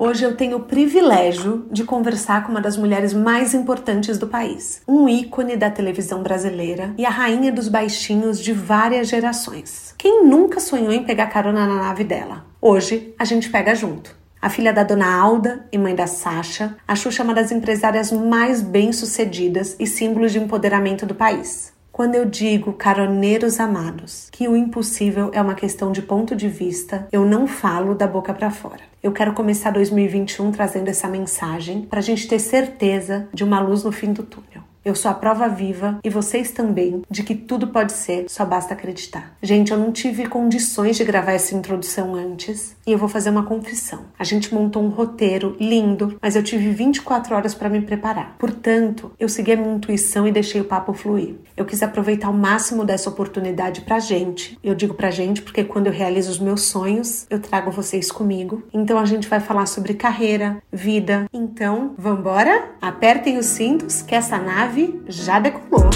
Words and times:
Hoje 0.00 0.24
eu 0.24 0.36
tenho 0.36 0.58
o 0.58 0.62
privilégio 0.62 1.66
de 1.72 1.82
conversar 1.82 2.44
com 2.44 2.52
uma 2.52 2.60
das 2.60 2.76
mulheres 2.76 3.12
mais 3.12 3.52
importantes 3.52 4.16
do 4.16 4.28
país, 4.28 4.80
um 4.86 5.08
ícone 5.08 5.56
da 5.56 5.68
televisão 5.68 6.22
brasileira 6.22 6.94
e 6.96 7.04
a 7.04 7.10
rainha 7.10 7.50
dos 7.50 7.66
baixinhos 7.66 8.38
de 8.38 8.52
várias 8.52 9.08
gerações. 9.08 9.96
Quem 9.98 10.24
nunca 10.24 10.60
sonhou 10.60 10.92
em 10.92 11.02
pegar 11.02 11.26
carona 11.26 11.66
na 11.66 11.82
nave 11.82 12.04
dela? 12.04 12.46
Hoje 12.62 13.12
a 13.18 13.24
gente 13.24 13.50
pega 13.50 13.74
junto. 13.74 14.16
A 14.40 14.48
filha 14.48 14.72
da 14.72 14.84
dona 14.84 15.20
Alda 15.20 15.66
e 15.72 15.76
mãe 15.76 15.96
da 15.96 16.06
Sasha, 16.06 16.76
a 16.86 16.94
Xuxa 16.94 17.22
é 17.22 17.24
uma 17.24 17.34
das 17.34 17.50
empresárias 17.50 18.12
mais 18.12 18.62
bem-sucedidas 18.62 19.74
e 19.80 19.86
símbolos 19.86 20.30
de 20.30 20.38
empoderamento 20.38 21.04
do 21.06 21.14
país. 21.16 21.76
Quando 21.98 22.14
eu 22.14 22.24
digo, 22.26 22.74
caroneiros 22.74 23.58
amados, 23.58 24.28
que 24.30 24.46
o 24.46 24.54
impossível 24.54 25.32
é 25.34 25.42
uma 25.42 25.56
questão 25.56 25.90
de 25.90 26.00
ponto 26.00 26.36
de 26.36 26.48
vista, 26.48 27.08
eu 27.10 27.26
não 27.26 27.44
falo 27.48 27.92
da 27.92 28.06
boca 28.06 28.32
para 28.32 28.52
fora. 28.52 28.82
Eu 29.02 29.10
quero 29.10 29.32
começar 29.32 29.72
2021 29.72 30.52
trazendo 30.52 30.86
essa 30.86 31.08
mensagem 31.08 31.82
para 31.82 31.98
a 31.98 32.02
gente 32.02 32.28
ter 32.28 32.38
certeza 32.38 33.28
de 33.34 33.42
uma 33.42 33.58
luz 33.58 33.82
no 33.82 33.90
fim 33.90 34.12
do 34.12 34.22
túnel. 34.22 34.57
Eu 34.84 34.94
sou 34.94 35.10
a 35.10 35.14
prova 35.14 35.48
viva 35.48 35.98
e 36.02 36.08
vocês 36.08 36.50
também 36.50 37.02
de 37.10 37.22
que 37.22 37.34
tudo 37.34 37.68
pode 37.68 37.92
ser, 37.92 38.26
só 38.28 38.44
basta 38.44 38.74
acreditar. 38.74 39.36
Gente, 39.42 39.72
eu 39.72 39.78
não 39.78 39.92
tive 39.92 40.26
condições 40.26 40.96
de 40.96 41.04
gravar 41.04 41.32
essa 41.32 41.54
introdução 41.54 42.14
antes 42.14 42.76
e 42.86 42.92
eu 42.92 42.98
vou 42.98 43.08
fazer 43.08 43.30
uma 43.30 43.42
confissão. 43.42 44.06
A 44.18 44.24
gente 44.24 44.54
montou 44.54 44.82
um 44.82 44.88
roteiro 44.88 45.56
lindo, 45.60 46.16
mas 46.22 46.36
eu 46.36 46.42
tive 46.42 46.70
24 46.70 47.34
horas 47.34 47.54
para 47.54 47.68
me 47.68 47.80
preparar. 47.80 48.36
Portanto, 48.38 49.10
eu 49.18 49.28
segui 49.28 49.52
a 49.52 49.56
minha 49.56 49.74
intuição 49.74 50.26
e 50.26 50.32
deixei 50.32 50.60
o 50.60 50.64
papo 50.64 50.92
fluir. 50.92 51.34
Eu 51.56 51.64
quis 51.64 51.82
aproveitar 51.82 52.30
o 52.30 52.34
máximo 52.34 52.84
dessa 52.84 53.10
oportunidade 53.10 53.82
pra 53.82 53.98
gente. 53.98 54.58
Eu 54.62 54.74
digo 54.74 54.94
pra 54.94 55.10
gente 55.10 55.42
porque 55.42 55.64
quando 55.64 55.88
eu 55.88 55.92
realizo 55.92 56.30
os 56.30 56.38
meus 56.38 56.62
sonhos, 56.62 57.26
eu 57.28 57.40
trago 57.40 57.70
vocês 57.70 58.10
comigo. 58.10 58.62
Então 58.72 58.98
a 58.98 59.04
gente 59.04 59.28
vai 59.28 59.40
falar 59.40 59.66
sobre 59.66 59.94
carreira, 59.94 60.62
vida. 60.72 61.26
Então, 61.32 61.94
vambora? 61.98 62.70
Apertem 62.80 63.38
os 63.38 63.46
cintos 63.46 64.02
que 64.02 64.14
essa 64.14 64.38
nave 64.38 64.67
nave 64.68 65.02
já 65.08 65.40
decolou. 65.40 65.88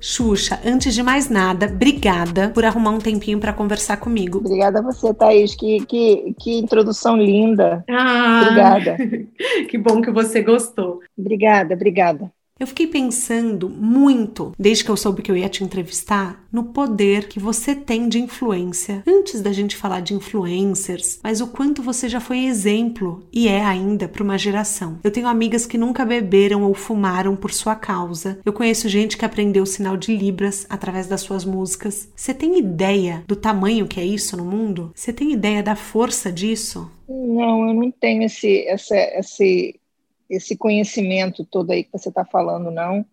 Xuxa, 0.00 0.60
antes 0.64 0.94
de 0.94 1.02
mais 1.02 1.28
nada, 1.30 1.66
obrigada 1.66 2.50
por 2.50 2.64
arrumar 2.64 2.90
um 2.90 2.98
tempinho 2.98 3.38
para 3.38 3.52
conversar 3.52 3.96
comigo. 3.98 4.38
Obrigada 4.38 4.80
a 4.80 4.82
você, 4.82 5.14
Thaís. 5.14 5.54
Que, 5.54 5.84
que, 5.86 6.34
que 6.38 6.58
introdução 6.58 7.16
linda. 7.16 7.84
Ah, 7.88 8.42
obrigada. 8.42 8.96
que 9.70 9.78
bom 9.78 10.02
que 10.02 10.10
você 10.10 10.42
gostou. 10.42 11.00
Obrigada, 11.16 11.74
obrigada. 11.74 12.30
Eu 12.62 12.66
fiquei 12.68 12.86
pensando 12.86 13.68
muito, 13.68 14.52
desde 14.56 14.84
que 14.84 14.90
eu 14.92 14.96
soube 14.96 15.20
que 15.20 15.32
eu 15.32 15.36
ia 15.36 15.48
te 15.48 15.64
entrevistar, 15.64 16.46
no 16.52 16.66
poder 16.66 17.26
que 17.26 17.40
você 17.40 17.74
tem 17.74 18.08
de 18.08 18.20
influência. 18.20 19.02
Antes 19.04 19.40
da 19.40 19.52
gente 19.52 19.74
falar 19.74 19.98
de 19.98 20.14
influencers, 20.14 21.18
mas 21.24 21.40
o 21.40 21.48
quanto 21.48 21.82
você 21.82 22.08
já 22.08 22.20
foi 22.20 22.44
exemplo 22.44 23.26
e 23.32 23.48
é 23.48 23.64
ainda 23.64 24.06
para 24.06 24.22
uma 24.22 24.38
geração. 24.38 25.00
Eu 25.02 25.10
tenho 25.10 25.26
amigas 25.26 25.66
que 25.66 25.76
nunca 25.76 26.04
beberam 26.04 26.62
ou 26.62 26.72
fumaram 26.72 27.34
por 27.34 27.52
sua 27.52 27.74
causa. 27.74 28.38
Eu 28.44 28.52
conheço 28.52 28.88
gente 28.88 29.16
que 29.16 29.24
aprendeu 29.24 29.64
o 29.64 29.66
sinal 29.66 29.96
de 29.96 30.16
Libras 30.16 30.64
através 30.70 31.08
das 31.08 31.22
suas 31.22 31.44
músicas. 31.44 32.08
Você 32.14 32.32
tem 32.32 32.60
ideia 32.60 33.24
do 33.26 33.34
tamanho 33.34 33.88
que 33.88 33.98
é 33.98 34.04
isso 34.04 34.36
no 34.36 34.44
mundo? 34.44 34.92
Você 34.94 35.12
tem 35.12 35.32
ideia 35.32 35.64
da 35.64 35.74
força 35.74 36.30
disso? 36.30 36.88
Não, 37.08 37.68
eu 37.68 37.74
não 37.74 37.90
tenho 37.90 38.22
esse, 38.22 38.64
essa, 38.68 38.96
esse 39.18 39.80
esse 40.28 40.56
conhecimento 40.56 41.44
todo 41.44 41.70
aí 41.70 41.84
que 41.84 41.92
você 41.92 42.08
está 42.08 42.24
falando, 42.24 42.70
não. 42.70 43.04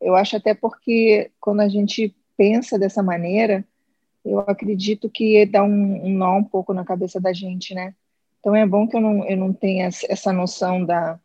Eu 0.00 0.14
acho 0.14 0.36
até 0.36 0.54
porque 0.54 1.30
quando 1.40 1.60
a 1.60 1.68
gente 1.68 2.14
pensa 2.36 2.78
dessa 2.78 3.02
maneira, 3.02 3.64
eu 4.24 4.38
acredito 4.40 5.08
que 5.08 5.44
dá 5.46 5.62
um, 5.62 6.06
um 6.06 6.10
nó 6.10 6.38
um 6.38 6.44
pouco 6.44 6.72
na 6.72 6.84
cabeça 6.84 7.20
da 7.20 7.32
gente, 7.32 7.74
né? 7.74 7.94
Então 8.38 8.54
é 8.54 8.66
bom 8.66 8.88
que 8.88 8.96
eu 8.96 9.00
não, 9.00 9.24
eu 9.26 9.36
não 9.36 9.52
tenha 9.52 9.86
essa 9.86 10.32
noção 10.32 10.84
da, 10.84 11.18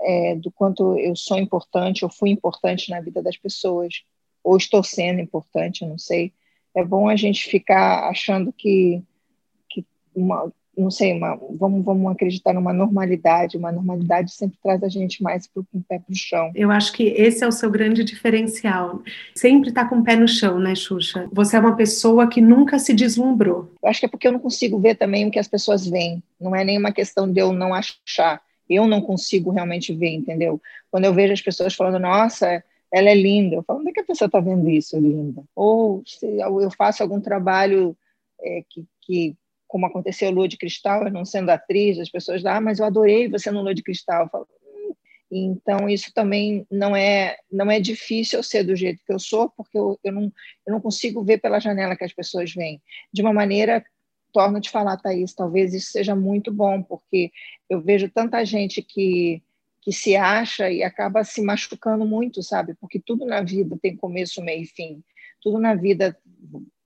é, 0.00 0.36
do 0.36 0.50
quanto 0.50 0.96
eu 0.98 1.14
sou 1.16 1.38
importante, 1.38 2.04
ou 2.04 2.10
fui 2.10 2.30
importante 2.30 2.90
na 2.90 3.00
vida 3.00 3.22
das 3.22 3.36
pessoas, 3.36 4.04
ou 4.42 4.56
estou 4.56 4.82
sendo 4.82 5.20
importante, 5.20 5.84
não 5.84 5.98
sei. 5.98 6.32
É 6.74 6.84
bom 6.84 7.08
a 7.08 7.16
gente 7.16 7.48
ficar 7.48 8.08
achando 8.08 8.52
que, 8.52 9.02
que 9.68 9.84
uma, 10.14 10.52
não 10.76 10.90
sei, 10.90 11.12
uma, 11.12 11.38
vamos, 11.50 11.84
vamos 11.84 12.10
acreditar 12.10 12.52
numa 12.54 12.72
normalidade. 12.72 13.56
Uma 13.56 13.70
normalidade 13.70 14.32
sempre 14.32 14.58
traz 14.62 14.82
a 14.82 14.88
gente 14.88 15.22
mais 15.22 15.46
pro, 15.46 15.64
com 15.64 15.78
o 15.78 15.82
pé 15.82 15.98
para 15.98 16.12
o 16.12 16.16
chão. 16.16 16.50
Eu 16.54 16.70
acho 16.70 16.92
que 16.92 17.04
esse 17.04 17.44
é 17.44 17.46
o 17.46 17.52
seu 17.52 17.70
grande 17.70 18.02
diferencial. 18.02 19.02
Sempre 19.34 19.70
tá 19.70 19.84
com 19.86 19.96
o 19.96 20.04
pé 20.04 20.16
no 20.16 20.26
chão, 20.26 20.58
né, 20.58 20.74
Xuxa? 20.74 21.28
Você 21.32 21.56
é 21.56 21.60
uma 21.60 21.76
pessoa 21.76 22.26
que 22.26 22.40
nunca 22.40 22.78
se 22.78 22.94
deslumbrou. 22.94 23.70
Eu 23.82 23.88
acho 23.88 24.00
que 24.00 24.06
é 24.06 24.08
porque 24.08 24.26
eu 24.26 24.32
não 24.32 24.38
consigo 24.38 24.78
ver 24.78 24.94
também 24.94 25.26
o 25.26 25.30
que 25.30 25.38
as 25.38 25.48
pessoas 25.48 25.86
veem. 25.86 26.22
Não 26.40 26.56
é 26.56 26.64
nenhuma 26.64 26.90
questão 26.90 27.30
de 27.30 27.40
eu 27.40 27.52
não 27.52 27.74
achar. 27.74 28.40
Eu 28.68 28.86
não 28.86 29.02
consigo 29.02 29.50
realmente 29.50 29.94
ver, 29.94 30.10
entendeu? 30.10 30.60
Quando 30.90 31.04
eu 31.04 31.12
vejo 31.12 31.34
as 31.34 31.42
pessoas 31.42 31.74
falando, 31.74 31.98
nossa, 31.98 32.64
ela 32.90 33.10
é 33.10 33.14
linda. 33.14 33.56
Eu 33.56 33.62
falo, 33.62 33.80
onde 33.80 33.90
é 33.90 33.92
que 33.92 34.00
a 34.00 34.04
pessoa 34.04 34.26
está 34.26 34.40
vendo 34.40 34.70
isso, 34.70 34.98
linda? 34.98 35.42
Ou 35.54 36.02
se 36.06 36.26
eu 36.38 36.70
faço 36.70 37.02
algum 37.02 37.20
trabalho 37.20 37.94
é, 38.40 38.62
que, 38.68 38.86
que 39.02 39.36
como 39.72 39.86
aconteceu 39.86 40.30
Lua 40.30 40.46
de 40.46 40.58
Cristal, 40.58 41.04
eu 41.04 41.10
não 41.10 41.24
sendo 41.24 41.48
atriz, 41.48 41.98
as 41.98 42.10
pessoas 42.10 42.44
ah, 42.44 42.60
mas 42.60 42.78
eu 42.78 42.84
adorei 42.84 43.26
você 43.26 43.50
no 43.50 43.62
Lua 43.62 43.74
de 43.74 43.82
Cristal. 43.82 44.28
Falo, 44.28 44.46
hum. 44.62 44.92
Então, 45.30 45.88
isso 45.88 46.12
também 46.12 46.66
não 46.70 46.94
é 46.94 47.38
não 47.50 47.70
é 47.70 47.80
difícil 47.80 48.38
eu 48.38 48.42
ser 48.42 48.64
do 48.64 48.76
jeito 48.76 49.02
que 49.02 49.10
eu 49.10 49.18
sou, 49.18 49.48
porque 49.48 49.78
eu, 49.78 49.98
eu, 50.04 50.12
não, 50.12 50.24
eu 50.66 50.72
não 50.74 50.78
consigo 50.78 51.24
ver 51.24 51.38
pela 51.38 51.58
janela 51.58 51.96
que 51.96 52.04
as 52.04 52.12
pessoas 52.12 52.52
veem. 52.52 52.82
De 53.10 53.22
uma 53.22 53.32
maneira, 53.32 53.82
torno 54.30 54.60
te 54.60 54.68
falar, 54.68 54.98
Thaís, 54.98 55.32
talvez 55.32 55.72
isso 55.72 55.92
seja 55.92 56.14
muito 56.14 56.52
bom, 56.52 56.82
porque 56.82 57.32
eu 57.70 57.80
vejo 57.80 58.10
tanta 58.10 58.44
gente 58.44 58.82
que, 58.82 59.42
que 59.80 59.90
se 59.90 60.14
acha 60.14 60.70
e 60.70 60.82
acaba 60.82 61.24
se 61.24 61.40
machucando 61.40 62.04
muito, 62.04 62.42
sabe? 62.42 62.74
Porque 62.78 63.00
tudo 63.00 63.24
na 63.24 63.40
vida 63.40 63.78
tem 63.80 63.96
começo, 63.96 64.42
meio 64.42 64.64
e 64.64 64.66
fim. 64.66 65.02
Tudo 65.40 65.58
na 65.58 65.74
vida 65.74 66.14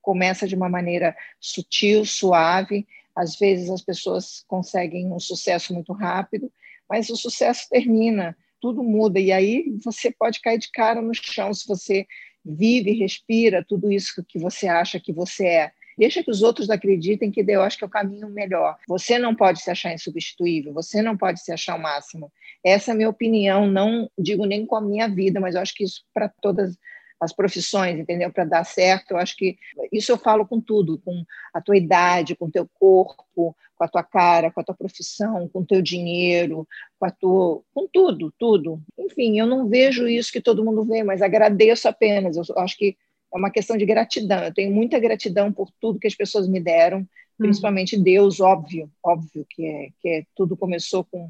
começa 0.07 0.47
de 0.47 0.55
uma 0.55 0.69
maneira 0.69 1.13
sutil, 1.37 2.05
suave. 2.05 2.87
Às 3.13 3.37
vezes 3.37 3.69
as 3.69 3.81
pessoas 3.81 4.45
conseguem 4.47 5.11
um 5.11 5.19
sucesso 5.19 5.73
muito 5.73 5.91
rápido, 5.91 6.49
mas 6.89 7.09
o 7.09 7.17
sucesso 7.17 7.67
termina, 7.69 8.33
tudo 8.61 8.81
muda 8.81 9.19
e 9.19 9.33
aí 9.33 9.65
você 9.83 10.09
pode 10.09 10.39
cair 10.39 10.59
de 10.59 10.71
cara 10.71 11.01
no 11.01 11.13
chão 11.13 11.53
se 11.53 11.67
você 11.67 12.07
vive, 12.45 12.93
respira 12.93 13.65
tudo 13.67 13.91
isso 13.91 14.23
que 14.25 14.39
você 14.39 14.69
acha 14.69 14.97
que 14.97 15.11
você 15.11 15.45
é. 15.45 15.71
Deixa 15.97 16.23
que 16.23 16.31
os 16.31 16.41
outros 16.41 16.69
acreditem 16.69 17.29
que 17.29 17.43
eu 17.45 17.61
acho 17.61 17.77
que 17.77 17.83
é 17.83 17.87
o 17.87 17.89
caminho 17.89 18.29
melhor. 18.29 18.77
Você 18.87 19.19
não 19.19 19.35
pode 19.35 19.61
se 19.61 19.69
achar 19.69 19.93
insubstituível, 19.93 20.71
você 20.71 21.01
não 21.01 21.17
pode 21.17 21.41
se 21.41 21.51
achar 21.51 21.75
o 21.75 21.81
máximo. 21.81 22.31
Essa 22.63 22.91
é 22.91 22.93
a 22.93 22.95
minha 22.95 23.09
opinião, 23.09 23.67
não 23.67 24.09
digo 24.17 24.45
nem 24.45 24.65
com 24.65 24.77
a 24.77 24.81
minha 24.81 25.09
vida, 25.09 25.41
mas 25.41 25.55
eu 25.55 25.61
acho 25.61 25.75
que 25.75 25.83
isso 25.83 26.05
para 26.13 26.29
todas 26.41 26.77
as 27.19 27.33
profissões, 27.33 27.99
entendeu? 27.99 28.31
Para 28.31 28.45
dar 28.45 28.63
certo, 28.63 29.11
eu 29.11 29.17
acho 29.17 29.35
que 29.35 29.57
isso 29.91 30.11
eu 30.11 30.17
falo 30.17 30.45
com 30.45 30.61
tudo, 30.61 30.99
com 30.99 31.23
a 31.53 31.59
tua 31.59 31.75
idade, 31.75 32.35
com 32.35 32.45
o 32.45 32.51
teu 32.51 32.67
corpo, 32.79 33.55
com 33.75 33.83
a 33.83 33.87
tua 33.87 34.03
cara, 34.03 34.51
com 34.51 34.59
a 34.59 34.63
tua 34.63 34.75
profissão, 34.75 35.47
com 35.47 35.59
o 35.59 35.65
teu 35.65 35.81
dinheiro, 35.81 36.67
com 36.99 37.05
a 37.05 37.11
tua, 37.11 37.61
com 37.73 37.87
tudo, 37.87 38.33
tudo. 38.37 38.79
Enfim, 38.97 39.39
eu 39.39 39.47
não 39.47 39.67
vejo 39.67 40.07
isso 40.07 40.31
que 40.31 40.41
todo 40.41 40.63
mundo 40.63 40.83
vê, 40.83 41.03
mas 41.03 41.21
agradeço 41.21 41.87
apenas. 41.87 42.37
Eu 42.37 42.57
acho 42.57 42.77
que 42.77 42.95
é 43.33 43.37
uma 43.37 43.51
questão 43.51 43.77
de 43.77 43.85
gratidão. 43.85 44.43
Eu 44.43 44.53
tenho 44.53 44.71
muita 44.73 44.99
gratidão 44.99 45.51
por 45.51 45.69
tudo 45.79 45.99
que 45.99 46.07
as 46.07 46.15
pessoas 46.15 46.47
me 46.47 46.59
deram, 46.59 46.99
hum. 46.99 47.05
principalmente 47.39 47.97
Deus, 47.97 48.39
óbvio, 48.39 48.91
óbvio 49.03 49.45
que 49.49 49.65
é 49.65 49.89
que 49.99 50.09
é, 50.09 50.23
tudo 50.35 50.55
começou 50.55 51.03
com 51.03 51.29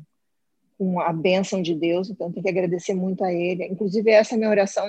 com 0.77 0.99
a 0.99 1.11
bênção 1.11 1.59
de 1.59 1.73
Deus, 1.73 2.07
então 2.07 2.31
tenho 2.31 2.43
que 2.43 2.49
agradecer 2.49 2.93
muito 2.93 3.23
a 3.23 3.33
Ele. 3.33 3.65
Inclusive 3.65 4.11
essa 4.11 4.33
é 4.33 4.35
a 4.35 4.37
minha 4.37 4.51
oração 4.51 4.87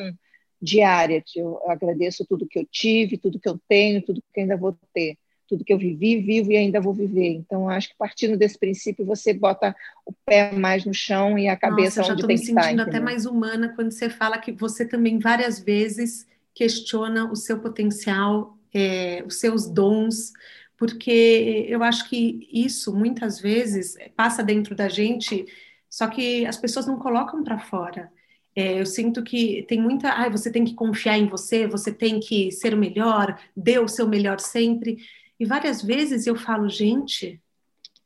diária. 0.61 1.23
Eu 1.35 1.61
agradeço 1.71 2.25
tudo 2.29 2.47
que 2.47 2.59
eu 2.59 2.67
tive, 2.71 3.19
tudo 3.19 3.39
que 3.39 3.49
eu 3.49 3.59
tenho, 3.69 4.03
tudo 4.03 4.23
que 4.33 4.41
ainda 4.41 4.57
vou 4.57 4.77
ter, 4.93 5.17
tudo 5.49 5.65
que 5.65 5.73
eu 5.73 5.79
vivi, 5.79 6.21
vivo 6.21 6.53
e 6.53 6.57
ainda 6.57 6.81
vou 6.81 6.93
viver. 6.93 7.29
Então, 7.29 7.69
acho 7.69 7.89
que 7.89 7.97
partindo 7.97 8.37
desse 8.37 8.59
princípio, 8.59 9.05
você 9.05 9.33
bota 9.33 9.75
o 10.05 10.13
pé 10.25 10.53
mais 10.53 10.85
no 10.85 10.93
chão 10.93 11.39
e 11.39 11.49
a 11.49 11.57
cabeça 11.57 12.01
Nossa, 12.01 12.13
onde 12.13 12.27
tem 12.27 12.37
que 12.37 12.43
estar. 12.43 12.53
Já 12.53 12.71
estou 12.71 12.75
me 12.75 12.77
sentindo 12.77 12.83
até 12.83 13.01
mais 13.01 13.27
humana 13.27 13.73
quando 13.75 13.93
você 13.93 14.11
fala 14.11 14.39
que 14.39 14.53
você 14.53 14.87
também 14.87 15.19
várias 15.19 15.59
vezes 15.59 16.27
questiona 16.55 17.31
o 17.31 17.37
seu 17.37 17.61
potencial, 17.61 18.59
é, 18.75 19.23
os 19.27 19.39
seus 19.39 19.69
dons, 19.69 20.33
porque 20.77 21.67
eu 21.69 21.83
acho 21.83 22.09
que 22.09 22.49
isso 22.53 22.95
muitas 22.95 23.41
vezes 23.41 23.97
passa 24.17 24.43
dentro 24.43 24.75
da 24.75 24.89
gente, 24.89 25.47
só 25.89 26.07
que 26.07 26.45
as 26.47 26.57
pessoas 26.57 26.87
não 26.87 26.99
colocam 26.99 27.43
para 27.43 27.59
fora. 27.59 28.11
É, 28.59 28.81
eu 28.81 28.85
sinto 28.85 29.23
que 29.23 29.63
tem 29.69 29.81
muita. 29.81 30.11
Ah, 30.11 30.29
você 30.29 30.51
tem 30.51 30.65
que 30.65 30.75
confiar 30.75 31.17
em 31.17 31.29
você, 31.29 31.69
você 31.69 31.93
tem 31.95 32.19
que 32.19 32.51
ser 32.51 32.75
o 32.75 32.77
melhor, 32.77 33.39
dê 33.57 33.79
o 33.79 33.87
seu 33.87 34.09
melhor 34.09 34.41
sempre. 34.41 34.97
E 35.39 35.47
várias 35.47 35.81
vezes 35.81 36.27
eu 36.27 36.35
falo, 36.35 36.69
gente, 36.69 37.41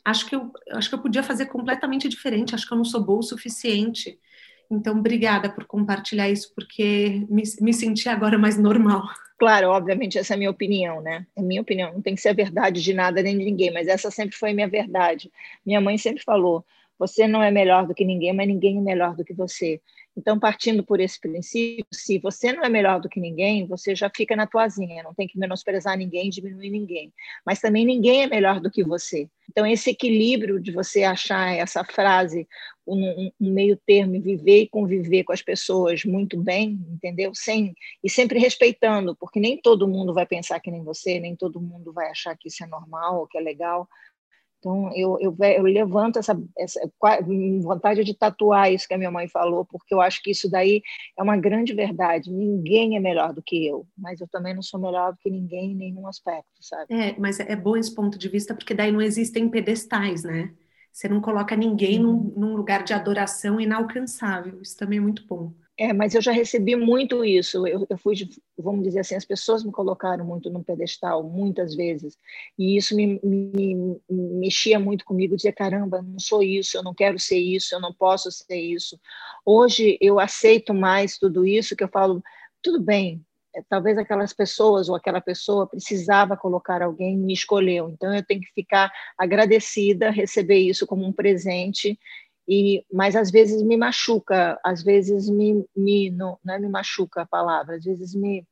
acho 0.04 0.26
que 0.26 0.36
eu 0.36 0.52
acho 0.72 0.90
que 0.90 0.94
eu 0.94 1.00
podia 1.00 1.22
fazer 1.22 1.46
completamente 1.46 2.06
diferente, 2.06 2.54
acho 2.54 2.66
que 2.68 2.74
eu 2.74 2.76
não 2.76 2.84
sou 2.84 3.02
boa 3.02 3.20
o 3.20 3.22
suficiente. 3.22 4.18
Então, 4.70 4.98
obrigada 4.98 5.48
por 5.48 5.64
compartilhar 5.64 6.28
isso, 6.28 6.52
porque 6.54 7.24
me, 7.30 7.44
me 7.62 7.72
senti 7.72 8.10
agora 8.10 8.36
mais 8.36 8.58
normal. 8.58 9.08
Claro, 9.38 9.70
obviamente, 9.70 10.18
essa 10.18 10.34
é 10.34 10.36
a 10.36 10.38
minha 10.38 10.50
opinião, 10.50 11.00
né? 11.00 11.26
É 11.34 11.40
minha 11.40 11.62
opinião, 11.62 11.94
não 11.94 12.02
tem 12.02 12.14
que 12.14 12.20
ser 12.20 12.28
a 12.28 12.34
verdade 12.34 12.82
de 12.82 12.92
nada 12.92 13.22
nem 13.22 13.38
de 13.38 13.44
ninguém, 13.46 13.72
mas 13.72 13.88
essa 13.88 14.10
sempre 14.10 14.36
foi 14.36 14.52
minha 14.52 14.68
verdade. 14.68 15.32
Minha 15.64 15.80
mãe 15.80 15.96
sempre 15.96 16.22
falou: 16.22 16.62
você 16.98 17.26
não 17.26 17.42
é 17.42 17.50
melhor 17.50 17.86
do 17.86 17.94
que 17.94 18.04
ninguém, 18.04 18.34
mas 18.34 18.46
ninguém 18.46 18.76
é 18.76 18.80
melhor 18.80 19.16
do 19.16 19.24
que 19.24 19.32
você. 19.32 19.80
Então, 20.16 20.38
partindo 20.38 20.84
por 20.84 21.00
esse 21.00 21.18
princípio, 21.18 21.86
se 21.90 22.18
você 22.18 22.52
não 22.52 22.62
é 22.62 22.68
melhor 22.68 23.00
do 23.00 23.08
que 23.08 23.18
ninguém, 23.18 23.66
você 23.66 23.94
já 23.94 24.10
fica 24.14 24.36
na 24.36 24.46
tuazinha, 24.46 25.02
não 25.02 25.14
tem 25.14 25.26
que 25.26 25.38
menosprezar 25.38 25.96
ninguém, 25.96 26.28
diminuir 26.28 26.70
ninguém. 26.70 27.12
Mas 27.46 27.60
também 27.60 27.86
ninguém 27.86 28.22
é 28.22 28.26
melhor 28.26 28.60
do 28.60 28.70
que 28.70 28.84
você. 28.84 29.28
Então, 29.50 29.66
esse 29.66 29.90
equilíbrio 29.90 30.60
de 30.60 30.70
você 30.70 31.02
achar 31.02 31.54
essa 31.56 31.82
frase, 31.84 32.46
um, 32.86 33.30
um 33.40 33.52
meio 33.52 33.78
termo, 33.86 34.20
viver 34.20 34.62
e 34.62 34.68
conviver 34.68 35.24
com 35.24 35.32
as 35.32 35.42
pessoas 35.42 36.04
muito 36.04 36.36
bem, 36.36 36.78
entendeu? 36.90 37.32
Sem, 37.34 37.74
e 38.02 38.10
sempre 38.10 38.38
respeitando, 38.38 39.16
porque 39.16 39.40
nem 39.40 39.56
todo 39.56 39.88
mundo 39.88 40.12
vai 40.12 40.26
pensar 40.26 40.60
que 40.60 40.70
nem 40.70 40.82
você, 40.82 41.18
nem 41.18 41.34
todo 41.34 41.60
mundo 41.60 41.92
vai 41.92 42.08
achar 42.10 42.36
que 42.36 42.48
isso 42.48 42.62
é 42.62 42.66
normal, 42.66 43.26
que 43.26 43.38
é 43.38 43.40
legal. 43.40 43.88
Então, 44.62 44.92
eu, 44.94 45.18
eu, 45.20 45.36
eu, 45.40 45.64
levanto 45.64 46.20
essa, 46.20 46.40
essa 46.56 46.80
vontade 47.60 48.04
de 48.04 48.14
tatuar 48.14 48.72
isso 48.72 48.86
que 48.86 48.94
a 48.94 48.98
minha 48.98 49.10
mãe 49.10 49.26
falou, 49.26 49.64
porque 49.64 49.92
eu 49.92 50.00
acho 50.00 50.22
que 50.22 50.30
isso 50.30 50.48
daí 50.48 50.80
é 51.18 51.22
uma 51.22 51.36
grande 51.36 51.74
verdade. 51.74 52.30
Ninguém 52.30 52.96
é 52.96 53.00
melhor 53.00 53.32
do 53.32 53.42
que 53.42 53.66
eu, 53.66 53.84
mas 53.98 54.20
eu 54.20 54.28
também 54.28 54.54
não 54.54 54.62
sou 54.62 54.78
melhor 54.78 55.10
do 55.10 55.18
que 55.18 55.28
ninguém 55.28 55.72
em 55.72 55.74
nenhum 55.74 56.06
aspecto, 56.06 56.46
sabe? 56.60 56.94
É, 56.94 57.18
mas 57.18 57.40
é 57.40 57.56
bom 57.56 57.76
esse 57.76 57.92
ponto 57.92 58.16
de 58.16 58.28
vista, 58.28 58.54
porque 58.54 58.72
daí 58.72 58.92
não 58.92 59.02
existem 59.02 59.48
pedestais, 59.48 60.22
né? 60.22 60.54
Você 60.92 61.08
não 61.08 61.20
coloca 61.20 61.56
ninguém 61.56 61.98
num, 61.98 62.12
uhum. 62.12 62.34
num 62.36 62.54
lugar 62.54 62.84
de 62.84 62.94
adoração 62.94 63.60
inalcançável. 63.60 64.62
Isso 64.62 64.76
também 64.76 64.98
é 64.98 65.02
muito 65.02 65.26
bom. 65.26 65.52
É, 65.78 65.92
mas 65.92 66.14
eu 66.14 66.20
já 66.20 66.32
recebi 66.32 66.76
muito 66.76 67.24
isso. 67.24 67.66
Eu, 67.66 67.86
eu, 67.88 67.98
fui, 67.98 68.14
vamos 68.58 68.84
dizer 68.84 69.00
assim, 69.00 69.14
as 69.14 69.24
pessoas 69.24 69.64
me 69.64 69.72
colocaram 69.72 70.24
muito 70.24 70.50
no 70.50 70.62
pedestal, 70.62 71.22
muitas 71.22 71.74
vezes. 71.74 72.16
E 72.58 72.76
isso 72.76 72.94
me, 72.94 73.18
me, 73.22 73.98
me 74.08 74.22
mexia 74.38 74.78
muito 74.78 75.04
comigo. 75.04 75.34
Dizia, 75.34 75.52
caramba, 75.52 76.02
não 76.02 76.18
sou 76.18 76.42
isso, 76.42 76.76
eu 76.76 76.82
não 76.82 76.94
quero 76.94 77.18
ser 77.18 77.38
isso, 77.38 77.74
eu 77.74 77.80
não 77.80 77.92
posso 77.92 78.30
ser 78.30 78.60
isso. 78.60 79.00
Hoje 79.46 79.96
eu 80.00 80.20
aceito 80.20 80.74
mais 80.74 81.18
tudo 81.18 81.46
isso, 81.46 81.74
que 81.74 81.84
eu 81.84 81.88
falo, 81.88 82.22
tudo 82.62 82.80
bem, 82.80 83.24
é, 83.54 83.62
talvez 83.68 83.96
aquelas 83.96 84.32
pessoas 84.32 84.88
ou 84.88 84.94
aquela 84.94 85.20
pessoa 85.20 85.66
precisava 85.66 86.36
colocar 86.36 86.82
alguém 86.82 87.16
me 87.16 87.32
escolheu. 87.32 87.88
Então 87.90 88.14
eu 88.14 88.24
tenho 88.24 88.40
que 88.42 88.52
ficar 88.54 88.92
agradecida, 89.16 90.10
receber 90.10 90.58
isso 90.58 90.86
como 90.86 91.04
um 91.06 91.12
presente 91.12 91.98
e, 92.54 92.84
mas 92.92 93.16
às 93.16 93.30
vezes 93.30 93.62
me 93.62 93.78
machuca, 93.78 94.60
às 94.62 94.82
vezes 94.82 95.26
me, 95.30 95.64
me 95.74 96.10
não, 96.10 96.38
não 96.44 96.54
é 96.54 96.58
me 96.58 96.68
machuca 96.68 97.22
a 97.22 97.26
palavra, 97.26 97.76
às 97.76 97.84
vezes 97.84 98.14
me, 98.14 98.46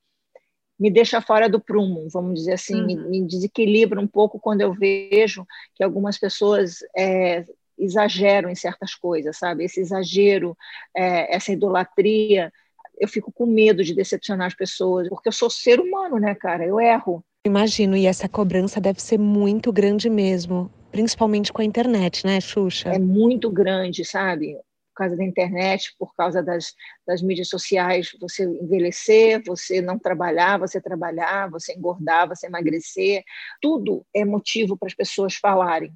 me 0.78 0.90
deixa 0.90 1.20
fora 1.20 1.50
do 1.50 1.60
prumo, 1.60 2.08
vamos 2.10 2.40
dizer 2.40 2.54
assim, 2.54 2.80
uhum. 2.80 2.86
me, 2.86 2.96
me, 2.96 3.26
desequilibra 3.26 4.00
um 4.00 4.06
pouco 4.06 4.40
quando 4.40 4.62
eu 4.62 4.72
vejo 4.72 5.46
que 5.74 5.84
algumas 5.84 6.16
pessoas 6.16 6.78
é, 6.96 7.44
exageram 7.78 8.48
em 8.48 8.54
certas 8.54 8.94
coisas, 8.94 9.36
sabe? 9.36 9.64
Esse 9.64 9.80
exagero, 9.80 10.56
é, 10.96 11.36
essa 11.36 11.52
idolatria, 11.52 12.50
eu 12.98 13.06
fico 13.06 13.30
com 13.30 13.44
medo 13.44 13.84
de 13.84 13.94
decepcionar 13.94 14.46
as 14.46 14.54
pessoas, 14.54 15.10
porque 15.10 15.28
eu 15.28 15.32
sou 15.32 15.50
ser 15.50 15.78
humano, 15.78 16.18
né, 16.18 16.34
cara? 16.34 16.64
Eu 16.64 16.80
erro. 16.80 17.22
Imagino, 17.46 17.94
e 17.98 18.06
essa 18.06 18.26
cobrança 18.30 18.80
deve 18.80 19.02
ser 19.02 19.18
muito 19.18 19.70
grande 19.70 20.08
mesmo 20.08 20.70
principalmente 20.90 21.52
com 21.52 21.62
a 21.62 21.64
internet, 21.64 22.24
né, 22.24 22.40
Xuxa? 22.40 22.90
É 22.90 22.98
muito 22.98 23.50
grande, 23.50 24.04
sabe? 24.04 24.54
Por 24.54 25.04
causa 25.04 25.16
da 25.16 25.24
internet, 25.24 25.94
por 25.98 26.14
causa 26.14 26.42
das, 26.42 26.74
das 27.06 27.22
mídias 27.22 27.48
sociais, 27.48 28.10
você 28.20 28.44
envelhecer, 28.44 29.42
você 29.46 29.80
não 29.80 29.98
trabalhar, 29.98 30.58
você 30.58 30.80
trabalhar, 30.80 31.48
você 31.50 31.72
engordar, 31.72 32.28
você 32.28 32.46
emagrecer, 32.46 33.22
tudo 33.62 34.04
é 34.14 34.24
motivo 34.24 34.76
para 34.76 34.88
as 34.88 34.94
pessoas 34.94 35.34
falarem 35.36 35.92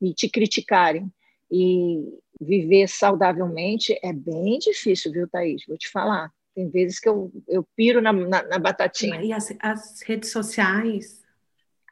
e 0.00 0.12
te 0.12 0.28
criticarem. 0.28 1.10
E 1.50 2.02
viver 2.40 2.88
saudavelmente 2.88 3.98
é 4.02 4.12
bem 4.12 4.58
difícil, 4.58 5.12
viu, 5.12 5.28
Thaís? 5.28 5.62
Vou 5.66 5.78
te 5.78 5.90
falar. 5.90 6.30
Tem 6.54 6.68
vezes 6.68 6.98
que 6.98 7.08
eu, 7.08 7.32
eu 7.46 7.64
piro 7.76 8.02
na, 8.02 8.12
na, 8.12 8.42
na 8.42 8.58
batatinha. 8.58 9.22
E 9.22 9.32
as, 9.32 9.54
as 9.60 10.02
redes 10.02 10.30
sociais 10.30 11.17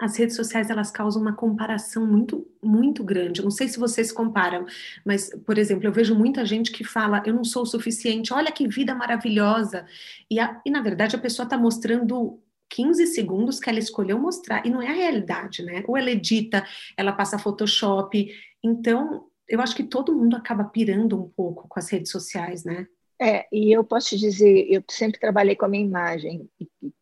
as 0.00 0.16
redes 0.16 0.36
sociais 0.36 0.70
elas 0.70 0.90
causam 0.90 1.22
uma 1.22 1.34
comparação 1.34 2.06
muito 2.06 2.46
muito 2.62 3.04
grande. 3.04 3.42
Não 3.42 3.50
sei 3.50 3.68
se 3.68 3.78
vocês 3.78 4.12
comparam, 4.12 4.66
mas 5.04 5.30
por 5.46 5.56
exemplo, 5.58 5.86
eu 5.86 5.92
vejo 5.92 6.14
muita 6.14 6.44
gente 6.44 6.70
que 6.70 6.84
fala: 6.84 7.22
"Eu 7.26 7.34
não 7.34 7.44
sou 7.44 7.62
o 7.62 7.66
suficiente. 7.66 8.32
Olha 8.32 8.52
que 8.52 8.68
vida 8.68 8.94
maravilhosa". 8.94 9.86
E, 10.30 10.38
a, 10.40 10.60
e 10.64 10.70
na 10.70 10.82
verdade 10.82 11.16
a 11.16 11.18
pessoa 11.18 11.44
está 11.44 11.56
mostrando 11.56 12.40
15 12.70 13.06
segundos 13.08 13.60
que 13.60 13.70
ela 13.70 13.78
escolheu 13.78 14.18
mostrar 14.18 14.66
e 14.66 14.70
não 14.70 14.82
é 14.82 14.88
a 14.88 14.92
realidade, 14.92 15.62
né? 15.62 15.84
Ou 15.86 15.96
ela 15.96 16.10
edita, 16.10 16.64
ela 16.96 17.12
passa 17.12 17.38
Photoshop. 17.38 18.28
Então, 18.62 19.26
eu 19.48 19.60
acho 19.60 19.76
que 19.76 19.84
todo 19.84 20.14
mundo 20.14 20.36
acaba 20.36 20.64
pirando 20.64 21.18
um 21.18 21.28
pouco 21.28 21.68
com 21.68 21.78
as 21.78 21.88
redes 21.88 22.10
sociais, 22.10 22.64
né? 22.64 22.86
É, 23.18 23.46
e 23.50 23.72
eu 23.72 23.82
posso 23.82 24.10
te 24.10 24.18
dizer, 24.18 24.66
eu 24.70 24.82
sempre 24.90 25.18
trabalhei 25.18 25.56
com 25.56 25.64
a 25.64 25.68
minha 25.68 25.84
imagem. 25.84 26.48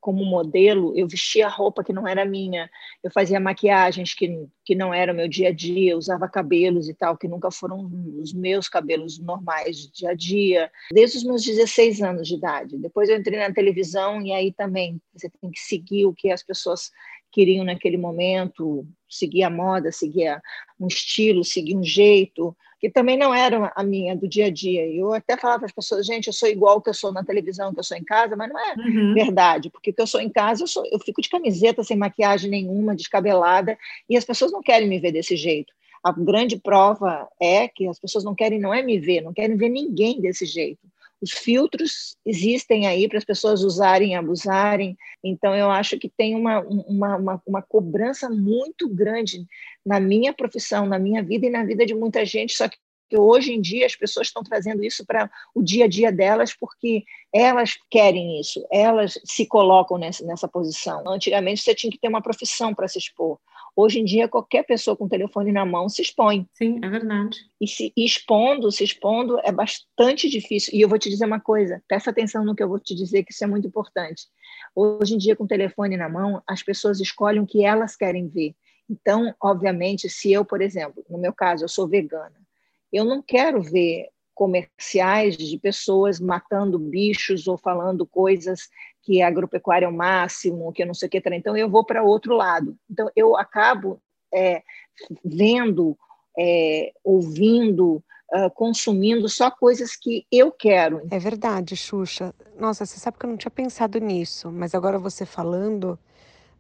Como 0.01 0.25
modelo, 0.25 0.97
eu 0.97 1.09
vestia 1.09 1.49
roupa 1.49 1.83
que 1.83 1.93
não 1.93 2.07
era 2.07 2.25
minha, 2.25 2.71
eu 3.03 3.11
fazia 3.11 3.41
maquiagens 3.41 4.15
que, 4.15 4.47
que 4.65 4.77
não 4.77 4.95
eram 4.95 5.13
meu 5.13 5.27
dia 5.27 5.49
a 5.49 5.53
dia, 5.53 5.97
usava 5.97 6.29
cabelos 6.29 6.89
e 6.89 6.95
tal, 6.95 7.17
que 7.17 7.27
nunca 7.27 7.51
foram 7.51 7.91
os 8.21 8.33
meus 8.33 8.69
cabelos 8.69 9.19
normais 9.19 9.77
de 9.77 9.93
dia 9.93 10.11
a 10.11 10.15
dia, 10.15 10.71
desde 10.93 11.19
os 11.19 11.25
meus 11.25 11.43
16 11.43 12.01
anos 12.01 12.29
de 12.29 12.35
idade. 12.35 12.79
Depois 12.79 13.09
eu 13.09 13.17
entrei 13.17 13.39
na 13.41 13.53
televisão 13.53 14.23
e 14.23 14.33
aí 14.33 14.53
também 14.53 15.01
você 15.13 15.29
tem 15.41 15.51
que 15.51 15.61
seguir 15.61 16.07
o 16.07 16.15
que 16.15 16.31
as 16.31 16.45
pessoas 16.45 16.93
queriam 17.33 17.65
naquele 17.65 17.97
momento, 17.97 18.87
seguir 19.09 19.43
a 19.43 19.51
moda, 19.51 19.91
seguir 19.91 20.41
um 20.79 20.87
estilo, 20.87 21.43
seguir 21.43 21.77
um 21.77 21.83
jeito 21.83 22.57
que 22.85 22.91
também 22.91 23.17
não 23.17 23.35
era 23.35 23.73
a 23.75 23.83
minha 23.83 24.15
do 24.15 24.29
dia 24.29 24.45
a 24.45 24.51
dia. 24.51 24.87
Eu 24.87 25.15
até 25.15 25.39
falava 25.39 25.61
para 25.61 25.67
as 25.69 25.73
pessoas, 25.73 26.05
gente, 26.05 26.27
eu 26.27 26.35
sou 26.35 26.47
igual 26.47 26.83
que 26.83 26.91
eu 26.91 26.93
sou 26.93 27.11
na 27.11 27.25
televisão, 27.25 27.73
que 27.73 27.81
eu 27.81 27.85
sou 27.85 27.97
em 27.97 28.05
casa, 28.05 28.37
mas 28.37 28.51
não 28.51 28.61
é 28.61 28.75
uhum. 28.77 29.15
verdade, 29.15 29.71
porque 29.71 29.91
que 29.91 30.03
eu 30.03 30.07
sou 30.07 30.21
em 30.21 30.29
casa, 30.29 30.65
eu, 30.65 30.67
sou, 30.67 30.85
eu 30.93 30.99
fico 30.99 31.23
de 31.23 31.31
camiseta, 31.31 31.83
sem 31.83 31.97
maquiagem 31.97 32.51
nenhuma, 32.51 32.95
descabelada, 32.95 33.79
e 34.07 34.19
as 34.19 34.25
pessoas 34.27 34.53
não 34.53 34.61
querem 34.61 34.87
me 34.87 34.99
ver 34.99 35.13
desse 35.13 35.35
jeito. 35.35 35.73
A 36.03 36.13
grande 36.13 36.59
prova 36.59 37.27
é 37.41 37.69
que 37.69 37.89
as 37.89 37.99
pessoas 37.99 38.23
não 38.23 38.35
querem, 38.35 38.61
não 38.61 38.75
é 38.75 38.83
me 38.83 38.99
ver, 38.99 39.23
não 39.23 39.33
querem 39.33 39.57
ver 39.57 39.71
ninguém 39.71 40.21
desse 40.21 40.45
jeito. 40.45 40.87
Os 41.25 41.31
filtros 41.31 42.19
existem 42.27 42.87
aí 42.87 43.09
para 43.09 43.17
as 43.17 43.25
pessoas 43.25 43.63
usarem, 43.63 44.15
abusarem. 44.15 44.95
Então, 45.25 45.57
eu 45.57 45.71
acho 45.71 45.99
que 45.99 46.07
tem 46.07 46.35
uma, 46.35 46.61
uma, 46.61 47.17
uma, 47.17 47.43
uma 47.47 47.63
cobrança 47.63 48.29
muito 48.29 48.87
grande 48.91 49.47
na 49.87 49.99
minha 49.99 50.35
profissão, 50.35 50.85
na 50.85 50.99
minha 50.99 51.23
vida 51.23 51.47
e 51.47 51.51
na 51.51 51.65
vida 51.65 51.87
de 51.87 51.95
muita 51.95 52.27
gente, 52.27 52.55
só 52.55 52.69
que 52.69 52.77
hoje 53.13 53.53
em 53.53 53.61
dia 53.61 53.87
as 53.87 53.95
pessoas 53.95 54.29
estão 54.29 54.43
trazendo 54.43 54.85
isso 54.85 55.05
para 55.05 55.31
o 55.55 55.63
dia 55.63 55.85
a 55.85 55.89
dia 55.89 56.11
delas 56.11 56.55
porque 56.55 57.05
elas 57.33 57.75
querem 57.91 58.41
isso, 58.41 58.65
elas 58.71 59.19
se 59.25 59.47
colocam 59.47 59.99
nessa, 59.99 60.25
nessa 60.25 60.49
posição. 60.49 61.03
Antigamente 61.09 61.63
você 61.63 61.75
tinha 61.75 61.91
que 61.91 61.99
ter 61.99 62.09
uma 62.09 62.23
profissão 62.23 62.75
para 62.75 62.89
se 62.89 62.99
expor. 62.99 63.39
Hoje 63.77 63.99
em 63.99 64.05
dia, 64.05 64.29
qualquer 64.29 64.63
pessoa 64.65 64.97
com 64.97 65.05
o 65.05 65.09
telefone 65.09 65.51
na 65.51 65.65
mão 65.65 65.89
se 65.89 66.01
expõe. 66.01 66.49
Sim, 66.53 66.79
é 66.81 66.89
verdade. 66.89 67.39
E 67.61 67.67
se 67.67 67.93
expondo, 67.97 68.71
se 68.71 68.85
expondo, 68.85 69.41
é 69.43 69.51
bastante 69.51 70.29
difícil. 70.31 70.73
E 70.73 70.81
eu 70.81 70.89
vou 70.89 70.97
te 70.97 71.11
dizer 71.11 71.25
uma 71.25 71.41
coisa, 71.41 71.83
presta 71.89 72.11
atenção 72.11 72.45
no 72.45 72.55
que 72.55 72.63
eu 72.63 72.69
vou 72.69 72.79
te 72.79 72.95
dizer, 72.95 73.25
que 73.25 73.33
isso 73.33 73.43
é 73.43 73.49
muito 73.49 73.67
importante. 73.67 74.29
Hoje 74.77 75.15
em 75.15 75.19
dia, 75.19 75.35
com 75.35 75.43
o 75.43 75.49
telefone 75.49 75.97
na 75.97 76.09
mão, 76.09 76.41
as 76.47 76.63
pessoas 76.63 77.01
escolhem 77.01 77.43
o 77.43 77.47
que 77.47 77.65
elas 77.65 77.97
querem 77.97 78.29
ver. 78.29 78.55
Então, 78.89 79.35
obviamente, 79.43 80.09
se 80.09 80.33
eu, 80.33 80.45
por 80.45 80.63
exemplo, 80.63 81.05
no 81.11 81.19
meu 81.19 81.33
caso, 81.33 81.65
eu 81.65 81.69
sou 81.69 81.89
vegana, 81.89 82.37
eu 82.95 83.05
não 83.05 83.21
quero 83.21 83.63
ver 83.63 84.09
comerciais 84.35 85.37
de 85.37 85.59
pessoas 85.59 86.19
matando 86.19 86.79
bichos 86.79 87.47
ou 87.47 87.57
falando 87.57 88.07
coisas 88.07 88.69
que 89.03 89.23
a 89.23 89.29
agropecuária 89.29 89.87
é 89.87 89.89
o 89.89 89.93
máximo, 89.93 90.73
que 90.73 90.85
não 90.85 90.95
sei 90.95 91.07
o 91.09 91.11
que. 91.11 91.23
Então, 91.33 91.57
eu 91.57 91.69
vou 91.69 91.85
para 91.85 92.03
outro 92.03 92.35
lado. 92.35 92.77
Então, 92.91 93.11
eu 93.15 93.37
acabo 93.37 94.01
é, 94.33 94.63
vendo, 95.25 95.97
é, 96.39 96.93
ouvindo, 97.05 98.03
uh, 98.35 98.51
consumindo 98.55 99.29
só 99.29 99.51
coisas 99.51 99.95
que 99.95 100.27
eu 100.31 100.51
quero. 100.51 101.07
É 101.11 101.19
verdade, 101.19 101.77
Xuxa. 101.77 102.35
Nossa, 102.59 102.85
você 102.85 102.99
sabe 102.99 103.19
que 103.19 103.27
eu 103.27 103.31
não 103.31 103.37
tinha 103.37 103.51
pensado 103.51 103.99
nisso, 103.99 104.51
mas 104.51 104.75
agora 104.75 104.99
você 104.99 105.25
falando, 105.25 105.99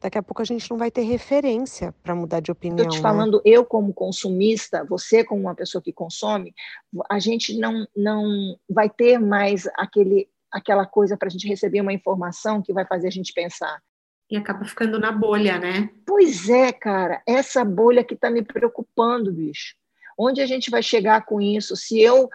daqui 0.04 0.18
a 0.18 0.22
pouco 0.22 0.42
a 0.42 0.44
gente 0.44 0.70
não 0.70 0.76
vai 0.76 0.90
ter 0.90 1.00
referência 1.00 1.94
para 2.02 2.14
mudar 2.14 2.40
de 2.40 2.52
opinião. 2.52 2.76
Estou 2.76 2.90
te 2.92 2.96
né? 2.96 3.02
falando, 3.02 3.40
eu 3.42 3.64
como 3.64 3.94
consumista, 3.94 4.84
você 4.84 5.24
como 5.24 5.40
uma 5.40 5.54
pessoa 5.54 5.80
que 5.80 5.94
consome, 5.94 6.54
a 7.10 7.18
gente 7.18 7.58
não, 7.58 7.88
não 7.96 8.54
vai 8.68 8.90
ter 8.90 9.18
mais 9.18 9.66
aquele, 9.74 10.28
aquela 10.52 10.84
coisa 10.84 11.16
para 11.16 11.28
a 11.28 11.30
gente 11.30 11.48
receber 11.48 11.80
uma 11.80 11.92
informação 11.92 12.60
que 12.60 12.70
vai 12.70 12.84
fazer 12.84 13.08
a 13.08 13.10
gente 13.10 13.32
pensar. 13.32 13.80
E 14.30 14.36
acaba 14.36 14.66
ficando 14.66 14.98
na 14.98 15.10
bolha, 15.10 15.58
né? 15.58 15.88
Pois 16.06 16.50
é, 16.50 16.70
cara, 16.70 17.22
essa 17.26 17.64
bolha 17.64 18.04
que 18.04 18.12
está 18.12 18.30
me 18.30 18.42
preocupando, 18.42 19.32
bicho. 19.32 19.74
Onde 20.18 20.40
a 20.40 20.46
gente 20.46 20.70
vai 20.70 20.82
chegar 20.82 21.24
com 21.24 21.40
isso? 21.40 21.76
Se 21.76 22.00
eu 22.00 22.28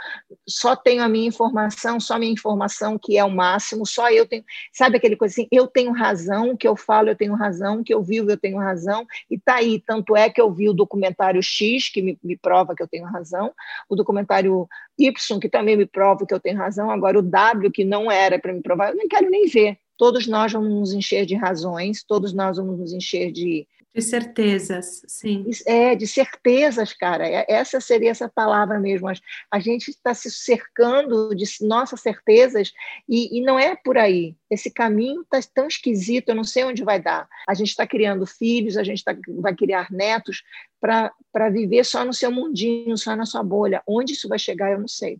só 0.47 0.75
tenho 0.75 1.03
a 1.03 1.09
minha 1.09 1.27
informação, 1.27 1.99
só 1.99 2.17
minha 2.17 2.31
informação 2.31 2.97
que 2.97 3.17
é 3.17 3.23
o 3.23 3.31
máximo, 3.31 3.85
só 3.85 4.09
eu 4.09 4.27
tenho. 4.27 4.43
Sabe 4.73 4.97
aquele 4.97 5.15
coisa 5.15 5.33
assim? 5.33 5.47
Eu 5.51 5.67
tenho 5.67 5.91
razão, 5.91 6.55
que 6.55 6.67
eu 6.67 6.75
falo, 6.75 7.09
eu 7.09 7.15
tenho 7.15 7.35
razão, 7.35 7.83
que 7.83 7.93
eu 7.93 8.01
vivo, 8.01 8.29
eu 8.29 8.37
tenho 8.37 8.57
razão, 8.57 9.05
e 9.29 9.37
tá 9.37 9.55
aí. 9.55 9.79
Tanto 9.79 10.15
é 10.15 10.29
que 10.29 10.41
eu 10.41 10.51
vi 10.51 10.69
o 10.69 10.73
documentário 10.73 11.41
X, 11.41 11.89
que 11.89 12.01
me, 12.01 12.17
me 12.23 12.37
prova 12.37 12.75
que 12.75 12.83
eu 12.83 12.87
tenho 12.87 13.05
razão, 13.05 13.53
o 13.87 13.95
documentário 13.95 14.67
Y, 14.97 15.39
que 15.39 15.49
também 15.49 15.77
me 15.77 15.85
prova 15.85 16.25
que 16.25 16.33
eu 16.33 16.39
tenho 16.39 16.57
razão, 16.57 16.91
agora 16.91 17.19
o 17.19 17.21
W, 17.21 17.71
que 17.71 17.83
não 17.83 18.11
era 18.11 18.39
para 18.39 18.53
me 18.53 18.61
provar, 18.61 18.89
eu 18.89 18.95
nem 18.95 19.07
quero 19.07 19.29
nem 19.29 19.47
ver. 19.47 19.77
Todos 19.97 20.27
nós 20.27 20.53
vamos 20.53 20.69
nos 20.69 20.93
encher 20.93 21.25
de 21.25 21.35
razões, 21.35 22.03
todos 22.03 22.33
nós 22.33 22.57
vamos 22.57 22.79
nos 22.79 22.93
encher 22.93 23.31
de 23.31 23.67
de 23.93 24.03
certezas, 24.03 25.01
sim. 25.07 25.45
É, 25.65 25.95
de 25.95 26.05
certezas, 26.05 26.93
cara. 26.93 27.27
É, 27.27 27.45
essa 27.49 27.81
seria 27.81 28.11
essa 28.11 28.29
palavra 28.29 28.79
mesmo. 28.79 29.07
A 29.51 29.59
gente 29.59 29.89
está 29.89 30.13
se 30.13 30.29
cercando 30.29 31.35
de 31.35 31.45
nossas 31.61 31.99
certezas 32.01 32.71
e, 33.07 33.37
e, 33.37 33.41
não 33.41 33.57
é 33.57 33.75
por 33.75 33.97
aí. 33.97 34.35
Esse 34.49 34.71
caminho 34.71 35.21
está 35.21 35.39
tão 35.53 35.67
esquisito, 35.67 36.29
eu 36.29 36.35
não 36.35 36.43
sei 36.43 36.63
onde 36.65 36.83
vai 36.83 37.01
dar. 37.01 37.27
A 37.47 37.53
gente 37.55 37.69
está 37.69 37.87
criando 37.87 38.27
filhos, 38.27 38.77
a 38.77 38.83
gente 38.83 39.03
tá, 39.03 39.15
vai 39.39 39.55
criar 39.55 39.91
netos 39.91 40.43
para 40.79 41.49
viver 41.49 41.83
só 41.83 42.05
no 42.05 42.13
seu 42.13 42.31
mundinho, 42.31 42.95
só 42.95 43.15
na 43.15 43.25
sua 43.25 43.41
bolha. 43.41 43.81
Onde 43.87 44.13
isso 44.13 44.29
vai 44.29 44.37
chegar, 44.37 44.71
eu 44.71 44.79
não 44.79 44.87
sei. 44.87 45.19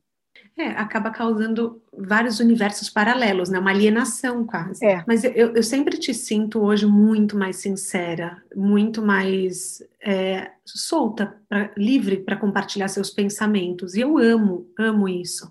É, 0.57 0.67
acaba 0.71 1.09
causando 1.09 1.81
vários 1.97 2.39
universos 2.39 2.89
paralelos, 2.89 3.49
né? 3.49 3.57
Uma 3.59 3.71
alienação 3.71 4.45
quase. 4.45 4.85
É. 4.85 5.03
Mas 5.07 5.23
eu, 5.23 5.55
eu 5.55 5.63
sempre 5.63 5.97
te 5.97 6.13
sinto 6.13 6.59
hoje 6.59 6.85
muito 6.85 7.37
mais 7.37 7.57
sincera, 7.57 8.43
muito 8.55 9.01
mais 9.01 9.81
é, 10.03 10.51
solta, 10.65 11.37
pra, 11.47 11.71
livre 11.77 12.17
para 12.17 12.35
compartilhar 12.35 12.89
seus 12.89 13.09
pensamentos. 13.09 13.95
E 13.95 14.01
eu 14.01 14.17
amo, 14.17 14.69
amo 14.77 15.07
isso, 15.07 15.49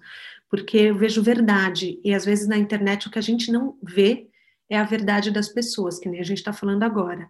porque 0.50 0.76
eu 0.76 0.97
vejo 0.97 1.23
verdade. 1.23 1.99
E 2.05 2.14
às 2.14 2.25
vezes 2.25 2.47
na 2.47 2.59
internet 2.59 3.09
o 3.09 3.11
que 3.11 3.19
a 3.19 3.23
gente 3.23 3.50
não 3.50 3.76
vê 3.83 4.28
é 4.69 4.78
a 4.78 4.85
verdade 4.85 5.31
das 5.31 5.49
pessoas, 5.49 5.99
que 5.99 6.09
nem 6.09 6.21
a 6.21 6.25
gente 6.25 6.38
está 6.38 6.52
falando 6.52 6.83
agora. 6.83 7.28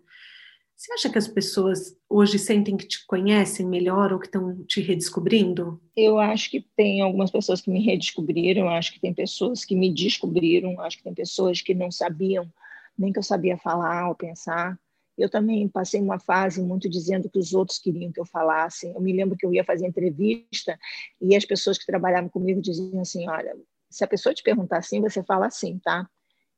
Você 0.79 0.93
acha 0.93 1.11
que 1.11 1.19
as 1.19 1.27
pessoas 1.27 1.99
hoje 2.09 2.39
sentem 2.39 2.77
que 2.77 2.87
te 2.87 3.05
conhecem 3.05 3.67
melhor 3.67 4.13
ou 4.13 4.19
que 4.21 4.27
estão 4.27 4.65
te 4.65 4.81
redescobrindo? 4.81 5.83
Eu 5.97 6.21
acho 6.21 6.49
que 6.49 6.61
tem 6.77 7.01
algumas 7.01 7.33
pessoas 7.33 7.61
que 7.61 7.69
me 7.69 7.85
redescobriram, 7.85 8.69
acho 8.69 8.93
que 8.93 9.01
tem 9.01 9.13
pessoas 9.13 9.65
que 9.65 9.75
me 9.75 9.93
descobriram, 9.93 10.81
acho 10.81 10.99
que 10.99 11.03
tem 11.03 11.13
pessoas 11.13 11.61
que 11.61 11.75
não 11.75 11.91
sabiam 11.91 12.49
nem 12.97 13.13
que 13.13 13.19
eu 13.19 13.25
sabia 13.25 13.57
falar 13.57 14.09
ou 14.09 14.15
pensar. 14.15 14.79
Eu 15.17 15.29
também 15.29 15.69
passei 15.69 16.01
uma 16.01 16.21
fase 16.21 16.63
muito 16.63 16.89
dizendo 16.89 17.29
que 17.29 17.41
os 17.41 17.53
outros 17.53 17.81
queriam 17.81 18.13
que 18.13 18.21
eu 18.21 18.27
falasse. 18.27 18.87
Eu 18.87 19.01
me 19.01 19.13
lembro 19.13 19.37
que 19.37 19.45
eu 19.45 19.53
ia 19.53 19.65
fazer 19.65 19.85
entrevista 19.85 20.79
e 21.21 21.35
as 21.35 21.45
pessoas 21.45 21.77
que 21.77 21.87
trabalhavam 21.87 22.31
comigo 22.31 22.63
diziam 22.63 23.01
assim: 23.01 23.29
olha, 23.29 23.57
se 23.91 24.05
a 24.05 24.07
pessoa 24.07 24.33
te 24.33 24.45
perguntar 24.45 24.79
assim, 24.79 25.01
você 25.01 25.25
fala 25.25 25.47
assim, 25.47 25.77
tá? 25.81 26.09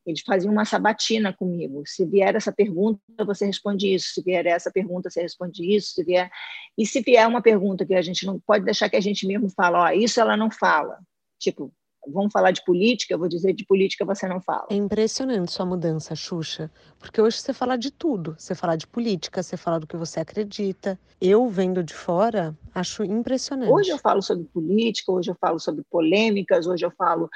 Eles 0.06 0.22
faziam 0.22 0.52
uma 0.52 0.64
sabatina 0.64 1.32
comigo. 1.32 1.82
Se 1.86 2.06
vier 2.06 2.34
essa 2.34 2.50
pergunta, 2.50 3.00
você 3.24 3.46
responde 3.46 3.94
isso. 3.94 4.14
Se 4.14 4.22
vier 4.22 4.46
essa 4.46 4.70
pergunta, 4.70 5.10
você 5.10 5.22
responde 5.22 5.62
isso. 5.74 5.92
Se 5.94 6.04
vier... 6.04 6.30
E 6.76 6.86
se 6.86 7.00
vier 7.00 7.28
uma 7.28 7.42
pergunta 7.42 7.84
que 7.84 7.94
a 7.94 8.02
gente 8.02 8.24
não 8.24 8.40
pode 8.40 8.64
deixar 8.64 8.88
que 8.88 8.96
a 8.96 9.00
gente 9.00 9.26
mesmo 9.26 9.50
fala, 9.50 9.84
ó, 9.84 9.90
isso 9.90 10.20
ela 10.20 10.36
não 10.36 10.50
fala. 10.50 10.98
Tipo, 11.38 11.72
vamos 12.08 12.32
falar 12.32 12.50
de 12.50 12.64
política, 12.64 13.12
eu 13.12 13.18
vou 13.18 13.28
dizer 13.28 13.52
de 13.52 13.64
política 13.66 14.04
você 14.04 14.26
não 14.26 14.40
fala. 14.40 14.66
É 14.70 14.74
impressionante 14.74 15.52
sua 15.52 15.66
mudança, 15.66 16.14
Xuxa, 16.14 16.70
porque 16.98 17.20
hoje 17.20 17.38
você 17.38 17.52
fala 17.52 17.76
de 17.76 17.90
tudo. 17.90 18.34
Você 18.38 18.54
fala 18.54 18.76
de 18.76 18.86
política, 18.86 19.42
você 19.42 19.56
fala 19.56 19.78
do 19.78 19.86
que 19.86 19.96
você 19.96 20.20
acredita. 20.20 20.98
Eu, 21.20 21.48
vendo 21.48 21.82
de 21.82 21.92
fora, 21.92 22.56
acho 22.74 23.04
impressionante. 23.04 23.70
Hoje 23.70 23.90
eu 23.90 23.98
falo 23.98 24.22
sobre 24.22 24.44
política, 24.44 25.12
hoje 25.12 25.30
eu 25.30 25.36
falo 25.38 25.58
sobre 25.58 25.84
polêmicas, 25.90 26.66
hoje 26.66 26.86
eu 26.86 26.90
falo 26.90 27.28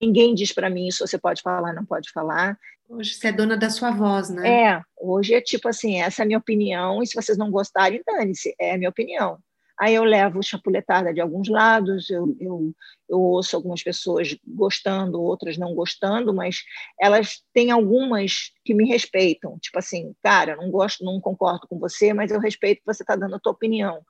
Ninguém 0.00 0.34
diz 0.34 0.52
para 0.52 0.70
mim 0.70 0.86
isso 0.86 1.06
você 1.06 1.18
pode 1.18 1.42
falar, 1.42 1.72
não 1.72 1.84
pode 1.84 2.10
falar. 2.12 2.58
Hoje 2.88 3.14
você 3.14 3.28
é 3.28 3.32
dona 3.32 3.56
da 3.56 3.68
sua 3.68 3.90
voz, 3.90 4.30
né? 4.30 4.48
É, 4.48 4.82
hoje 4.96 5.34
é 5.34 5.40
tipo 5.40 5.68
assim, 5.68 6.00
essa 6.00 6.22
é 6.22 6.24
a 6.24 6.26
minha 6.26 6.38
opinião, 6.38 7.02
e 7.02 7.06
se 7.06 7.14
vocês 7.14 7.36
não 7.36 7.50
gostarem, 7.50 8.02
dane-se, 8.06 8.54
é 8.58 8.72
a 8.74 8.78
minha 8.78 8.88
opinião. 8.88 9.38
Aí 9.78 9.94
eu 9.94 10.02
levo 10.02 10.42
chapuletada 10.42 11.14
de 11.14 11.20
alguns 11.20 11.48
lados, 11.48 12.10
eu, 12.10 12.36
eu, 12.40 12.72
eu 13.08 13.20
ouço 13.20 13.54
algumas 13.54 13.80
pessoas 13.80 14.36
gostando, 14.44 15.22
outras 15.22 15.56
não 15.56 15.72
gostando, 15.72 16.34
mas 16.34 16.62
elas 17.00 17.42
têm 17.54 17.70
algumas 17.70 18.50
que 18.64 18.74
me 18.74 18.88
respeitam. 18.88 19.56
Tipo 19.60 19.78
assim, 19.78 20.12
cara, 20.20 20.56
não 20.56 20.68
gosto, 20.68 21.04
não 21.04 21.20
concordo 21.20 21.68
com 21.68 21.78
você, 21.78 22.12
mas 22.12 22.32
eu 22.32 22.40
respeito 22.40 22.80
que 22.80 22.92
você 22.92 23.04
está 23.04 23.14
dando 23.14 23.36
a 23.36 23.38
tua 23.38 23.52
opinião 23.52 24.02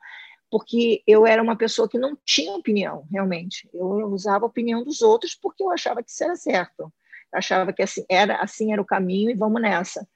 porque 0.51 1.03
eu 1.07 1.27
era 1.27 1.43
uma 1.43 1.57
pessoa 1.57 1.89
que 1.89 1.99
não 1.99 2.17
tinha 2.25 2.53
opinião, 2.53 3.07
realmente. 3.11 3.69
Eu 3.73 3.87
usava 4.09 4.45
a 4.45 4.49
opinião 4.49 4.83
dos 4.83 5.03
outros 5.03 5.35
porque 5.35 5.63
eu 5.63 5.71
achava 5.71 6.03
que 6.03 6.11
isso 6.11 6.25
era 6.25 6.37
certo. 6.37 6.93
Eu 7.33 7.39
achava 7.39 7.73
que 7.73 7.83
assim 7.83 8.05
era, 8.09 8.37
assim 8.37 8.73
era 8.73 8.81
o 8.81 8.87
caminho 8.87 9.31
e 9.31 9.35
vamos 9.35 9.61
nessa. 9.61 10.07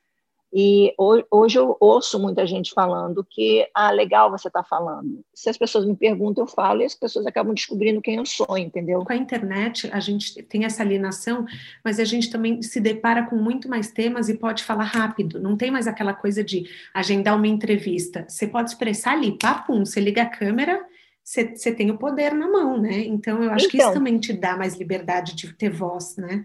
E 0.52 0.94
hoje 1.30 1.58
eu 1.58 1.76
ouço 1.80 2.18
muita 2.18 2.46
gente 2.46 2.74
falando 2.74 3.24
que, 3.28 3.66
ah, 3.74 3.90
legal 3.90 4.30
você 4.30 4.48
está 4.48 4.62
falando. 4.62 5.24
Se 5.32 5.48
as 5.48 5.56
pessoas 5.56 5.86
me 5.86 5.96
perguntam, 5.96 6.44
eu 6.44 6.48
falo, 6.48 6.82
e 6.82 6.84
as 6.84 6.94
pessoas 6.94 7.24
acabam 7.24 7.54
descobrindo 7.54 8.02
quem 8.02 8.16
eu 8.16 8.26
sou, 8.26 8.58
entendeu? 8.58 9.02
Com 9.02 9.14
a 9.14 9.16
internet, 9.16 9.88
a 9.90 9.98
gente 9.98 10.42
tem 10.42 10.66
essa 10.66 10.82
alienação, 10.82 11.46
mas 11.82 11.98
a 11.98 12.04
gente 12.04 12.30
também 12.30 12.60
se 12.60 12.80
depara 12.80 13.24
com 13.24 13.36
muito 13.36 13.66
mais 13.66 13.90
temas 13.90 14.28
e 14.28 14.36
pode 14.36 14.62
falar 14.62 14.84
rápido. 14.84 15.40
Não 15.40 15.56
tem 15.56 15.70
mais 15.70 15.86
aquela 15.86 16.12
coisa 16.12 16.44
de 16.44 16.68
agendar 16.92 17.34
uma 17.34 17.48
entrevista. 17.48 18.26
Você 18.28 18.46
pode 18.46 18.70
expressar 18.70 19.12
ali, 19.12 19.38
papum, 19.38 19.86
você 19.86 20.00
liga 20.00 20.20
a 20.20 20.26
câmera, 20.26 20.84
você, 21.24 21.56
você 21.56 21.72
tem 21.72 21.90
o 21.90 21.96
poder 21.96 22.34
na 22.34 22.50
mão, 22.50 22.78
né? 22.78 22.98
Então, 23.06 23.42
eu 23.42 23.50
acho 23.52 23.66
então, 23.66 23.70
que 23.70 23.76
isso 23.78 23.86
então. 23.86 23.94
também 23.94 24.18
te 24.18 24.34
dá 24.34 24.54
mais 24.54 24.74
liberdade 24.74 25.34
de 25.34 25.50
ter 25.54 25.70
voz, 25.70 26.16
né? 26.16 26.44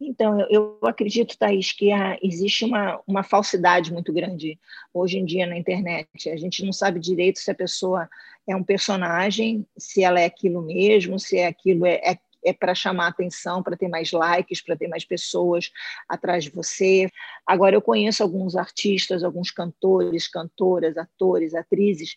Então, 0.00 0.40
eu, 0.40 0.78
eu 0.82 0.88
acredito, 0.88 1.38
Thaís, 1.38 1.72
que 1.72 1.90
existe 2.22 2.64
uma, 2.64 3.00
uma 3.06 3.22
falsidade 3.22 3.92
muito 3.92 4.12
grande 4.12 4.58
hoje 4.92 5.18
em 5.18 5.24
dia 5.24 5.46
na 5.46 5.56
internet. 5.56 6.28
A 6.28 6.36
gente 6.36 6.64
não 6.64 6.72
sabe 6.72 6.98
direito 6.98 7.38
se 7.38 7.50
a 7.50 7.54
pessoa 7.54 8.08
é 8.46 8.54
um 8.54 8.62
personagem, 8.62 9.66
se 9.76 10.02
ela 10.02 10.20
é 10.20 10.24
aquilo 10.24 10.62
mesmo, 10.62 11.18
se 11.18 11.38
é 11.38 11.46
aquilo 11.46 11.86
é, 11.86 11.94
é, 12.04 12.18
é 12.44 12.52
para 12.52 12.74
chamar 12.74 13.08
atenção, 13.08 13.62
para 13.62 13.76
ter 13.76 13.88
mais 13.88 14.10
likes, 14.12 14.60
para 14.60 14.76
ter 14.76 14.88
mais 14.88 15.04
pessoas 15.04 15.70
atrás 16.08 16.44
de 16.44 16.50
você. 16.50 17.08
Agora, 17.46 17.76
eu 17.76 17.82
conheço 17.82 18.22
alguns 18.22 18.56
artistas, 18.56 19.22
alguns 19.22 19.50
cantores, 19.50 20.28
cantoras, 20.28 20.98
atores, 20.98 21.54
atrizes, 21.54 22.16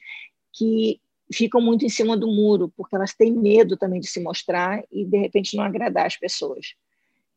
que 0.52 1.00
ficam 1.32 1.62
muito 1.62 1.86
em 1.86 1.90
cima 1.90 2.18
do 2.18 2.28
muro, 2.28 2.74
porque 2.76 2.96
elas 2.96 3.14
têm 3.14 3.32
medo 3.32 3.78
também 3.78 4.00
de 4.00 4.08
se 4.08 4.20
mostrar 4.20 4.84
e, 4.92 5.06
de 5.06 5.18
repente, 5.18 5.56
não 5.56 5.64
agradar 5.64 6.06
as 6.06 6.18
pessoas. 6.18 6.74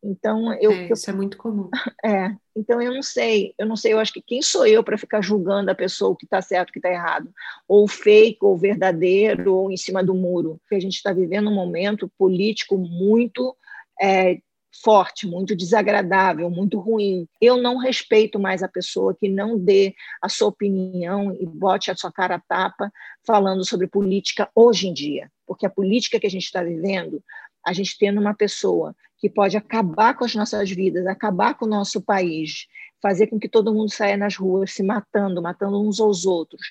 Então 0.03 0.51
eu, 0.55 0.71
é, 0.71 0.91
isso 0.91 1.09
eu, 1.09 1.13
é 1.13 1.17
muito 1.17 1.37
comum. 1.37 1.69
É, 2.03 2.35
então 2.55 2.81
eu 2.81 2.93
não 2.93 3.03
sei, 3.03 3.53
eu 3.57 3.65
não 3.67 3.75
sei, 3.75 3.93
eu 3.93 3.99
acho 3.99 4.11
que 4.11 4.21
quem 4.21 4.41
sou 4.41 4.65
eu 4.65 4.83
para 4.83 4.97
ficar 4.97 5.21
julgando 5.21 5.69
a 5.69 5.75
pessoa 5.75 6.11
o 6.11 6.15
que 6.15 6.25
está 6.25 6.41
certo, 6.41 6.69
o 6.69 6.73
que 6.73 6.79
está 6.79 6.89
errado, 6.89 7.31
ou 7.67 7.87
fake, 7.87 8.39
ou 8.41 8.57
verdadeiro, 8.57 9.55
ou 9.55 9.71
em 9.71 9.77
cima 9.77 10.03
do 10.03 10.15
muro. 10.15 10.59
Porque 10.61 10.75
a 10.75 10.79
gente 10.79 10.95
está 10.95 11.13
vivendo 11.13 11.49
um 11.49 11.53
momento 11.53 12.11
político 12.17 12.77
muito 12.77 13.55
é, 14.01 14.39
forte, 14.83 15.27
muito 15.27 15.55
desagradável, 15.55 16.49
muito 16.49 16.79
ruim. 16.79 17.27
Eu 17.39 17.57
não 17.57 17.77
respeito 17.77 18.39
mais 18.39 18.63
a 18.63 18.67
pessoa 18.67 19.15
que 19.15 19.29
não 19.29 19.57
dê 19.57 19.93
a 20.21 20.29
sua 20.29 20.47
opinião 20.47 21.35
e 21.39 21.45
bote 21.45 21.91
a 21.91 21.95
sua 21.95 22.11
cara 22.11 22.35
a 22.35 22.39
tapa 22.39 22.91
falando 23.25 23.65
sobre 23.65 23.87
política 23.87 24.49
hoje 24.55 24.87
em 24.87 24.93
dia, 24.93 25.29
porque 25.45 25.65
a 25.65 25.69
política 25.69 26.19
que 26.19 26.27
a 26.27 26.29
gente 26.29 26.45
está 26.45 26.63
vivendo 26.63 27.23
a 27.65 27.73
gente 27.73 27.97
tendo 27.97 28.19
uma 28.19 28.33
pessoa 28.33 28.95
que 29.17 29.29
pode 29.29 29.55
acabar 29.55 30.15
com 30.15 30.25
as 30.25 30.33
nossas 30.33 30.71
vidas, 30.71 31.05
acabar 31.05 31.53
com 31.53 31.65
o 31.65 31.69
nosso 31.69 32.01
país, 32.01 32.65
fazer 33.01 33.27
com 33.27 33.39
que 33.39 33.49
todo 33.49 33.73
mundo 33.73 33.91
saia 33.91 34.15
nas 34.15 34.35
ruas 34.35 34.71
se 34.73 34.83
matando, 34.83 35.41
matando 35.41 35.81
uns 35.81 35.99
aos 35.99 36.25
outros, 36.25 36.61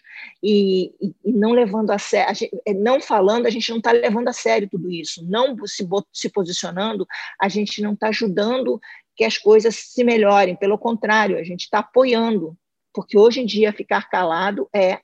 e, 0.43 0.93
e, 1.01 1.15
e 1.25 1.33
não 1.33 1.53
levando 1.53 1.91
a 1.91 1.99
sério, 1.99 2.49
é, 2.67 2.73
não 2.73 3.01
falando, 3.01 3.47
a 3.47 3.51
gente 3.51 3.71
não 3.71 3.79
está 3.79 3.93
levando 3.93 4.29
a 4.29 4.33
sério 4.33 4.69
tudo 4.69 4.91
isso, 4.91 5.25
não 5.29 5.57
se, 5.67 5.87
se 6.13 6.29
posicionando, 6.29 7.07
a 7.41 7.49
gente 7.49 7.83
não 7.83 7.93
está 7.93 8.09
ajudando 8.09 8.81
que 9.17 9.25
as 9.25 9.37
coisas 9.37 9.75
se 9.75 10.03
melhorem, 10.03 10.57
pelo 10.57 10.79
contrário, 10.79 11.37
a 11.37 11.45
gente 11.45 11.63
está 11.63 11.81
apoiando, 11.81 12.57
porque 12.93 13.19
hoje 13.19 13.41
em 13.41 13.47
dia 13.47 13.73
ficar 13.73 14.09
calado 14.09 14.69
é 14.75 15.01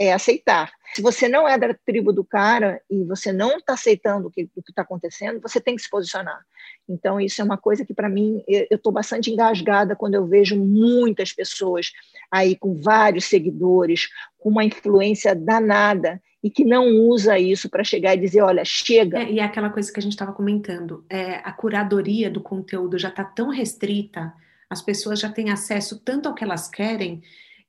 é 0.00 0.14
aceitar. 0.14 0.72
Se 0.94 1.02
você 1.02 1.28
não 1.28 1.46
é 1.46 1.58
da 1.58 1.74
tribo 1.74 2.10
do 2.10 2.24
cara 2.24 2.80
e 2.90 3.04
você 3.04 3.32
não 3.32 3.58
está 3.58 3.74
aceitando 3.74 4.28
o 4.28 4.30
que 4.30 4.48
está 4.66 4.80
acontecendo, 4.80 5.40
você 5.40 5.60
tem 5.60 5.76
que 5.76 5.82
se 5.82 5.90
posicionar. 5.90 6.40
Então, 6.88 7.20
isso 7.20 7.40
é 7.42 7.44
uma 7.44 7.58
coisa 7.58 7.84
que, 7.84 7.92
para 7.92 8.08
mim, 8.08 8.42
eu 8.48 8.66
estou 8.76 8.90
bastante 8.90 9.30
engasgada 9.30 9.94
quando 9.94 10.14
eu 10.14 10.26
vejo 10.26 10.56
muitas 10.56 11.34
pessoas 11.34 11.92
aí 12.30 12.56
com 12.56 12.80
vários 12.80 13.26
seguidores, 13.26 14.08
com 14.38 14.48
uma 14.48 14.64
influência 14.64 15.34
danada 15.34 16.20
e 16.42 16.50
que 16.50 16.64
não 16.64 16.86
usa 16.86 17.38
isso 17.38 17.68
para 17.68 17.84
chegar 17.84 18.14
e 18.14 18.20
dizer, 18.20 18.40
olha, 18.40 18.64
chega. 18.64 19.18
É, 19.18 19.30
e 19.30 19.38
é 19.38 19.44
aquela 19.44 19.68
coisa 19.68 19.92
que 19.92 20.00
a 20.00 20.02
gente 20.02 20.12
estava 20.12 20.32
comentando, 20.32 21.04
é, 21.10 21.34
a 21.44 21.52
curadoria 21.52 22.30
do 22.30 22.40
conteúdo 22.40 22.98
já 22.98 23.10
está 23.10 23.22
tão 23.22 23.50
restrita, 23.50 24.32
as 24.68 24.80
pessoas 24.80 25.20
já 25.20 25.30
têm 25.30 25.50
acesso 25.50 26.00
tanto 26.02 26.28
ao 26.28 26.34
que 26.34 26.42
elas 26.42 26.68
querem, 26.68 27.22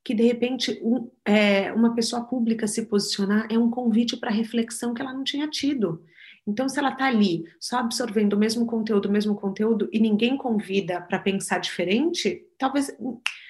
que 0.03 0.13
de 0.15 0.23
repente 0.23 0.79
um, 0.83 1.09
é, 1.23 1.71
uma 1.73 1.93
pessoa 1.93 2.23
pública 2.23 2.67
se 2.67 2.85
posicionar 2.85 3.47
é 3.51 3.57
um 3.57 3.69
convite 3.69 4.17
para 4.17 4.31
reflexão 4.31 4.93
que 4.93 5.01
ela 5.01 5.13
não 5.13 5.23
tinha 5.23 5.47
tido. 5.47 6.03
Então, 6.45 6.67
se 6.67 6.79
ela 6.79 6.89
está 6.89 7.05
ali 7.05 7.45
só 7.59 7.77
absorvendo 7.77 8.33
o 8.33 8.39
mesmo 8.39 8.65
conteúdo, 8.65 9.05
o 9.07 9.11
mesmo 9.11 9.35
conteúdo, 9.35 9.87
e 9.91 9.99
ninguém 9.99 10.35
convida 10.35 10.99
para 10.99 11.19
pensar 11.19 11.59
diferente, 11.59 12.43
talvez 12.57 12.91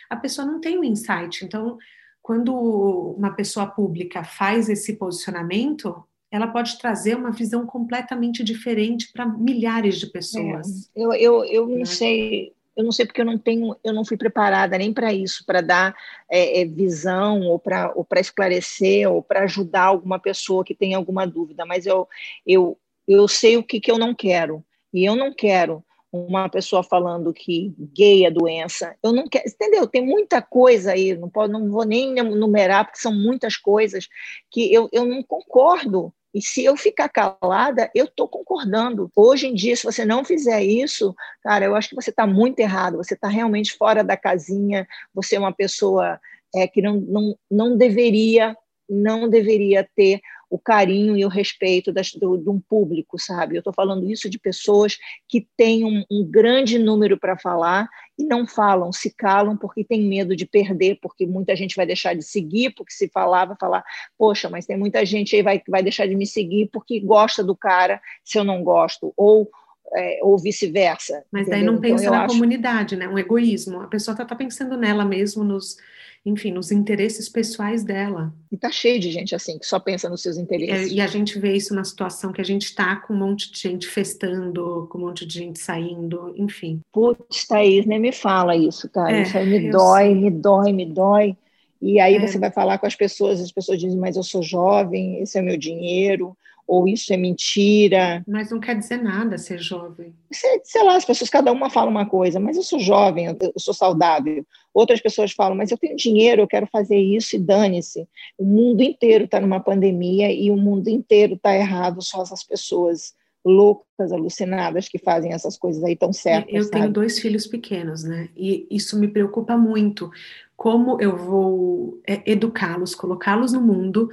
a 0.10 0.16
pessoa 0.18 0.46
não 0.46 0.60
tenha 0.60 0.78
o 0.78 0.82
um 0.82 0.84
insight. 0.84 1.46
Então, 1.46 1.78
quando 2.22 2.54
uma 2.54 3.32
pessoa 3.32 3.66
pública 3.66 4.24
faz 4.24 4.68
esse 4.68 4.98
posicionamento, 4.98 6.04
ela 6.30 6.48
pode 6.48 6.78
trazer 6.78 7.16
uma 7.16 7.32
visão 7.32 7.66
completamente 7.66 8.44
diferente 8.44 9.12
para 9.12 9.26
milhares 9.26 9.98
de 9.98 10.08
pessoas. 10.08 10.90
É, 10.96 11.02
eu, 11.02 11.14
eu, 11.14 11.46
eu 11.46 11.68
não 11.68 11.80
né? 11.80 11.86
sei 11.86 12.54
eu 12.76 12.84
não 12.84 12.92
sei 12.92 13.06
porque 13.06 13.22
eu 13.22 13.26
não 13.26 13.38
tenho, 13.38 13.76
eu 13.84 13.94
não 13.94 14.06
fui 14.06 14.18
preparada 14.18 14.78
nem 14.78 14.94
para 14.94 15.14
isso, 15.14 15.46
para 15.46 15.62
dar 15.62 15.96
é, 16.30 16.62
é, 16.62 16.66
visão 16.66 17.42
ou 17.42 17.60
para 17.60 17.94
esclarecer 18.20 19.12
ou 19.12 19.22
para 19.22 19.44
ajudar 19.44 19.84
alguma 19.84 20.20
pessoa 20.20 20.64
que 20.64 20.76
tem 20.76 20.94
alguma 20.94 21.26
dúvida. 21.28 21.66
Mas 21.66 21.86
eu 21.86 22.08
eu 22.46 22.78
eu 23.08 23.28
sei 23.28 23.58
o 23.58 23.64
que, 23.64 23.80
que 23.80 23.92
eu 23.92 23.98
não 23.98 24.14
quero 24.16 24.64
e 24.94 25.06
eu 25.06 25.16
não 25.16 25.34
quero 25.34 25.84
uma 26.12 26.50
pessoa 26.50 26.84
falando 26.84 27.34
que 27.34 27.74
gay 27.96 28.26
é 28.26 28.32
doença. 28.32 28.96
Eu 29.02 29.14
não 29.14 29.28
quero, 29.28 29.48
entendeu? 29.48 29.88
Tem 29.88 30.06
muita 30.06 30.42
coisa 30.42 30.92
aí, 30.92 31.16
não, 31.16 31.30
pode, 31.30 31.54
não 31.54 31.70
vou 31.70 31.86
nem 31.86 32.14
numerar, 32.16 32.86
porque 32.86 33.00
são 33.00 33.14
muitas 33.14 33.56
coisas 33.56 34.10
que 34.50 34.74
eu, 34.74 34.90
eu 34.92 35.06
não 35.06 35.24
concordo. 35.24 36.14
E 36.34 36.42
se 36.42 36.64
eu 36.64 36.78
ficar 36.78 37.10
calada, 37.10 37.90
eu 37.94 38.06
estou 38.06 38.28
concordando. 38.28 39.12
Hoje 39.16 39.48
em 39.48 39.54
dia, 39.54 39.76
se 39.76 39.84
você 39.84 40.06
não 40.06 40.24
fizer 40.24 40.64
isso, 40.64 41.14
cara, 41.44 41.66
eu 41.66 41.76
acho 41.76 41.90
que 41.90 41.96
você 41.96 42.10
está 42.10 42.26
muito 42.26 42.60
errado. 42.60 42.98
Você 42.98 43.14
está 43.14 43.28
realmente 43.28 43.76
fora 43.78 44.04
da 44.04 44.16
casinha. 44.16 44.88
Você 45.14 45.36
é 45.36 45.40
uma 45.40 45.54
pessoa 45.54 46.20
é, 46.56 46.68
que 46.68 46.82
não, 46.82 47.02
não, 47.02 47.36
não 47.50 47.78
deveria, 47.78 48.56
não 48.90 49.30
deveria 49.30 49.88
ter 49.96 50.22
o 50.52 50.60
carinho 50.60 51.16
e 51.16 51.24
o 51.24 51.30
respeito 51.30 51.94
das, 51.94 52.12
do, 52.12 52.38
de 52.38 52.50
um 52.50 52.60
público, 52.60 53.18
sabe? 53.18 53.56
Eu 53.56 53.60
estou 53.60 53.72
falando 53.72 54.12
isso 54.12 54.30
de 54.30 54.38
pessoas 54.38 54.98
que 55.26 55.48
têm 55.56 55.86
um, 55.86 56.04
um 56.12 56.30
grande 56.30 56.78
número 56.78 57.18
para 57.18 57.38
falar 57.38 57.88
e 58.20 58.26
não 58.26 58.46
falam, 58.46 58.92
se 58.92 59.16
calam 59.16 59.56
porque 59.56 59.82
tem 59.82 60.02
medo 60.04 60.36
de 60.36 60.46
perder, 60.46 61.00
porque 61.02 61.26
muita 61.26 61.56
gente 61.56 61.74
vai 61.74 61.86
deixar 61.86 62.14
de 62.14 62.24
seguir, 62.24 62.76
porque 62.76 62.92
se 62.92 63.08
falar, 63.08 63.46
vai 63.46 63.56
falar, 63.58 63.82
poxa, 64.18 64.50
mas 64.50 64.66
tem 64.66 64.78
muita 64.78 65.06
gente 65.06 65.34
aí 65.38 65.42
vai, 65.42 65.58
que 65.58 65.72
vai 65.72 65.82
deixar 65.82 66.06
de 66.06 66.16
me 66.16 66.28
seguir 66.28 66.70
porque 66.70 67.00
gosta 67.00 67.42
do 67.42 67.56
cara 67.56 68.02
se 68.22 68.38
eu 68.38 68.44
não 68.44 68.62
gosto, 68.62 69.14
ou 69.16 69.50
é, 69.94 70.20
ou 70.22 70.38
vice-versa. 70.38 71.24
Mas 71.32 71.48
entendeu? 71.48 71.60
daí 71.60 71.64
não 71.66 71.82
pensa 71.82 72.04
então, 72.04 72.16
na 72.16 72.26
acho... 72.26 72.34
comunidade, 72.34 72.96
né? 72.96 73.08
Um 73.08 73.20
egoísmo. 73.20 73.82
A 73.82 73.88
pessoa 73.88 74.14
está 74.14 74.24
tá 74.24 74.36
pensando 74.36 74.78
nela 74.78 75.04
mesmo, 75.04 75.44
nos, 75.44 75.78
enfim, 76.26 76.52
nos 76.52 76.72
interesses 76.72 77.28
pessoais 77.28 77.84
dela. 77.84 78.34
E 78.52 78.58
tá 78.58 78.72
cheio 78.72 79.00
de 79.00 79.10
gente 79.10 79.34
assim, 79.34 79.58
que 79.58 79.66
só 79.66 79.80
pensa 79.80 80.08
nos 80.08 80.22
seus 80.22 80.38
interesses. 80.38 80.92
É, 80.92 80.96
e 80.96 81.02
a 81.02 81.08
gente 81.08 81.40
vê 81.40 81.56
isso 81.56 81.74
na 81.74 81.84
situação 81.84 82.32
que 82.32 82.42
a 82.42 82.46
gente 82.46 82.66
está 82.66 82.96
com 82.98 83.14
um 83.14 83.18
monte 83.18 83.52
de 83.52 83.60
gente 83.60 83.88
festando, 83.88 84.88
com 84.92 85.00
um 85.00 85.02
monte 85.02 85.26
de 85.26 85.40
gente 85.40 85.60
saindo, 85.60 86.34
enfim. 86.38 86.80
Putz, 86.92 87.48
Thaís, 87.48 87.86
nem 87.88 88.00
me 88.00 88.12
fala 88.12 88.56
isso, 88.56 88.88
cara. 88.90 89.18
É, 89.18 89.22
isso 89.24 89.38
aí 89.38 89.48
me 89.48 89.72
dói, 89.72 90.04
sei. 90.04 90.16
me 90.16 90.30
dói, 90.30 90.74
me 90.74 90.86
dói. 90.86 91.38
E 91.82 92.00
aí 92.00 92.16
é. 92.16 92.20
você 92.28 92.38
vai 92.38 92.52
falar 92.52 92.78
com 92.78 92.86
as 92.86 92.96
pessoas, 92.96 93.42
as 93.42 93.52
pessoas 93.52 93.80
dizem, 93.80 93.98
mas 93.98 94.16
eu 94.16 94.24
sou 94.24 94.44
jovem, 94.44 95.20
esse 95.22 95.40
é 95.40 95.42
o 95.42 95.44
meu 95.44 95.58
dinheiro, 95.58 96.38
ou 96.68 96.88
isso 96.88 97.14
é 97.14 97.18
mentira. 97.18 98.24
Mas 98.28 98.52
não 98.52 98.60
quer 98.60 98.78
dizer 98.78 99.02
nada 99.02 99.38
ser 99.38 99.60
jovem. 99.60 100.14
Sei, 100.32 100.62
sei 100.64 100.84
lá, 100.84 100.96
as 100.96 101.06
pessoas, 101.06 101.30
cada 101.30 101.52
uma 101.52 101.70
fala 101.70 101.90
uma 101.90 102.06
coisa, 102.06 102.40
mas 102.40 102.58
eu 102.58 102.64
sou 102.64 102.80
jovem, 102.80 103.26
eu, 103.26 103.38
eu 103.42 103.54
sou 103.60 103.74
saudável. 103.74 104.46
Outras 104.74 105.02
pessoas 105.02 105.32
falam, 105.32 105.56
mas 105.56 105.72
eu 105.72 105.78
tenho 105.78 105.96
dinheiro, 105.96 106.42
eu 106.42 106.48
quero 106.48 106.68
fazer 106.68 106.98
isso 106.98 107.36
e 107.36 107.40
dane-se. 107.40 108.08
O 108.38 108.46
mundo 108.46 108.82
inteiro 108.82 109.26
está 109.26 109.40
numa 109.40 109.60
pandemia 109.60 110.32
e 110.32 110.50
o 110.50 110.58
mundo 110.58 110.88
inteiro 110.88 111.36
está 111.36 111.56
errado, 111.56 112.02
só 112.02 112.22
essas 112.22 112.44
pessoas 112.44 113.14
loucas, 113.44 114.12
alucinadas 114.12 114.88
que 114.88 114.98
fazem 114.98 115.34
essas 115.34 115.58
coisas 115.58 115.84
aí 115.84 115.96
tão 115.96 116.14
certas. 116.14 116.54
Eu 116.54 116.64
sabe? 116.64 116.72
tenho 116.72 116.92
dois 116.92 117.20
filhos 117.20 117.48
pequenos, 117.48 118.04
né? 118.04 118.30
E 118.36 118.68
isso 118.70 118.98
me 119.00 119.08
preocupa 119.08 119.58
muito. 119.58 120.10
Como 120.56 121.02
eu 121.02 121.18
vou 121.18 122.00
é, 122.08 122.22
educá-los, 122.32 122.94
colocá-los 122.94 123.52
no 123.52 123.62
mundo 123.62 124.10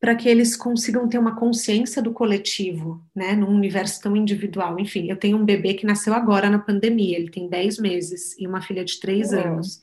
para 0.00 0.14
que 0.14 0.28
eles 0.28 0.56
consigam 0.56 1.06
ter 1.06 1.18
uma 1.18 1.36
consciência 1.36 2.00
do 2.00 2.12
coletivo, 2.12 3.04
né, 3.14 3.34
num 3.34 3.54
universo 3.54 4.00
tão 4.00 4.16
individual. 4.16 4.80
Enfim, 4.80 5.10
eu 5.10 5.16
tenho 5.16 5.36
um 5.36 5.44
bebê 5.44 5.74
que 5.74 5.84
nasceu 5.84 6.14
agora 6.14 6.48
na 6.48 6.58
pandemia, 6.58 7.18
ele 7.18 7.30
tem 7.30 7.48
10 7.48 7.78
meses, 7.78 8.34
e 8.38 8.46
uma 8.46 8.62
filha 8.62 8.82
de 8.82 8.98
3 8.98 9.34
anos. 9.34 9.80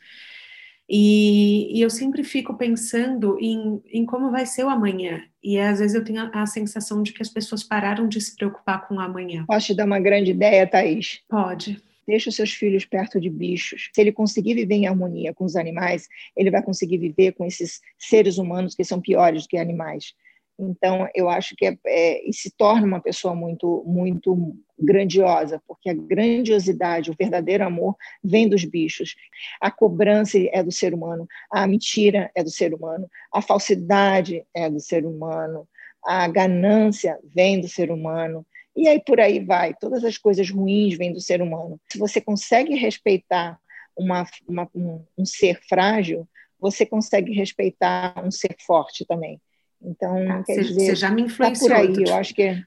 E, 0.90 1.78
e, 1.78 1.82
eu 1.82 1.90
sempre 1.90 2.24
fico 2.24 2.56
pensando 2.56 3.38
em, 3.42 3.82
em, 3.92 4.06
como 4.06 4.32
vai 4.32 4.46
ser 4.46 4.64
o 4.64 4.70
amanhã. 4.70 5.22
E 5.44 5.60
às 5.60 5.80
vezes 5.80 5.94
eu 5.94 6.04
tenho 6.04 6.22
a, 6.22 6.44
a, 6.44 6.46
sensação 6.46 7.04
de 7.04 7.12
que 7.12 7.22
as 7.22 7.28
pessoas 7.28 7.62
pararam 7.62 8.08
de 8.08 8.22
se 8.22 8.34
preocupar 8.34 8.88
com 8.88 8.96
o 8.96 9.00
amanhã. 9.02 9.44
Posso 9.46 9.68
te 9.68 9.76
dar 9.76 9.86
uma 9.86 10.00
grande 10.00 10.32
ideia, 10.32 10.66
Thaís? 10.66 11.20
Pode. 11.28 11.78
Deixa 12.08 12.30
os 12.30 12.36
seus 12.36 12.54
filhos 12.54 12.86
perto 12.86 13.20
de 13.20 13.30
bichos. 13.30 13.90
Se 13.94 14.02
ele 14.02 14.12
conseguir 14.12 14.54
viver 14.54 14.76
em 14.76 14.88
harmonia 14.88 15.34
com 15.34 15.44
os 15.44 15.56
animais, 15.56 16.08
ele 16.36 16.50
vai 16.50 16.64
conseguir 16.64 16.98
viver 16.98 17.34
com 17.34 17.46
esses 17.46 17.82
seres 17.98 18.38
humanos 18.38 18.74
que 18.74 18.84
são 18.84 19.02
piores 19.02 19.44
do 19.44 19.50
que 19.50 19.58
animais. 19.58 20.14
Então, 20.60 21.08
eu 21.14 21.30
acho 21.30 21.56
que 21.56 21.68
é, 21.68 21.78
é, 21.86 22.32
se 22.32 22.50
torna 22.50 22.88
uma 22.88 23.00
pessoa 23.00 23.36
muito, 23.36 23.84
muito 23.86 24.56
grandiosa, 24.80 25.62
porque 25.68 25.90
a 25.90 25.94
grandiosidade, 25.94 27.12
o 27.12 27.16
verdadeiro 27.18 27.64
amor 27.64 27.96
vem 28.24 28.50
dos 28.50 28.64
bichos. 28.66 29.16
A 29.62 29.70
cobrança 29.70 30.40
é 30.52 30.64
do 30.64 30.72
ser 30.72 30.96
humano, 30.96 31.28
a 31.52 31.68
mentira 31.68 32.32
é 32.34 32.44
do 32.44 32.50
ser 32.50 32.74
humano, 32.74 33.08
a 33.32 33.42
falsidade 33.42 34.44
é 34.54 34.68
do 34.68 34.80
ser 34.80 35.06
humano, 35.06 35.68
a 36.04 36.28
ganância 36.28 37.20
vem 37.24 37.62
do 37.62 37.68
ser 37.68 37.92
humano. 37.92 38.46
E 38.78 38.88
aí 38.88 39.02
por 39.04 39.20
aí 39.20 39.44
vai, 39.44 39.74
todas 39.74 40.04
as 40.04 40.20
coisas 40.20 40.50
ruins 40.50 40.96
vêm 40.96 41.12
do 41.12 41.20
ser 41.20 41.42
humano. 41.42 41.82
Se 41.92 41.98
você 41.98 42.22
consegue 42.22 42.76
respeitar 42.76 43.60
uma, 43.98 44.24
uma, 44.48 44.70
um, 44.76 45.04
um 45.18 45.26
ser 45.26 45.60
frágil, 45.68 46.28
você 46.60 46.86
consegue 46.86 47.34
respeitar 47.34 48.14
um 48.24 48.30
ser 48.30 48.56
forte 48.66 49.04
também. 49.06 49.42
Então, 49.82 50.16
ah, 50.32 50.44
quer 50.44 50.54
cê, 50.54 50.62
dizer, 50.62 50.86
você 50.86 50.96
já 50.96 51.10
me 51.10 51.24
influenciou. 51.24 51.70
Tá 51.70 51.76
por 51.76 52.00
aí, 52.00 52.04
eu 52.08 52.16
acho 52.16 52.36
que 52.36 52.64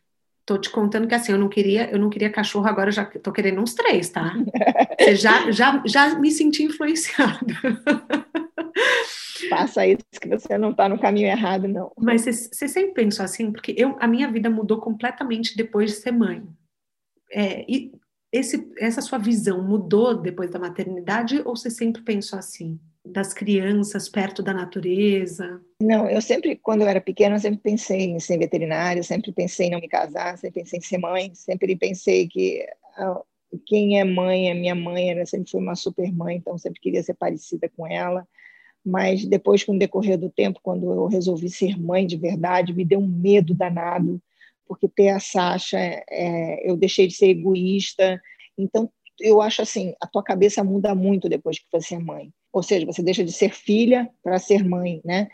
Tô 0.51 0.59
te 0.59 0.68
contando 0.68 1.07
que 1.07 1.14
assim, 1.14 1.31
eu 1.31 1.38
não 1.38 1.49
queria, 1.49 1.88
eu 1.92 1.99
não 1.99 2.11
queria 2.11 2.29
cachorro, 2.29 2.66
agora 2.66 2.88
eu 2.88 2.92
já 2.92 3.05
tô 3.05 3.31
querendo 3.31 3.61
uns 3.61 3.73
três, 3.73 4.09
tá? 4.09 4.35
Você 4.99 5.14
já, 5.14 5.49
já, 5.53 5.81
já 5.87 6.18
me 6.18 6.29
senti 6.29 6.64
influenciada. 6.64 7.55
Faça 9.48 9.87
isso 9.87 10.05
que 10.20 10.29
você 10.29 10.59
não 10.59 10.70
está 10.70 10.88
no 10.88 10.98
caminho 10.98 11.29
errado, 11.29 11.66
não. 11.68 11.92
Mas 11.98 12.22
você 12.22 12.68
sempre 12.68 12.92
pensou 12.92 13.24
assim, 13.24 13.50
porque 13.50 13.74
eu, 13.76 13.96
a 14.00 14.07
minha 14.07 14.31
vida 14.31 14.50
mudou 14.50 14.81
completamente 14.81 15.57
depois 15.57 15.90
de 15.90 15.96
ser 15.96 16.12
mãe. 16.12 16.42
É, 17.33 17.64
e 17.68 17.92
esse, 18.33 18.70
essa 18.79 19.00
sua 19.00 19.18
visão 19.18 19.62
mudou 19.62 20.14
depois 20.14 20.50
da 20.50 20.59
maternidade 20.59 21.42
ou 21.44 21.57
você 21.57 21.70
sempre 21.70 22.03
pensou 22.03 22.38
assim? 22.38 22.79
Das 23.05 23.33
crianças 23.33 24.09
perto 24.09 24.42
da 24.42 24.53
natureza? 24.53 25.61
Não, 25.81 26.09
eu 26.09 26.20
sempre, 26.20 26.57
quando 26.57 26.83
eu 26.83 26.88
era 26.88 27.00
pequena, 27.00 27.37
eu 27.37 27.40
sempre 27.40 27.61
pensei 27.61 28.03
em 28.03 28.20
ser 28.20 28.38
veterinária, 28.38 29.03
sempre 29.03 29.33
pensei 29.33 29.66
em 29.66 29.70
não 29.70 29.81
me 29.81 29.88
casar, 29.88 30.37
sempre 30.37 30.61
pensei 30.61 30.79
em 30.79 30.83
ser 30.83 30.98
mãe, 30.98 31.35
sempre 31.35 31.74
pensei 31.76 32.29
que 32.29 32.64
ah, 32.96 33.22
quem 33.66 33.98
é 33.98 34.05
mãe, 34.05 34.50
a 34.50 34.55
minha 34.55 34.74
mãe, 34.74 35.11
ela 35.11 35.24
sempre 35.26 35.50
foi 35.50 35.61
uma 35.61 35.74
super 35.74 36.12
mãe, 36.12 36.37
então 36.37 36.59
sempre 36.59 36.81
queria 36.81 37.03
ser 37.03 37.14
parecida 37.14 37.68
com 37.74 37.87
ela 37.87 38.26
mas 38.84 39.24
depois, 39.24 39.62
com 39.62 39.74
o 39.74 39.78
decorrer 39.78 40.18
do 40.18 40.30
tempo, 40.30 40.60
quando 40.62 40.90
eu 40.90 41.06
resolvi 41.06 41.50
ser 41.50 41.78
mãe 41.78 42.06
de 42.06 42.16
verdade, 42.16 42.74
me 42.74 42.84
deu 42.84 42.98
um 42.98 43.06
medo 43.06 43.54
danado, 43.54 44.20
porque 44.66 44.88
ter 44.88 45.10
a 45.10 45.20
Sasha, 45.20 45.78
é, 45.78 46.68
eu 46.68 46.76
deixei 46.76 47.06
de 47.06 47.14
ser 47.14 47.28
egoísta. 47.28 48.20
Então, 48.56 48.90
eu 49.20 49.42
acho 49.42 49.60
assim, 49.60 49.94
a 50.00 50.06
tua 50.06 50.22
cabeça 50.22 50.64
muda 50.64 50.94
muito 50.94 51.28
depois 51.28 51.58
que 51.58 51.66
você 51.70 51.96
é 51.96 51.98
mãe. 51.98 52.32
Ou 52.52 52.62
seja, 52.62 52.86
você 52.86 53.02
deixa 53.02 53.24
de 53.24 53.32
ser 53.32 53.52
filha 53.52 54.08
para 54.22 54.38
ser 54.38 54.64
mãe, 54.64 55.00
né? 55.04 55.28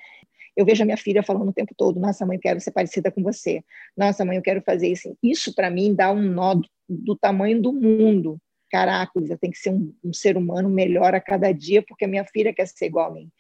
Eu 0.57 0.65
vejo 0.65 0.83
a 0.83 0.87
minha 0.87 0.97
filha 0.97 1.23
falando 1.23 1.51
o 1.51 1.53
tempo 1.53 1.75
todo: 1.77 2.01
Nossa, 2.01 2.25
mãe, 2.27 2.37
eu 2.37 2.41
quero 2.41 2.61
ser 2.61 2.71
parecida 2.71 3.11
com 3.11 3.23
você. 3.23 3.63
Nossa, 3.97 4.25
mãe, 4.25 4.37
eu 4.37 4.43
quero 4.43 4.63
fazer 4.63 4.89
isso. 4.89 5.17
Isso, 5.23 5.55
para 5.55 5.71
mim, 5.71 5.95
dá 5.95 6.11
um 6.11 6.23
nó 6.23 6.55
do, 6.55 6.69
do 6.89 7.17
tamanho 7.17 7.61
do 7.61 7.73
mundo 7.73 8.41
caraca, 8.71 9.13
eu 9.17 9.39
tenho 9.39 9.53
que 9.53 9.59
ser 9.59 9.71
um, 9.71 9.93
um, 10.05 10.13
ser 10.13 10.37
humano 10.37 10.69
melhor 10.69 11.15
a 11.15 11.21
cada 11.21 11.53
dia, 11.53 11.83
porque 11.83 12.05
a 12.05 12.09
minha 12.09 12.25
filha 12.25 12.53
quer 12.53 12.67
ser 12.67 12.87
igual 12.87 13.11
a 13.11 13.15
mim. 13.15 13.31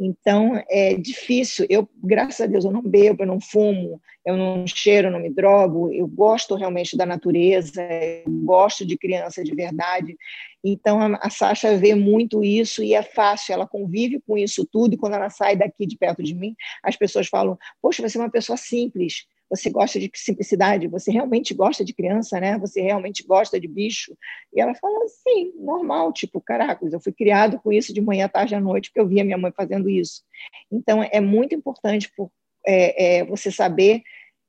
Então, 0.00 0.62
é 0.70 0.94
difícil. 0.94 1.66
Eu, 1.68 1.88
graças 1.96 2.40
a 2.40 2.46
Deus, 2.46 2.64
eu 2.64 2.70
não 2.70 2.82
bebo, 2.82 3.24
eu 3.24 3.26
não 3.26 3.40
fumo, 3.40 4.00
eu 4.24 4.36
não 4.36 4.64
cheiro, 4.64 5.08
eu 5.08 5.10
não 5.10 5.18
me 5.18 5.28
drogo. 5.28 5.92
Eu 5.92 6.06
gosto 6.06 6.54
realmente 6.54 6.96
da 6.96 7.04
natureza, 7.04 7.82
eu 7.82 8.30
gosto 8.44 8.86
de 8.86 8.96
criança 8.96 9.42
de 9.42 9.52
verdade. 9.52 10.16
Então, 10.62 11.00
a, 11.00 11.18
a 11.20 11.30
Sasha 11.30 11.76
vê 11.76 11.96
muito 11.96 12.44
isso 12.44 12.82
e 12.82 12.94
é 12.94 13.02
fácil. 13.02 13.54
Ela 13.54 13.66
convive 13.66 14.20
com 14.24 14.38
isso 14.38 14.64
tudo. 14.64 14.94
E 14.94 14.98
quando 14.98 15.14
ela 15.14 15.30
sai 15.30 15.56
daqui 15.56 15.84
de 15.84 15.98
perto 15.98 16.22
de 16.22 16.34
mim, 16.34 16.54
as 16.82 16.94
pessoas 16.94 17.26
falam: 17.26 17.58
Poxa, 17.82 18.00
você 18.00 18.18
é 18.18 18.20
uma 18.20 18.30
pessoa 18.30 18.56
simples 18.56 19.26
você 19.48 19.70
gosta 19.70 19.98
de 19.98 20.10
simplicidade, 20.14 20.88
você 20.88 21.10
realmente 21.10 21.54
gosta 21.54 21.84
de 21.84 21.94
criança, 21.94 22.38
né? 22.40 22.58
Você 22.58 22.80
realmente 22.80 23.24
gosta 23.26 23.58
de 23.58 23.66
bicho? 23.66 24.16
E 24.54 24.60
ela 24.60 24.74
fala, 24.74 25.06
sim, 25.08 25.52
normal, 25.56 26.12
tipo, 26.12 26.40
caracas, 26.40 26.92
eu 26.92 27.00
fui 27.00 27.12
criado 27.12 27.58
com 27.60 27.72
isso 27.72 27.92
de 27.94 28.00
manhã, 28.00 28.28
tarde 28.28 28.54
à 28.54 28.60
noite, 28.60 28.90
porque 28.90 29.00
eu 29.00 29.08
via 29.08 29.24
minha 29.24 29.38
mãe 29.38 29.52
fazendo 29.52 29.88
isso. 29.88 30.22
Então, 30.70 31.02
é 31.02 31.20
muito 31.20 31.54
importante 31.54 32.10
por, 32.16 32.30
é, 32.66 33.18
é, 33.18 33.24
você 33.24 33.50
saber 33.50 34.02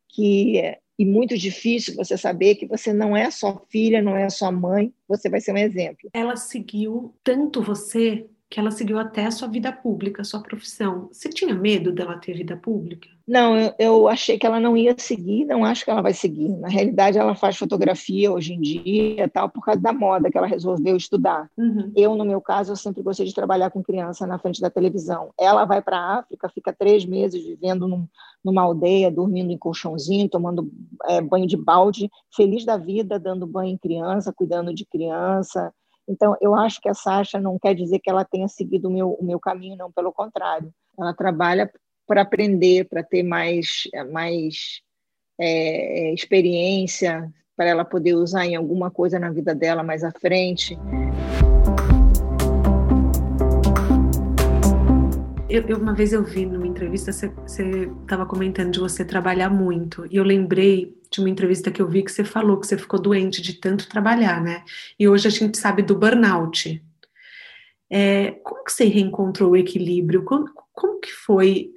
que, 0.09 0.61
e 0.97 1.05
muito 1.05 1.37
difícil 1.37 1.95
você 1.95 2.17
saber 2.17 2.55
que 2.55 2.65
você 2.65 2.91
não 2.91 3.15
é 3.15 3.31
só 3.31 3.63
filha, 3.69 4.01
não 4.01 4.17
é 4.17 4.29
só 4.29 4.51
mãe, 4.51 4.93
você 5.07 5.29
vai 5.29 5.39
ser 5.39 5.53
um 5.53 5.57
exemplo. 5.57 6.09
Ela 6.13 6.35
seguiu 6.35 7.15
tanto 7.23 7.61
você 7.61 8.27
que 8.49 8.59
ela 8.59 8.71
seguiu 8.71 8.97
até 8.97 9.25
a 9.25 9.31
sua 9.31 9.47
vida 9.47 9.71
pública, 9.71 10.23
a 10.23 10.25
sua 10.25 10.41
profissão. 10.41 11.07
Você 11.11 11.29
tinha 11.29 11.53
medo 11.53 11.91
dela 11.91 12.17
ter 12.17 12.33
vida 12.33 12.57
pública? 12.57 13.07
Não, 13.27 13.55
eu, 13.55 13.73
eu, 13.77 14.07
achei 14.07 14.39
que 14.39 14.45
ela 14.45 14.59
não 14.59 14.75
ia 14.75 14.95
seguir, 14.97 15.45
não 15.45 15.63
acho 15.63 15.85
que 15.85 15.91
ela 15.91 16.01
vai 16.01 16.15
seguir. 16.15 16.49
Na 16.57 16.67
realidade, 16.67 17.19
ela 17.19 17.35
faz 17.35 17.55
fotografia 17.55 18.31
hoje 18.31 18.53
em 18.53 18.59
dia, 18.59 19.29
tal, 19.29 19.49
por 19.49 19.63
causa 19.63 19.79
da 19.79 19.93
moda 19.93 20.31
que 20.31 20.37
ela 20.37 20.47
resolveu 20.47 20.97
estudar. 20.97 21.47
Uhum. 21.55 21.91
Eu, 21.95 22.15
no 22.15 22.25
meu 22.25 22.41
caso, 22.41 22.71
eu 22.71 22.75
sempre 22.75 23.03
gostei 23.03 23.27
de 23.27 23.35
trabalhar 23.35 23.69
com 23.69 23.83
criança 23.83 24.25
na 24.25 24.39
frente 24.39 24.59
da 24.59 24.71
televisão. 24.71 25.29
Ela 25.39 25.63
vai 25.63 25.79
para 25.79 25.99
a 25.99 26.17
África, 26.17 26.49
fica 26.49 26.73
três 26.73 27.05
meses 27.05 27.45
vivendo 27.45 27.87
num, 27.87 28.07
numa 28.43 28.63
aldeia, 28.63 29.11
dormindo 29.11 29.51
em 29.51 29.57
colchãozinho, 29.59 30.27
tomando 30.27 30.67
é, 31.07 31.21
banho 31.21 31.45
de 31.45 31.55
balde, 31.55 32.09
feliz 32.35 32.65
da 32.65 32.77
vida, 32.77 33.19
dando 33.19 33.45
banho 33.45 33.73
em 33.73 33.77
criança, 33.77 34.33
cuidando 34.33 34.73
de 34.73 34.87
criança, 34.87 35.71
então, 36.09 36.35
eu 36.41 36.55
acho 36.55 36.81
que 36.81 36.89
a 36.89 36.93
Sasha 36.95 37.39
não 37.39 37.59
quer 37.59 37.75
dizer 37.75 37.99
que 37.99 38.09
ela 38.09 38.25
tenha 38.25 38.47
seguido 38.47 38.87
o 38.87 38.91
meu, 38.91 39.11
o 39.11 39.23
meu 39.23 39.39
caminho, 39.39 39.77
não, 39.77 39.91
pelo 39.91 40.11
contrário. 40.11 40.73
Ela 40.97 41.13
trabalha 41.13 41.71
para 42.07 42.23
aprender, 42.23 42.85
para 42.85 43.03
ter 43.03 43.21
mais, 43.21 43.83
mais 44.11 44.81
é, 45.39 46.11
experiência, 46.11 47.31
para 47.55 47.67
ela 47.67 47.85
poder 47.85 48.15
usar 48.15 48.47
em 48.47 48.55
alguma 48.55 48.89
coisa 48.89 49.19
na 49.19 49.29
vida 49.29 49.53
dela 49.53 49.83
mais 49.83 50.03
à 50.03 50.11
frente. 50.11 50.75
Eu, 55.49 55.63
eu, 55.63 55.77
uma 55.77 55.95
vez 55.95 56.13
eu 56.13 56.23
vi 56.23 56.45
numa 56.45 56.67
entrevista, 56.67 57.11
você 57.11 57.33
estava 58.03 58.23
comentando 58.23 58.71
de 58.71 58.79
você 58.79 59.03
trabalhar 59.03 59.49
muito, 59.49 60.05
e 60.05 60.17
eu 60.17 60.23
lembrei 60.23 60.95
de 61.09 61.19
uma 61.19 61.29
entrevista 61.29 61.71
que 61.71 61.81
eu 61.81 61.87
vi 61.87 62.03
que 62.03 62.11
você 62.11 62.23
falou 62.23 62.59
que 62.59 62.67
você 62.67 62.77
ficou 62.77 63.01
doente 63.01 63.41
de 63.41 63.53
tanto 63.53 63.89
trabalhar, 63.89 64.43
né? 64.43 64.63
E 64.99 65.09
hoje 65.09 65.27
a 65.27 65.31
gente 65.31 65.57
sabe 65.57 65.81
do 65.81 65.97
burnout. 65.97 66.83
É, 67.89 68.33
como 68.43 68.63
que 68.63 68.71
você 68.71 68.85
reencontrou 68.85 69.51
o 69.51 69.57
equilíbrio? 69.57 70.23
Como, 70.23 70.45
como 70.71 70.99
que 70.99 71.11
foi 71.11 71.71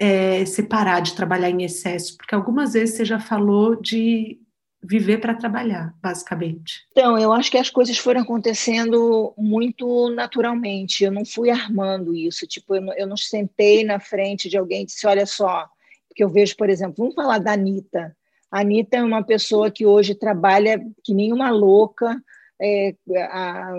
é, 0.00 0.44
separar 0.44 0.98
de 0.98 1.14
trabalhar 1.14 1.48
em 1.48 1.62
excesso? 1.62 2.16
Porque 2.16 2.34
algumas 2.34 2.72
vezes 2.72 2.96
você 2.96 3.04
já 3.04 3.20
falou 3.20 3.80
de 3.80 4.40
viver 4.82 5.18
para 5.18 5.34
trabalhar, 5.34 5.94
basicamente. 6.02 6.84
Então, 6.90 7.16
eu 7.16 7.32
acho 7.32 7.50
que 7.50 7.58
as 7.58 7.70
coisas 7.70 7.96
foram 7.96 8.22
acontecendo 8.22 9.32
muito 9.38 10.10
naturalmente. 10.10 11.04
Eu 11.04 11.12
não 11.12 11.24
fui 11.24 11.50
armando 11.50 12.14
isso. 12.14 12.46
Tipo, 12.46 12.74
eu 12.74 12.80
não, 12.80 12.94
eu 12.94 13.06
não 13.06 13.16
sentei 13.16 13.84
na 13.84 14.00
frente 14.00 14.48
de 14.48 14.58
alguém 14.58 14.82
e 14.82 14.86
disse: 14.86 15.06
olha 15.06 15.24
só, 15.24 15.68
porque 16.08 16.24
eu 16.24 16.28
vejo, 16.28 16.56
por 16.56 16.68
exemplo, 16.68 16.96
vamos 16.98 17.14
falar 17.14 17.38
da 17.38 17.52
Anitta. 17.52 18.16
A 18.50 18.60
Anitta 18.60 18.96
é 18.98 19.02
uma 19.02 19.22
pessoa 19.22 19.70
que 19.70 19.86
hoje 19.86 20.14
trabalha 20.14 20.78
que 21.02 21.14
nem 21.14 21.32
uma 21.32 21.50
louca, 21.50 22.20
é, 22.60 22.94
a, 23.30 23.72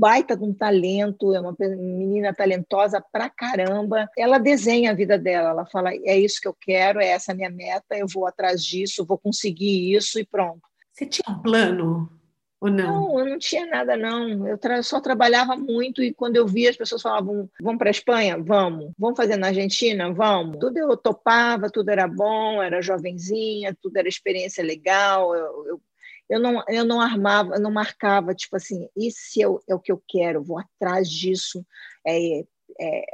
baita 0.00 0.34
de 0.34 0.42
um 0.42 0.54
talento, 0.54 1.34
é 1.34 1.40
uma 1.40 1.54
menina 1.58 2.32
talentosa 2.32 3.04
pra 3.12 3.28
caramba. 3.28 4.08
Ela 4.16 4.38
desenha 4.38 4.90
a 4.90 4.94
vida 4.94 5.18
dela, 5.18 5.50
ela 5.50 5.66
fala: 5.66 5.92
é 5.92 6.18
isso 6.18 6.40
que 6.40 6.48
eu 6.48 6.56
quero, 6.58 6.98
é 6.98 7.08
essa 7.08 7.32
a 7.32 7.34
minha 7.34 7.50
meta, 7.50 7.98
eu 7.98 8.06
vou 8.08 8.26
atrás 8.26 8.64
disso, 8.64 9.04
vou 9.04 9.18
conseguir 9.18 9.94
isso 9.94 10.18
e 10.18 10.24
pronto. 10.24 10.62
Você 10.90 11.04
tinha 11.04 11.36
um 11.36 11.42
plano? 11.42 12.10
Ou 12.60 12.70
não? 12.70 13.08
Não, 13.08 13.20
eu 13.20 13.26
não 13.26 13.38
tinha 13.38 13.66
nada, 13.66 13.96
não. 13.96 14.46
Eu 14.46 14.58
tra 14.58 14.82
só 14.82 15.00
trabalhava 15.00 15.56
muito 15.56 16.02
e 16.02 16.12
quando 16.12 16.36
eu 16.36 16.46
via 16.46 16.70
as 16.70 16.76
pessoas 16.76 17.02
falavam: 17.02 17.48
vamos 17.60 17.78
para 17.78 17.88
a 17.88 17.90
Espanha? 17.90 18.38
Vamos. 18.38 18.92
Vamos 18.98 19.16
fazer 19.16 19.36
na 19.36 19.48
Argentina? 19.48 20.12
Vamos. 20.12 20.58
Tudo 20.58 20.78
eu 20.78 20.96
topava, 20.96 21.70
tudo 21.70 21.90
era 21.90 22.08
bom, 22.08 22.62
era 22.62 22.82
jovenzinha, 22.82 23.76
tudo 23.80 23.96
era 23.96 24.08
experiência 24.08 24.64
legal. 24.64 25.34
Eu, 25.34 25.66
eu, 25.66 25.80
eu, 26.30 26.40
não, 26.40 26.64
eu 26.68 26.84
não 26.84 27.00
armava, 27.00 27.56
eu 27.56 27.60
não 27.60 27.70
marcava, 27.70 28.34
tipo 28.34 28.56
assim, 28.56 28.88
isso 28.96 29.42
é 29.42 29.46
o, 29.48 29.62
é 29.68 29.74
o 29.74 29.80
que 29.80 29.92
eu 29.92 30.02
quero, 30.08 30.42
vou 30.42 30.58
atrás 30.58 31.10
disso. 31.10 31.64
É, 32.06 32.44
é, 32.80 33.04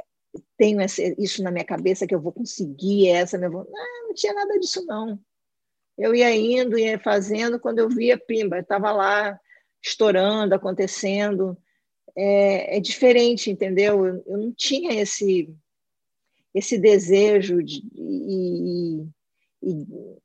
tenho 0.57 0.79
isso 1.17 1.43
na 1.43 1.51
minha 1.51 1.65
cabeça 1.65 2.07
que 2.07 2.15
eu 2.15 2.21
vou 2.21 2.31
conseguir 2.31 3.09
essa 3.09 3.37
minha 3.37 3.49
não, 3.49 3.65
não 3.65 4.13
tinha 4.13 4.33
nada 4.33 4.57
disso 4.59 4.85
não 4.85 5.19
eu 5.97 6.13
ia 6.13 6.33
indo, 6.35 6.77
ia 6.77 6.99
fazendo, 6.99 7.59
quando 7.59 7.79
eu 7.79 7.89
via, 7.89 8.17
pimba, 8.17 8.59
estava 8.59 8.91
lá 8.91 9.39
estourando, 9.83 10.53
acontecendo. 10.53 11.57
É, 12.15 12.77
é 12.77 12.79
diferente, 12.79 13.49
entendeu? 13.49 14.05
Eu, 14.05 14.23
eu, 14.27 14.37
não 14.37 14.53
tinha 14.53 15.01
esse 15.01 15.53
esse 16.53 16.77
desejo 16.77 17.61
de 17.61 17.83
e, 17.93 19.05
e, 19.61 20.17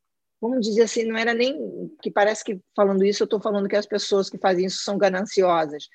vamos 0.49 0.67
dizer 0.67 0.83
assim, 0.83 1.05
não 1.05 1.17
era 1.17 1.33
nem 1.33 1.89
que 2.01 2.11
parece 2.11 2.43
que 2.43 2.59
falando 2.75 3.05
isso 3.05 3.23
eu 3.23 3.25
estou 3.25 3.39
falando 3.39 3.69
que 3.69 3.77
as 3.77 3.85
pessoas 3.85 4.29
que 4.29 4.37
fazem 4.37 4.65
isso 4.65 4.83
são 4.83 4.97
gananciosas. 4.97 5.87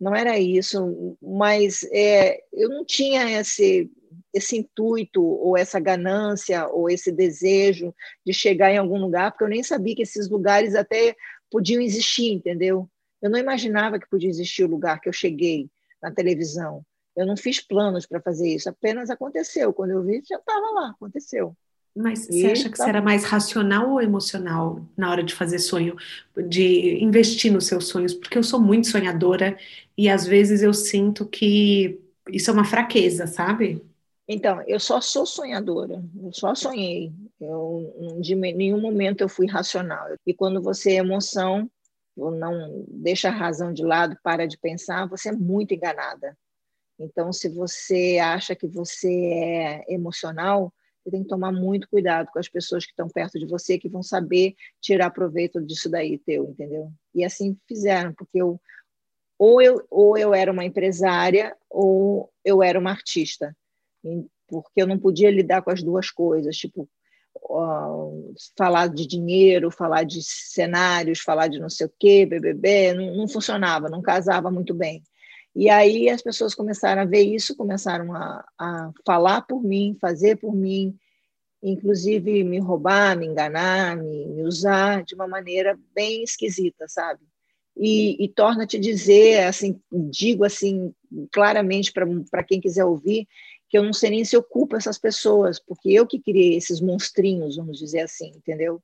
Não 0.00 0.14
era 0.14 0.36
isso, 0.38 1.16
mas 1.22 1.84
é, 1.92 2.42
eu 2.52 2.68
não 2.68 2.84
tinha 2.84 3.40
esse 3.40 3.88
esse 4.34 4.56
intuito 4.56 5.22
ou 5.22 5.56
essa 5.56 5.78
ganância 5.78 6.66
ou 6.68 6.88
esse 6.88 7.12
desejo 7.12 7.94
de 8.26 8.32
chegar 8.32 8.72
em 8.72 8.78
algum 8.78 8.98
lugar, 8.98 9.30
porque 9.30 9.44
eu 9.44 9.48
nem 9.48 9.62
sabia 9.62 9.94
que 9.94 10.02
esses 10.02 10.28
lugares 10.28 10.74
até 10.74 11.14
podiam 11.50 11.82
existir, 11.82 12.32
entendeu? 12.32 12.88
Eu 13.20 13.30
não 13.30 13.38
imaginava 13.38 13.98
que 13.98 14.08
podia 14.08 14.30
existir 14.30 14.64
o 14.64 14.70
lugar 14.70 15.00
que 15.00 15.08
eu 15.08 15.12
cheguei 15.12 15.70
na 16.02 16.10
televisão. 16.10 16.84
Eu 17.14 17.26
não 17.26 17.36
fiz 17.36 17.60
planos 17.60 18.06
para 18.06 18.22
fazer 18.22 18.48
isso, 18.48 18.68
apenas 18.70 19.10
aconteceu. 19.10 19.72
Quando 19.72 19.90
eu 19.90 20.02
vi, 20.02 20.22
já 20.26 20.38
estava 20.38 20.70
lá, 20.72 20.90
aconteceu. 20.90 21.54
Mas 21.94 22.28
e 22.28 22.40
você 22.40 22.46
acha 22.46 22.70
que 22.70 22.78
tá... 22.78 22.88
era 22.88 23.02
mais 23.02 23.24
racional 23.24 23.90
ou 23.90 24.00
emocional 24.00 24.80
na 24.96 25.10
hora 25.10 25.22
de 25.22 25.34
fazer 25.34 25.58
sonho, 25.58 25.96
de 26.48 27.02
investir 27.02 27.52
nos 27.52 27.66
seus 27.66 27.88
sonhos? 27.88 28.14
Porque 28.14 28.38
eu 28.38 28.42
sou 28.42 28.60
muito 28.60 28.88
sonhadora 28.88 29.58
e 29.96 30.08
às 30.08 30.26
vezes 30.26 30.62
eu 30.62 30.72
sinto 30.72 31.26
que 31.26 32.00
isso 32.30 32.50
é 32.50 32.52
uma 32.52 32.64
fraqueza, 32.64 33.26
sabe? 33.26 33.82
Então, 34.26 34.62
eu 34.66 34.80
só 34.80 35.00
sou 35.00 35.26
sonhadora, 35.26 36.02
eu 36.22 36.32
só 36.32 36.54
sonhei. 36.54 37.12
Eu, 37.40 38.18
de 38.20 38.34
nenhum 38.34 38.80
momento 38.80 39.20
eu 39.20 39.28
fui 39.28 39.46
racional. 39.46 40.06
E 40.26 40.32
quando 40.32 40.62
você 40.62 40.92
é 40.92 40.96
emoção, 40.96 41.70
não 42.16 42.84
deixa 42.88 43.28
a 43.28 43.32
razão 43.32 43.72
de 43.72 43.82
lado, 43.82 44.16
para 44.22 44.46
de 44.46 44.56
pensar, 44.56 45.06
você 45.08 45.30
é 45.30 45.32
muito 45.32 45.74
enganada. 45.74 46.36
Então, 46.98 47.32
se 47.32 47.48
você 47.48 48.18
acha 48.22 48.54
que 48.54 48.66
você 48.66 49.12
é 49.12 49.84
emocional, 49.92 50.72
você 51.02 51.10
tem 51.10 51.22
que 51.22 51.28
tomar 51.28 51.52
muito 51.52 51.88
cuidado 51.88 52.28
com 52.32 52.38
as 52.38 52.48
pessoas 52.48 52.84
que 52.84 52.92
estão 52.92 53.08
perto 53.08 53.38
de 53.38 53.46
você, 53.46 53.78
que 53.78 53.88
vão 53.88 54.02
saber 54.02 54.54
tirar 54.80 55.10
proveito 55.10 55.60
disso 55.60 55.90
daí 55.90 56.18
teu, 56.18 56.50
entendeu? 56.50 56.92
E 57.14 57.24
assim 57.24 57.56
fizeram, 57.66 58.12
porque 58.14 58.40
eu 58.40 58.60
ou 59.38 59.60
eu 59.60 59.84
ou 59.90 60.16
eu 60.16 60.32
era 60.32 60.52
uma 60.52 60.64
empresária 60.64 61.56
ou 61.68 62.30
eu 62.44 62.62
era 62.62 62.78
uma 62.78 62.90
artista 62.90 63.56
porque 64.52 64.82
eu 64.82 64.86
não 64.86 64.98
podia 64.98 65.30
lidar 65.30 65.62
com 65.62 65.70
as 65.70 65.82
duas 65.82 66.10
coisas, 66.10 66.56
tipo, 66.56 66.86
uh, 67.48 68.34
falar 68.56 68.88
de 68.88 69.06
dinheiro, 69.06 69.70
falar 69.70 70.04
de 70.04 70.22
cenários, 70.22 71.20
falar 71.20 71.48
de 71.48 71.58
não 71.58 71.70
sei 71.70 71.86
o 71.86 71.92
quê, 71.98 72.26
BBB, 72.26 72.92
não, 72.92 73.16
não 73.16 73.28
funcionava, 73.28 73.88
não 73.88 74.02
casava 74.02 74.50
muito 74.50 74.74
bem. 74.74 75.02
E 75.54 75.68
aí 75.68 76.08
as 76.08 76.22
pessoas 76.22 76.54
começaram 76.54 77.02
a 77.02 77.06
ver 77.06 77.22
isso, 77.22 77.56
começaram 77.56 78.14
a, 78.14 78.44
a 78.58 78.90
falar 79.04 79.42
por 79.42 79.62
mim, 79.62 79.96
fazer 80.00 80.36
por 80.36 80.54
mim, 80.54 80.96
inclusive 81.62 82.42
me 82.42 82.58
roubar, 82.58 83.16
me 83.16 83.26
enganar, 83.26 83.96
me, 83.96 84.26
me 84.26 84.42
usar 84.42 85.04
de 85.04 85.14
uma 85.14 85.28
maneira 85.28 85.78
bem 85.94 86.22
esquisita, 86.22 86.86
sabe? 86.88 87.20
E, 87.76 88.22
e 88.22 88.28
torna-te 88.28 88.78
dizer, 88.78 89.44
assim, 89.44 89.80
digo 90.10 90.44
assim 90.44 90.92
claramente 91.32 91.92
para 91.92 92.44
quem 92.44 92.60
quiser 92.60 92.84
ouvir, 92.84 93.26
que 93.68 93.78
eu 93.78 93.82
não 93.82 93.92
sei 93.92 94.10
nem 94.10 94.24
se 94.24 94.36
eu 94.36 94.42
essas 94.76 94.98
pessoas, 94.98 95.58
porque 95.58 95.90
eu 95.90 96.06
que 96.06 96.20
criei 96.20 96.56
esses 96.56 96.80
monstrinhos, 96.80 97.56
vamos 97.56 97.78
dizer 97.78 98.00
assim, 98.00 98.28
entendeu? 98.36 98.82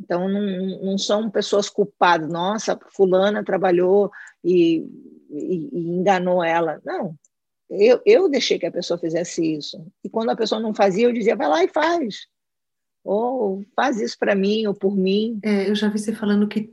Então, 0.00 0.28
não, 0.28 0.82
não 0.82 0.98
são 0.98 1.30
pessoas 1.30 1.68
culpadas. 1.68 2.28
Nossa, 2.28 2.78
fulana 2.94 3.44
trabalhou 3.44 4.10
e, 4.44 4.84
e, 5.30 5.68
e 5.72 5.88
enganou 5.88 6.42
ela. 6.42 6.80
Não, 6.84 7.14
Eu, 7.68 8.00
eu 8.06 8.28
deixei 8.28 8.58
que 8.58 8.66
a 8.66 8.72
pessoa 8.72 8.98
fizesse 8.98 9.44
isso. 9.56 9.86
E 10.02 10.08
quando 10.08 10.30
a 10.30 10.36
pessoa 10.36 10.60
não 10.60 10.72
fazia, 10.72 11.06
eu 11.06 11.12
dizia, 11.12 11.36
vai 11.36 11.48
lá 11.48 11.64
e 11.64 11.68
faz. 11.68 12.26
Ou 13.04 13.62
faz 13.76 14.00
isso 14.00 14.16
para 14.18 14.34
mim 14.34 14.66
ou 14.66 14.74
por 14.74 14.96
mim. 14.96 15.38
É, 15.42 15.68
eu 15.68 15.74
já 15.74 15.88
vi 15.88 15.98
você 15.98 16.14
falando 16.14 16.48
que 16.48 16.72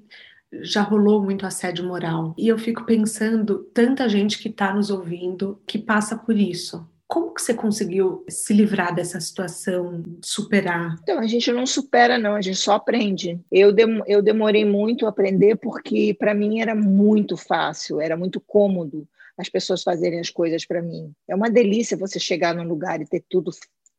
já 0.62 0.82
rolou 0.82 1.24
muito 1.24 1.46
assédio 1.46 1.86
moral. 1.86 2.34
E 2.38 2.48
eu 2.48 2.58
fico 2.58 2.86
pensando, 2.86 3.64
tanta 3.74 4.08
gente 4.08 4.40
que 4.40 4.50
está 4.50 4.74
nos 4.74 4.90
ouvindo 4.90 5.62
que 5.68 5.78
passa 5.78 6.18
por 6.18 6.38
isso. 6.38 6.88
Como 7.16 7.34
que 7.34 7.42
você 7.42 7.54
conseguiu 7.54 8.26
se 8.28 8.54
livrar 8.54 8.94
dessa 8.94 9.22
situação, 9.22 10.04
superar? 10.22 10.98
Então, 11.02 11.18
a 11.18 11.26
gente 11.26 11.50
não 11.50 11.66
supera, 11.66 12.18
não, 12.18 12.36
a 12.36 12.42
gente 12.42 12.58
só 12.58 12.74
aprende. 12.74 13.40
Eu, 13.50 13.74
eu 14.06 14.22
demorei 14.22 14.66
muito 14.66 15.06
a 15.06 15.10
aprender 15.12 15.56
porque, 15.56 16.14
para 16.14 16.34
mim, 16.34 16.60
era 16.60 16.76
muito 16.76 17.38
fácil, 17.38 18.02
era 18.02 18.18
muito 18.18 18.42
cômodo 18.42 19.08
as 19.38 19.48
pessoas 19.48 19.82
fazerem 19.82 20.20
as 20.20 20.30
coisas 20.30 20.66
para 20.66 20.82
mim. 20.82 21.14
É 21.26 21.34
uma 21.34 21.50
delícia 21.50 21.96
você 21.96 22.20
chegar 22.20 22.54
num 22.54 22.68
lugar 22.68 23.00
e 23.00 23.08
ter 23.08 23.24
tudo 23.30 23.50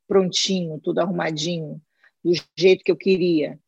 prontinho, 0.07 0.79
tudo 0.79 0.99
arrumadinho, 0.99 1.81
do 2.23 2.35
jeito 2.55 2.85
que 2.85 2.93
eu 2.93 2.97
queria. 2.97 3.59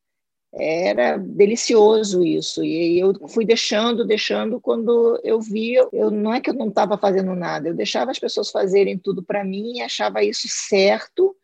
Era 0.52 1.18
delicioso 1.18 2.24
isso. 2.24 2.64
E 2.64 2.98
eu 2.98 3.28
fui 3.28 3.44
deixando, 3.44 4.04
deixando. 4.04 4.60
Quando 4.60 5.20
eu 5.22 5.40
vi, 5.40 5.74
eu, 5.74 6.10
não 6.10 6.32
é 6.32 6.40
que 6.40 6.50
eu 6.50 6.54
não 6.54 6.68
estava 6.68 6.96
fazendo 6.96 7.34
nada, 7.34 7.68
eu 7.68 7.74
deixava 7.74 8.10
as 8.10 8.18
pessoas 8.18 8.50
fazerem 8.50 8.98
tudo 8.98 9.22
para 9.22 9.44
mim 9.44 9.76
e 9.76 9.82
achava 9.82 10.22
isso 10.22 10.48
certo 10.48 11.36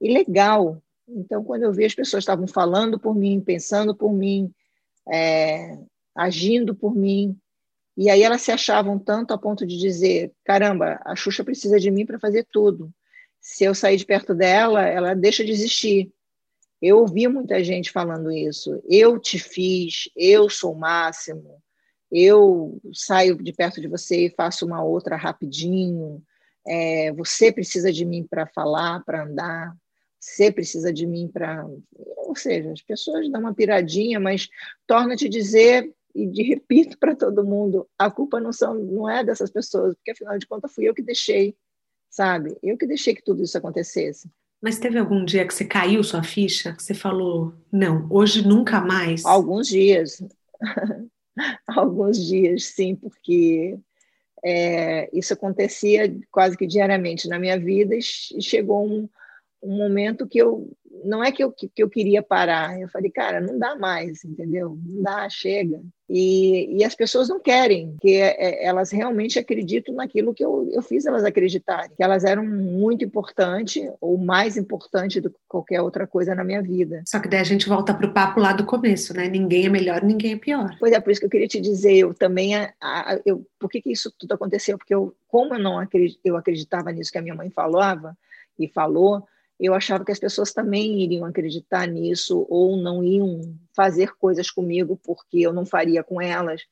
e 0.00 0.12
legal. 0.12 0.82
Então, 1.08 1.44
quando 1.44 1.62
eu 1.64 1.72
vi 1.72 1.84
as 1.84 1.94
pessoas 1.94 2.22
estavam 2.22 2.46
falando 2.46 2.98
por 2.98 3.14
mim, 3.14 3.40
pensando 3.40 3.94
por 3.94 4.12
mim, 4.12 4.52
é, 5.08 5.78
agindo 6.14 6.74
por 6.74 6.94
mim, 6.94 7.38
e 7.96 8.10
aí 8.10 8.22
elas 8.22 8.42
se 8.42 8.52
achavam 8.52 8.98
tanto 8.98 9.32
a 9.32 9.38
ponto 9.38 9.66
de 9.66 9.78
dizer: 9.78 10.32
caramba, 10.44 11.00
a 11.04 11.14
Xuxa 11.14 11.44
precisa 11.44 11.78
de 11.78 11.90
mim 11.90 12.04
para 12.04 12.18
fazer 12.18 12.46
tudo. 12.50 12.92
Se 13.40 13.64
eu 13.64 13.74
sair 13.74 13.96
de 13.96 14.04
perto 14.04 14.34
dela, 14.34 14.82
ela 14.86 15.14
deixa 15.14 15.44
de 15.44 15.52
existir. 15.52 16.12
Eu 16.80 16.98
ouvi 16.98 17.26
muita 17.26 17.62
gente 17.64 17.90
falando 17.90 18.30
isso. 18.30 18.82
Eu 18.88 19.18
te 19.18 19.38
fiz, 19.38 20.10
eu 20.14 20.48
sou 20.50 20.72
o 20.72 20.78
máximo, 20.78 21.62
eu 22.10 22.80
saio 22.92 23.36
de 23.42 23.52
perto 23.52 23.80
de 23.80 23.88
você 23.88 24.26
e 24.26 24.34
faço 24.34 24.66
uma 24.66 24.82
outra 24.82 25.16
rapidinho. 25.16 26.22
É, 26.66 27.12
você 27.12 27.52
precisa 27.52 27.92
de 27.92 28.04
mim 28.04 28.26
para 28.28 28.46
falar, 28.46 29.04
para 29.04 29.24
andar. 29.24 29.74
Você 30.20 30.50
precisa 30.50 30.92
de 30.92 31.06
mim 31.06 31.28
para. 31.32 31.66
Ou 32.16 32.34
seja, 32.34 32.72
as 32.72 32.82
pessoas 32.82 33.30
dão 33.30 33.40
uma 33.40 33.54
piradinha, 33.54 34.18
mas 34.20 34.48
torna-te 34.86 35.28
dizer 35.28 35.92
e 36.14 36.26
de 36.26 36.42
repito 36.42 36.98
para 36.98 37.14
todo 37.14 37.44
mundo, 37.44 37.88
a 37.98 38.10
culpa 38.10 38.40
não, 38.40 38.52
são, 38.52 38.74
não 38.74 39.08
é 39.08 39.22
dessas 39.22 39.50
pessoas, 39.50 39.94
porque 39.94 40.12
afinal 40.12 40.38
de 40.38 40.46
contas 40.46 40.72
fui 40.72 40.88
eu 40.88 40.94
que 40.94 41.02
deixei, 41.02 41.56
sabe? 42.08 42.56
Eu 42.62 42.76
que 42.78 42.86
deixei 42.86 43.14
que 43.14 43.22
tudo 43.22 43.42
isso 43.42 43.58
acontecesse. 43.58 44.28
Mas 44.60 44.78
teve 44.78 44.98
algum 44.98 45.24
dia 45.24 45.46
que 45.46 45.54
você 45.54 45.64
caiu 45.64 46.02
sua 46.02 46.22
ficha, 46.22 46.72
que 46.72 46.82
você 46.82 46.94
falou, 46.94 47.54
não, 47.70 48.06
hoje 48.10 48.46
nunca 48.46 48.80
mais? 48.80 49.24
Alguns 49.24 49.68
dias. 49.68 50.22
Alguns 51.68 52.24
dias, 52.26 52.64
sim, 52.64 52.96
porque 52.96 53.78
é, 54.42 55.10
isso 55.12 55.34
acontecia 55.34 56.14
quase 56.30 56.56
que 56.56 56.66
diariamente 56.66 57.28
na 57.28 57.38
minha 57.38 57.58
vida 57.58 57.94
e 57.94 58.00
chegou 58.02 58.86
um, 58.86 59.08
um 59.62 59.76
momento 59.76 60.26
que 60.26 60.38
eu 60.38 60.70
não 61.04 61.22
é 61.22 61.30
que 61.32 61.42
eu, 61.42 61.52
que, 61.52 61.70
eu 61.76 61.88
queria 61.88 62.22
parar, 62.22 62.80
eu 62.80 62.88
falei, 62.88 63.10
cara, 63.10 63.40
não 63.40 63.58
dá 63.58 63.76
mais, 63.76 64.24
entendeu? 64.24 64.78
Não 64.84 65.02
dá, 65.02 65.28
chega. 65.28 65.80
E, 66.08 66.76
e 66.78 66.84
as 66.84 66.94
pessoas 66.94 67.28
não 67.28 67.40
querem, 67.40 67.96
que 68.00 68.14
é, 68.14 68.36
é, 68.38 68.64
elas 68.64 68.92
realmente 68.92 69.38
acreditam 69.38 69.94
naquilo 69.94 70.32
que 70.32 70.44
eu, 70.44 70.68
eu 70.72 70.80
fiz 70.80 71.04
elas 71.04 71.24
acreditarem, 71.24 71.90
que 71.96 72.02
elas 72.02 72.24
eram 72.24 72.44
muito 72.44 73.04
importantes, 73.04 73.82
ou 74.00 74.16
mais 74.16 74.56
importante 74.56 75.20
do 75.20 75.30
que 75.30 75.38
qualquer 75.48 75.80
outra 75.80 76.06
coisa 76.06 76.34
na 76.34 76.44
minha 76.44 76.62
vida. 76.62 77.02
Só 77.06 77.18
que 77.18 77.28
daí 77.28 77.40
a 77.40 77.44
gente 77.44 77.68
volta 77.68 77.92
para 77.92 78.06
o 78.06 78.12
papo 78.12 78.38
lá 78.38 78.52
do 78.52 78.64
começo, 78.64 79.14
né? 79.14 79.28
Ninguém 79.28 79.66
é 79.66 79.68
melhor, 79.68 80.02
ninguém 80.02 80.34
é 80.34 80.36
pior. 80.36 80.76
Pois 80.78 80.92
é, 80.92 81.00
por 81.00 81.10
isso 81.10 81.20
que 81.20 81.26
eu 81.26 81.30
queria 81.30 81.48
te 81.48 81.60
dizer, 81.60 81.96
eu 81.96 82.14
também, 82.14 82.54
a, 82.54 82.72
a, 82.80 83.20
eu, 83.24 83.44
por 83.58 83.68
que, 83.68 83.82
que 83.82 83.90
isso 83.90 84.12
tudo 84.16 84.32
aconteceu? 84.32 84.78
Porque 84.78 84.94
eu, 84.94 85.12
como 85.26 85.54
eu 85.54 85.58
não 85.58 85.78
acredit, 85.78 86.20
eu 86.24 86.36
acreditava 86.36 86.92
nisso 86.92 87.10
que 87.10 87.18
a 87.18 87.22
minha 87.22 87.34
mãe 87.34 87.50
falava 87.50 88.16
e 88.58 88.68
falou, 88.68 89.26
eu 89.58 89.74
achava 89.74 90.04
que 90.04 90.12
as 90.12 90.18
pessoas 90.18 90.52
também 90.52 91.02
iriam 91.02 91.24
acreditar 91.24 91.86
nisso 91.86 92.46
ou 92.48 92.76
não 92.76 93.02
iam 93.02 93.40
fazer 93.74 94.14
coisas 94.16 94.50
comigo 94.50 95.00
porque 95.02 95.38
eu 95.38 95.52
não 95.52 95.64
faria 95.64 96.02
com 96.04 96.20
elas. 96.20 96.62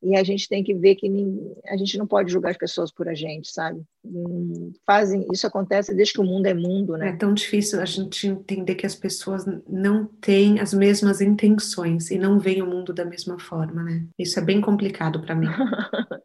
E 0.00 0.16
a 0.16 0.22
gente 0.22 0.48
tem 0.48 0.62
que 0.62 0.72
ver 0.72 0.94
que 0.94 1.10
a 1.66 1.76
gente 1.76 1.98
não 1.98 2.06
pode 2.06 2.30
julgar 2.30 2.50
as 2.50 2.56
pessoas 2.56 2.92
por 2.92 3.08
a 3.08 3.14
gente, 3.14 3.50
sabe? 3.50 3.82
Fazem 4.86 5.26
isso 5.32 5.44
acontece 5.44 5.92
desde 5.92 6.14
que 6.14 6.20
o 6.20 6.24
mundo 6.24 6.46
é 6.46 6.54
mundo, 6.54 6.96
né? 6.96 7.08
É 7.08 7.16
tão 7.16 7.34
difícil 7.34 7.80
a 7.80 7.84
gente 7.84 8.28
entender 8.28 8.76
que 8.76 8.86
as 8.86 8.94
pessoas 8.94 9.44
não 9.68 10.06
têm 10.06 10.60
as 10.60 10.72
mesmas 10.72 11.20
intenções 11.20 12.12
e 12.12 12.18
não 12.18 12.38
veem 12.38 12.62
o 12.62 12.66
mundo 12.66 12.92
da 12.92 13.04
mesma 13.04 13.40
forma, 13.40 13.82
né? 13.82 14.06
Isso 14.16 14.38
é 14.38 14.42
bem 14.42 14.60
complicado 14.60 15.20
para 15.20 15.34
mim. 15.34 15.48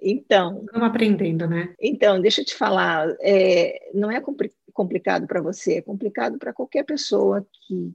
então, 0.00 0.62
estamos 0.64 0.88
aprendendo, 0.88 1.46
né? 1.46 1.74
Então, 1.78 2.18
deixa 2.22 2.40
eu 2.40 2.46
te 2.46 2.54
falar, 2.54 3.14
é, 3.20 3.90
não 3.92 4.10
é 4.10 4.18
complicado 4.18 4.63
complicado 4.74 5.26
para 5.26 5.40
você, 5.40 5.76
é 5.76 5.82
complicado 5.82 6.38
para 6.38 6.52
qualquer 6.52 6.84
pessoa 6.84 7.46
que, 7.66 7.94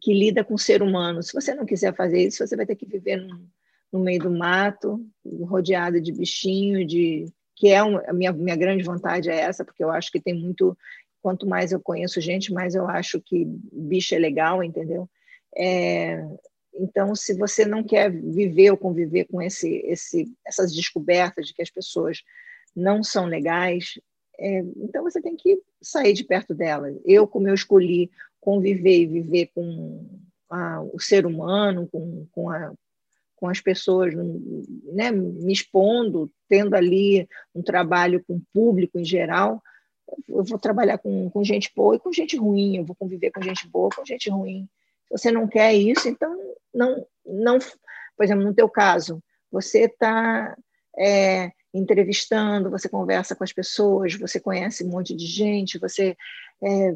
que 0.00 0.14
lida 0.14 0.44
com 0.44 0.56
ser 0.56 0.82
humano. 0.82 1.22
Se 1.22 1.32
você 1.32 1.54
não 1.54 1.66
quiser 1.66 1.94
fazer 1.96 2.22
isso, 2.22 2.46
você 2.46 2.54
vai 2.54 2.66
ter 2.66 2.76
que 2.76 2.86
viver 2.86 3.16
no, 3.16 3.48
no 3.92 4.00
meio 4.00 4.20
do 4.20 4.30
mato, 4.30 5.04
rodeado 5.42 6.00
de 6.00 6.12
bichinho, 6.12 6.86
de 6.86 7.32
que 7.56 7.68
é 7.68 7.82
um, 7.82 7.98
a 8.08 8.12
minha, 8.12 8.32
minha 8.32 8.54
grande 8.54 8.84
vontade 8.84 9.28
é 9.28 9.40
essa, 9.40 9.64
porque 9.64 9.82
eu 9.82 9.90
acho 9.90 10.12
que 10.12 10.20
tem 10.20 10.34
muito. 10.34 10.76
Quanto 11.20 11.48
mais 11.48 11.72
eu 11.72 11.80
conheço 11.80 12.20
gente, 12.20 12.52
mais 12.52 12.76
eu 12.76 12.86
acho 12.86 13.20
que 13.20 13.44
bicho 13.72 14.14
é 14.14 14.18
legal, 14.18 14.62
entendeu? 14.62 15.10
É, 15.56 16.24
então, 16.72 17.14
se 17.16 17.34
você 17.34 17.64
não 17.64 17.82
quer 17.82 18.08
viver 18.10 18.70
ou 18.70 18.76
conviver 18.76 19.24
com 19.24 19.42
esse, 19.42 19.78
esse, 19.84 20.32
essas 20.46 20.72
descobertas 20.72 21.48
de 21.48 21.54
que 21.54 21.60
as 21.60 21.70
pessoas 21.70 22.22
não 22.74 23.02
são 23.02 23.26
legais, 23.26 23.98
é, 24.38 24.60
então 24.76 25.02
você 25.02 25.20
tem 25.20 25.34
que 25.36 25.60
sair 25.82 26.12
de 26.12 26.24
perto 26.24 26.54
dela. 26.54 26.94
Eu, 27.04 27.26
como 27.26 27.48
eu 27.48 27.54
escolhi 27.54 28.10
conviver 28.40 29.00
e 29.00 29.06
viver 29.06 29.50
com 29.54 30.06
a, 30.48 30.80
o 30.80 31.00
ser 31.00 31.26
humano, 31.26 31.88
com, 31.90 32.26
com, 32.32 32.48
a, 32.48 32.72
com 33.36 33.48
as 33.48 33.60
pessoas, 33.60 34.14
né, 34.84 35.10
me 35.10 35.52
expondo, 35.52 36.30
tendo 36.48 36.74
ali 36.74 37.28
um 37.54 37.62
trabalho 37.62 38.22
com 38.24 38.36
o 38.36 38.42
público 38.52 38.98
em 38.98 39.04
geral, 39.04 39.60
eu 40.28 40.44
vou 40.44 40.58
trabalhar 40.58 40.98
com, 40.98 41.28
com 41.30 41.44
gente 41.44 41.70
boa 41.74 41.96
e 41.96 41.98
com 42.00 42.12
gente 42.12 42.36
ruim, 42.36 42.76
eu 42.76 42.84
vou 42.84 42.96
conviver 42.96 43.30
com 43.30 43.42
gente 43.42 43.68
boa, 43.68 43.90
com 43.90 44.04
gente 44.04 44.30
ruim. 44.30 44.68
Se 45.06 45.18
você 45.18 45.32
não 45.32 45.46
quer 45.48 45.74
isso, 45.74 46.08
então 46.08 46.34
não, 46.72 47.04
não, 47.26 47.58
por 48.16 48.24
exemplo, 48.24 48.44
no 48.44 48.54
teu 48.54 48.68
caso, 48.68 49.22
você 49.50 49.84
está 49.84 50.56
é, 50.96 51.50
entrevistando, 51.72 52.70
você 52.70 52.88
conversa 52.88 53.34
com 53.34 53.44
as 53.44 53.52
pessoas, 53.52 54.14
você 54.14 54.40
conhece 54.40 54.84
um 54.84 54.88
monte 54.88 55.14
de 55.14 55.26
gente, 55.26 55.78
você 55.78 56.16
é, 56.62 56.94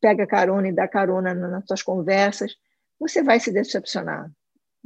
pega 0.00 0.26
carona 0.26 0.68
e 0.68 0.72
dá 0.72 0.88
carona 0.88 1.34
nas 1.34 1.64
suas 1.66 1.82
conversas, 1.82 2.56
você 2.98 3.22
vai 3.22 3.38
se 3.38 3.52
decepcionar. 3.52 4.30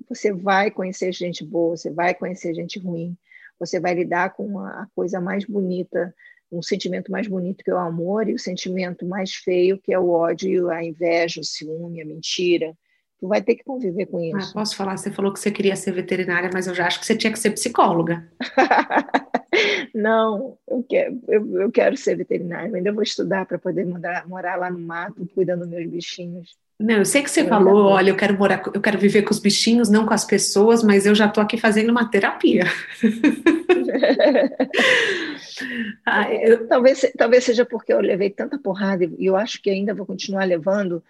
Você 0.09 0.33
vai 0.33 0.71
conhecer 0.71 1.12
gente 1.12 1.45
boa, 1.45 1.77
você 1.77 1.90
vai 1.90 2.14
conhecer 2.14 2.55
gente 2.55 2.79
ruim, 2.79 3.16
você 3.59 3.79
vai 3.79 3.95
lidar 3.95 4.35
com 4.35 4.59
a 4.59 4.87
coisa 4.95 5.21
mais 5.21 5.45
bonita, 5.45 6.14
um 6.51 6.62
sentimento 6.62 7.11
mais 7.11 7.27
bonito 7.27 7.64
que 7.64 7.71
é 7.71 7.75
o 7.75 7.79
amor 7.79 8.29
e 8.29 8.35
o 8.35 8.38
sentimento 8.38 9.07
mais 9.07 9.35
feio 9.35 9.79
que 9.79 9.92
é 9.92 9.99
o 9.99 10.11
ódio, 10.11 10.71
a 10.71 10.85
inveja, 10.85 11.40
o 11.40 11.45
ciúme, 11.45 12.03
a 12.03 12.05
mentira. 12.05 12.77
Tu 13.22 13.28
vai 13.28 13.40
ter 13.40 13.54
que 13.54 13.62
conviver 13.62 14.06
com 14.06 14.18
ah, 14.18 14.37
isso. 14.37 14.50
Ah, 14.50 14.54
posso 14.54 14.74
falar? 14.74 14.96
Você 14.96 15.08
falou 15.08 15.32
que 15.32 15.38
você 15.38 15.48
queria 15.48 15.76
ser 15.76 15.92
veterinária, 15.92 16.50
mas 16.52 16.66
eu 16.66 16.74
já 16.74 16.88
acho 16.88 16.98
que 16.98 17.06
você 17.06 17.14
tinha 17.14 17.32
que 17.32 17.38
ser 17.38 17.52
psicóloga. 17.52 18.28
Não, 19.94 20.58
eu 20.68 20.85
quero, 20.88 21.20
eu, 21.28 21.61
eu 21.61 21.70
quero 21.70 21.96
ser 21.96 22.16
veterinária, 22.16 22.74
ainda 22.74 22.92
vou 22.92 23.04
estudar 23.04 23.46
para 23.46 23.61
poder 23.61 23.87
morar, 23.87 24.26
morar 24.26 24.56
lá 24.56 24.68
no 24.68 24.80
mato, 24.80 25.24
cuidando 25.37 25.61
dos 25.61 25.68
meus 25.68 25.88
bichinhos. 25.88 26.56
Não, 26.80 26.96
eu 26.96 27.04
sei 27.04 27.22
que 27.22 27.30
você 27.30 27.42
eu 27.42 27.46
falou, 27.46 27.90
olha, 27.90 28.11
eu 28.11 28.16
quero 28.16 28.37
morar, 28.37 28.61
eu 28.74 28.80
quero 28.80 28.98
viver 28.98 29.22
com 29.22 29.30
os 29.30 29.38
bichinhos, 29.38 29.88
não 29.88 30.04
com 30.04 30.14
as 30.14 30.24
pessoas, 30.24 30.82
mas 30.82 31.06
eu 31.06 31.14
já 31.14 31.26
estou 31.26 31.44
aqui 31.44 31.56
fazendo 31.56 31.90
uma 31.90 32.11
terapia. 32.11 32.64
ah, 36.04 36.35
eu... 36.35 36.66
talvez, 36.66 37.08
talvez 37.16 37.44
seja 37.44 37.64
porque 37.64 37.92
eu 37.92 38.00
levei 38.00 38.30
tanta 38.30 38.58
porrada 38.58 39.04
e 39.04 39.26
eu 39.26 39.37
acho 39.37 39.62
que 39.62 39.70
ainda 39.70 39.94
vou 39.94 40.06
continuar 40.06 40.44
levando, 40.44 41.04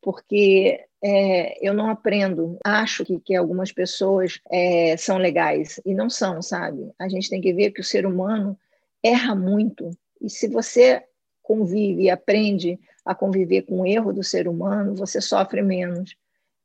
porque 0.00 0.85
é, 1.08 1.56
eu 1.64 1.72
não 1.72 1.88
aprendo. 1.88 2.58
Acho 2.64 3.04
que, 3.04 3.20
que 3.20 3.36
algumas 3.36 3.70
pessoas 3.70 4.40
é, 4.50 4.96
são 4.96 5.18
legais 5.18 5.80
e 5.86 5.94
não 5.94 6.10
são, 6.10 6.42
sabe? 6.42 6.90
A 6.98 7.08
gente 7.08 7.30
tem 7.30 7.40
que 7.40 7.52
ver 7.52 7.70
que 7.70 7.80
o 7.80 7.84
ser 7.84 8.04
humano 8.04 8.58
erra 9.00 9.32
muito. 9.32 9.90
E 10.20 10.28
se 10.28 10.48
você 10.48 11.04
convive 11.44 12.02
e 12.02 12.10
aprende 12.10 12.76
a 13.04 13.14
conviver 13.14 13.62
com 13.62 13.82
o 13.82 13.86
erro 13.86 14.12
do 14.12 14.24
ser 14.24 14.48
humano, 14.48 14.96
você 14.96 15.20
sofre 15.20 15.62
menos. 15.62 16.16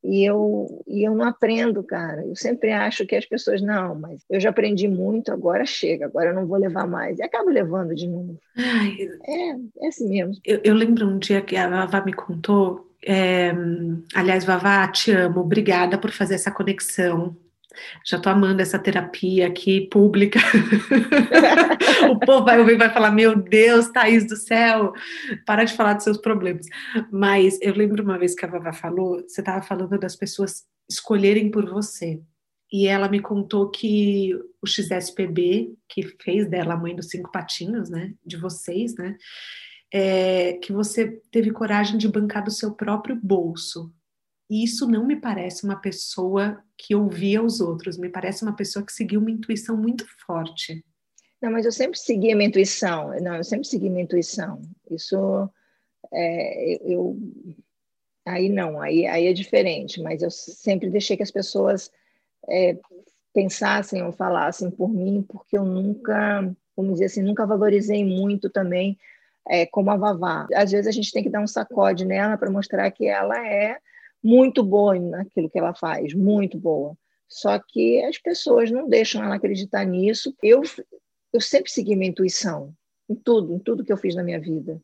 E 0.03 0.25
eu, 0.25 0.83
e 0.87 1.03
eu 1.07 1.13
não 1.13 1.25
aprendo, 1.25 1.83
cara. 1.83 2.25
Eu 2.25 2.35
sempre 2.35 2.71
acho 2.71 3.05
que 3.05 3.15
as 3.15 3.27
pessoas, 3.27 3.61
não, 3.61 3.93
mas 3.93 4.25
eu 4.27 4.39
já 4.39 4.49
aprendi 4.49 4.87
muito, 4.87 5.31
agora 5.31 5.63
chega, 5.67 6.07
agora 6.07 6.31
eu 6.31 6.33
não 6.33 6.47
vou 6.47 6.57
levar 6.57 6.87
mais. 6.87 7.19
E 7.19 7.23
acabo 7.23 7.51
levando 7.51 7.93
de 7.93 8.07
novo. 8.07 8.39
Ai, 8.57 8.97
é, 9.23 9.85
é 9.85 9.87
assim 9.87 10.09
mesmo. 10.09 10.33
Eu, 10.43 10.59
eu 10.63 10.73
lembro 10.73 11.07
um 11.07 11.19
dia 11.19 11.43
que 11.43 11.55
a 11.55 11.69
Vavá 11.69 12.03
me 12.03 12.13
contou. 12.13 12.90
É, 13.03 13.51
aliás, 14.13 14.45
Vavá, 14.45 14.87
te 14.87 15.11
amo, 15.11 15.41
obrigada 15.41 15.97
por 15.97 16.11
fazer 16.11 16.35
essa 16.35 16.51
conexão 16.51 17.35
já 18.05 18.19
tô 18.19 18.29
amando 18.29 18.61
essa 18.61 18.77
terapia 18.77 19.47
aqui 19.47 19.87
pública. 19.87 20.39
o 22.11 22.19
povo 22.19 22.45
vai 22.45 22.59
ouvir 22.59 22.77
vai 22.77 22.89
falar: 22.89 23.11
Meu 23.11 23.35
Deus, 23.35 23.89
Thaís 23.89 24.27
do 24.27 24.35
céu, 24.35 24.93
para 25.45 25.63
de 25.63 25.73
falar 25.73 25.93
dos 25.93 26.03
seus 26.03 26.17
problemas. 26.17 26.65
Mas 27.11 27.57
eu 27.61 27.73
lembro 27.73 28.03
uma 28.03 28.17
vez 28.17 28.35
que 28.35 28.45
a 28.45 28.49
Vavá 28.49 28.73
falou: 28.73 29.21
você 29.21 29.41
estava 29.41 29.61
falando 29.61 29.97
das 29.97 30.15
pessoas 30.15 30.63
escolherem 30.89 31.49
por 31.49 31.69
você. 31.69 32.19
E 32.73 32.87
ela 32.87 33.09
me 33.09 33.19
contou 33.19 33.69
que 33.69 34.33
o 34.61 34.67
XSPB, 34.67 35.73
que 35.89 36.03
fez 36.23 36.47
dela 36.49 36.73
a 36.73 36.77
mãe 36.77 36.95
dos 36.95 37.09
cinco 37.09 37.29
patinhos, 37.29 37.89
né, 37.89 38.13
de 38.25 38.37
vocês, 38.37 38.95
né, 38.95 39.17
é, 39.91 40.53
que 40.53 40.71
você 40.71 41.21
teve 41.31 41.51
coragem 41.51 41.97
de 41.97 42.07
bancar 42.07 42.43
do 42.43 42.51
seu 42.51 42.73
próprio 42.73 43.15
bolso 43.15 43.93
e 44.51 44.65
isso 44.65 44.85
não 44.85 45.07
me 45.07 45.15
parece 45.15 45.63
uma 45.63 45.77
pessoa 45.77 46.61
que 46.77 46.93
ouvia 46.93 47.41
os 47.41 47.61
outros, 47.61 47.97
me 47.97 48.09
parece 48.09 48.43
uma 48.43 48.53
pessoa 48.53 48.85
que 48.85 48.91
seguiu 48.91 49.21
uma 49.21 49.31
intuição 49.31 49.77
muito 49.77 50.05
forte. 50.25 50.83
Não, 51.41 51.49
mas 51.49 51.65
eu 51.65 51.71
sempre 51.71 51.97
segui 51.97 52.33
a 52.33 52.35
minha 52.35 52.49
intuição. 52.49 53.17
Não, 53.21 53.37
eu 53.37 53.45
sempre 53.45 53.65
segui 53.65 53.89
minha 53.89 54.03
intuição. 54.03 54.61
Isso, 54.89 55.49
é, 56.11 56.83
eu, 56.83 57.17
aí 58.27 58.49
não, 58.49 58.81
aí, 58.81 59.07
aí 59.07 59.27
é 59.27 59.31
diferente. 59.31 60.01
Mas 60.01 60.21
eu 60.21 60.29
sempre 60.29 60.89
deixei 60.89 61.15
que 61.15 61.23
as 61.23 61.31
pessoas 61.31 61.89
é, 62.49 62.77
pensassem 63.33 64.03
ou 64.03 64.11
falassem 64.11 64.69
por 64.69 64.89
mim, 64.89 65.25
porque 65.29 65.57
eu 65.57 65.63
nunca, 65.63 66.41
vamos 66.75 66.95
dizer 66.95 67.05
assim, 67.05 67.23
nunca 67.23 67.47
valorizei 67.47 68.03
muito 68.03 68.49
também 68.49 68.99
é, 69.47 69.65
como 69.65 69.91
a 69.91 69.97
Vavá. 69.97 70.47
Às 70.53 70.71
vezes 70.71 70.87
a 70.87 70.91
gente 70.91 71.11
tem 71.11 71.23
que 71.23 71.29
dar 71.29 71.41
um 71.41 71.47
sacode 71.47 72.05
nela 72.05 72.37
para 72.37 72.51
mostrar 72.51 72.89
que 72.91 73.07
ela 73.07 73.45
é 73.47 73.77
muito 74.23 74.63
boa 74.63 74.99
naquilo 74.99 75.49
que 75.49 75.57
ela 75.57 75.73
faz, 75.73 76.13
muito 76.13 76.57
boa. 76.57 76.95
Só 77.27 77.57
que 77.59 78.03
as 78.03 78.17
pessoas 78.17 78.69
não 78.69 78.87
deixam 78.87 79.23
ela 79.23 79.35
acreditar 79.35 79.85
nisso. 79.85 80.35
Eu, 80.43 80.61
eu 81.33 81.41
sempre 81.41 81.71
segui 81.71 81.95
minha 81.95 82.09
intuição, 82.09 82.73
em 83.09 83.15
tudo, 83.15 83.53
em 83.53 83.59
tudo 83.59 83.85
que 83.85 83.91
eu 83.91 83.97
fiz 83.97 84.15
na 84.15 84.23
minha 84.23 84.39
vida. 84.39 84.81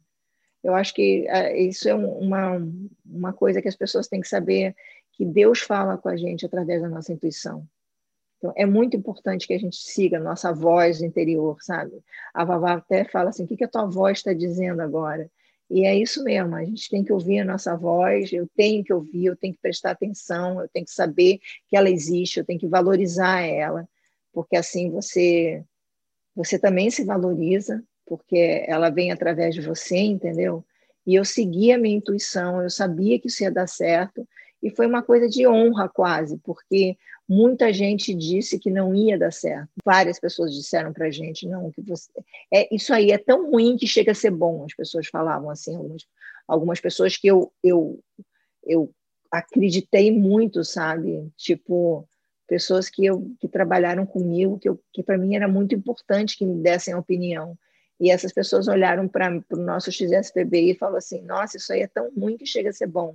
Eu 0.64 0.74
acho 0.74 0.94
que 0.94 1.28
uh, 1.30 1.56
isso 1.56 1.88
é 1.88 1.94
uma, 1.94 2.62
uma 3.06 3.34
coisa 3.34 3.62
que 3.62 3.68
as 3.68 3.76
pessoas 3.76 4.08
têm 4.08 4.22
que 4.22 4.28
saber, 4.28 4.76
que 5.12 5.26
Deus 5.26 5.60
fala 5.60 5.98
com 5.98 6.10
a 6.10 6.18
gente 6.18 6.46
através 6.46 6.82
da 6.82 6.90
nossa 6.90 7.12
intuição. 7.12 7.68
Então, 8.38 8.54
é 8.56 8.66
muito 8.66 8.96
importante 8.96 9.48
que 9.48 9.54
a 9.54 9.60
gente 9.60 9.78
siga 9.78 10.18
a 10.18 10.22
nossa 10.22 10.54
voz 10.54 11.02
interior, 11.02 11.58
sabe? 11.62 11.94
A 12.34 12.46
Vavá 12.46 12.74
até 12.74 13.04
fala 13.04 13.30
assim, 13.30 13.44
o 13.44 13.48
que, 13.48 13.58
que 13.58 13.64
a 13.64 13.68
tua 13.68 13.86
voz 13.86 14.20
está 14.20 14.34
dizendo 14.34 14.82
agora? 14.82 15.30
E 15.70 15.86
é 15.86 15.96
isso 15.96 16.24
mesmo, 16.24 16.56
a 16.56 16.64
gente 16.64 16.90
tem 16.90 17.04
que 17.04 17.12
ouvir 17.12 17.40
a 17.40 17.46
nossa 17.46 17.76
voz, 17.76 18.32
eu 18.32 18.48
tenho 18.56 18.84
que 18.84 18.94
ouvir, 18.94 19.26
eu 19.26 19.36
tenho 19.36 19.54
que 19.54 19.60
prestar 19.60 19.92
atenção, 19.92 20.62
eu 20.62 20.70
tenho 20.70 20.86
que 20.86 20.92
saber 20.94 21.40
que 21.68 21.76
ela 21.76 21.90
existe, 21.90 22.40
eu 22.40 22.46
tenho 22.46 22.60
que 22.60 22.68
valorizar 22.68 23.42
ela, 23.42 23.88
porque 24.32 24.56
assim 24.56 24.90
você 24.90 25.64
você 26.34 26.60
também 26.60 26.90
se 26.92 27.04
valoriza, 27.04 27.84
porque 28.06 28.64
ela 28.68 28.92
vem 28.92 29.12
através 29.12 29.56
de 29.56 29.62
você, 29.62 29.98
entendeu? 29.98 30.64
E 31.06 31.16
eu 31.16 31.26
segui 31.26 31.72
a 31.72 31.78
minha 31.78 31.98
intuição, 31.98 32.62
eu 32.62 32.70
sabia 32.70 33.20
que 33.20 33.28
isso 33.28 33.42
ia 33.44 33.52
dar 33.52 33.68
certo, 33.68 34.26
e 34.62 34.70
foi 34.70 34.86
uma 34.86 35.02
coisa 35.02 35.28
de 35.28 35.48
honra 35.48 35.90
quase, 35.90 36.38
porque 36.40 36.96
muita 37.28 37.74
gente 37.74 38.14
disse 38.14 38.58
que 38.58 38.72
não 38.72 38.96
ia 38.96 39.18
dar 39.18 39.34
certo. 39.34 39.70
Várias 39.84 40.20
pessoas 40.20 40.54
disseram 40.54 40.94
para 40.94 41.12
gente, 41.12 41.48
não, 41.48 41.72
que 41.72 41.82
você... 41.82 42.10
É, 42.54 42.74
isso 42.74 42.94
aí 42.94 43.12
é 43.12 43.18
tão 43.18 43.52
ruim 43.52 43.76
que 43.76 43.86
chega 43.86 44.12
a 44.12 44.16
ser 44.16 44.32
bom, 44.32 44.64
as 44.64 44.74
pessoas 44.74 45.08
falavam 45.08 45.50
assim, 45.50 45.76
algumas, 45.76 46.06
algumas 46.48 46.80
pessoas 46.80 47.18
que 47.18 47.28
eu, 47.28 47.52
eu, 47.62 48.00
eu 48.66 48.92
acreditei 49.30 50.12
muito, 50.12 50.64
sabe? 50.64 51.30
Tipo, 51.36 52.08
pessoas 52.48 52.90
que, 52.90 53.06
eu, 53.06 53.30
que 53.40 53.48
trabalharam 53.48 54.06
comigo, 54.06 54.58
que, 54.58 54.70
eu, 54.70 54.80
que 54.94 55.04
para 55.04 55.18
mim 55.18 55.36
era 55.36 55.48
muito 55.48 55.76
importante 55.76 56.38
que 56.38 56.46
me 56.46 56.62
dessem 56.62 56.96
opinião. 56.96 57.58
E 58.00 58.10
essas 58.10 58.32
pessoas 58.32 58.68
olharam 58.68 59.08
para 59.08 59.42
o 59.52 59.58
nosso 59.58 59.92
XSPB 59.92 60.72
e 60.72 60.76
falaram 60.76 61.00
assim, 61.00 61.22
nossa, 61.24 61.58
isso 61.58 61.74
aí 61.74 61.82
é 61.82 61.88
tão 61.88 62.10
ruim 62.14 62.38
que 62.38 62.46
chega 62.46 62.70
a 62.70 62.74
ser 62.74 62.88
bom 62.88 63.14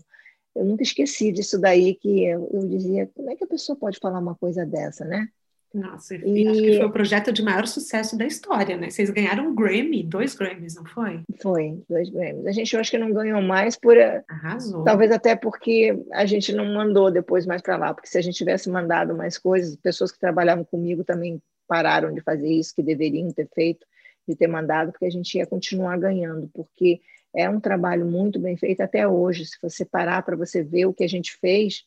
eu 0.54 0.64
nunca 0.64 0.82
esqueci 0.82 1.32
disso 1.32 1.58
daí, 1.58 1.94
que 1.94 2.24
eu, 2.24 2.48
eu, 2.52 2.68
dizia, 2.68 3.10
como 3.14 3.30
é 3.30 3.36
que 3.36 3.44
a 3.44 3.48
pessoa 3.48 3.76
pode 3.76 3.98
falar 3.98 4.18
uma 4.18 4.34
coisa 4.34 4.66
dessa, 4.66 5.04
né? 5.04 5.28
Nossa, 5.74 6.14
e... 6.14 6.46
acho 6.46 6.60
que 6.60 6.76
foi 6.76 6.84
o 6.84 6.92
projeto 6.92 7.32
de 7.32 7.42
maior 7.42 7.66
sucesso 7.66 8.16
da 8.16 8.26
história, 8.26 8.76
né? 8.76 8.90
Vocês 8.90 9.08
ganharam 9.08 9.48
um 9.48 9.54
Grammy, 9.54 10.02
dois 10.02 10.34
Grammys, 10.34 10.74
não 10.74 10.84
foi? 10.84 11.22
Foi, 11.40 11.82
dois 11.88 12.10
Grammys. 12.10 12.46
A 12.46 12.52
gente 12.52 12.74
eu 12.74 12.80
acho 12.80 12.90
que 12.90 12.98
não 12.98 13.12
ganhou 13.12 13.40
mais 13.40 13.74
por. 13.74 13.96
Eh, 13.96 14.22
Arrasou. 14.28 14.84
Talvez 14.84 15.10
até 15.10 15.34
porque 15.34 15.98
a 16.12 16.26
gente 16.26 16.52
não 16.52 16.66
mandou 16.74 17.10
depois 17.10 17.46
mais 17.46 17.62
para 17.62 17.78
lá, 17.78 17.94
porque 17.94 18.08
se 18.08 18.18
a 18.18 18.20
gente 18.20 18.36
tivesse 18.36 18.68
mandado 18.68 19.14
mais 19.14 19.38
coisas, 19.38 19.74
pessoas 19.76 20.12
que 20.12 20.20
trabalhavam 20.20 20.64
comigo 20.64 21.04
também 21.04 21.40
pararam 21.66 22.12
de 22.12 22.20
fazer 22.20 22.52
isso, 22.52 22.74
que 22.74 22.82
deveriam 22.82 23.30
ter 23.32 23.48
feito, 23.54 23.86
de 24.28 24.36
ter 24.36 24.46
mandado, 24.46 24.92
porque 24.92 25.06
a 25.06 25.10
gente 25.10 25.38
ia 25.38 25.46
continuar 25.46 25.98
ganhando, 25.98 26.50
porque 26.52 27.00
é 27.34 27.48
um 27.48 27.60
trabalho 27.60 28.06
muito 28.06 28.38
bem 28.38 28.56
feito 28.56 28.82
até 28.82 29.06
hoje. 29.06 29.46
Se 29.46 29.56
você 29.60 29.84
parar 29.84 30.22
para 30.22 30.36
você 30.36 30.62
ver 30.62 30.86
o 30.86 30.92
que 30.92 31.04
a 31.04 31.08
gente 31.08 31.36
fez, 31.36 31.84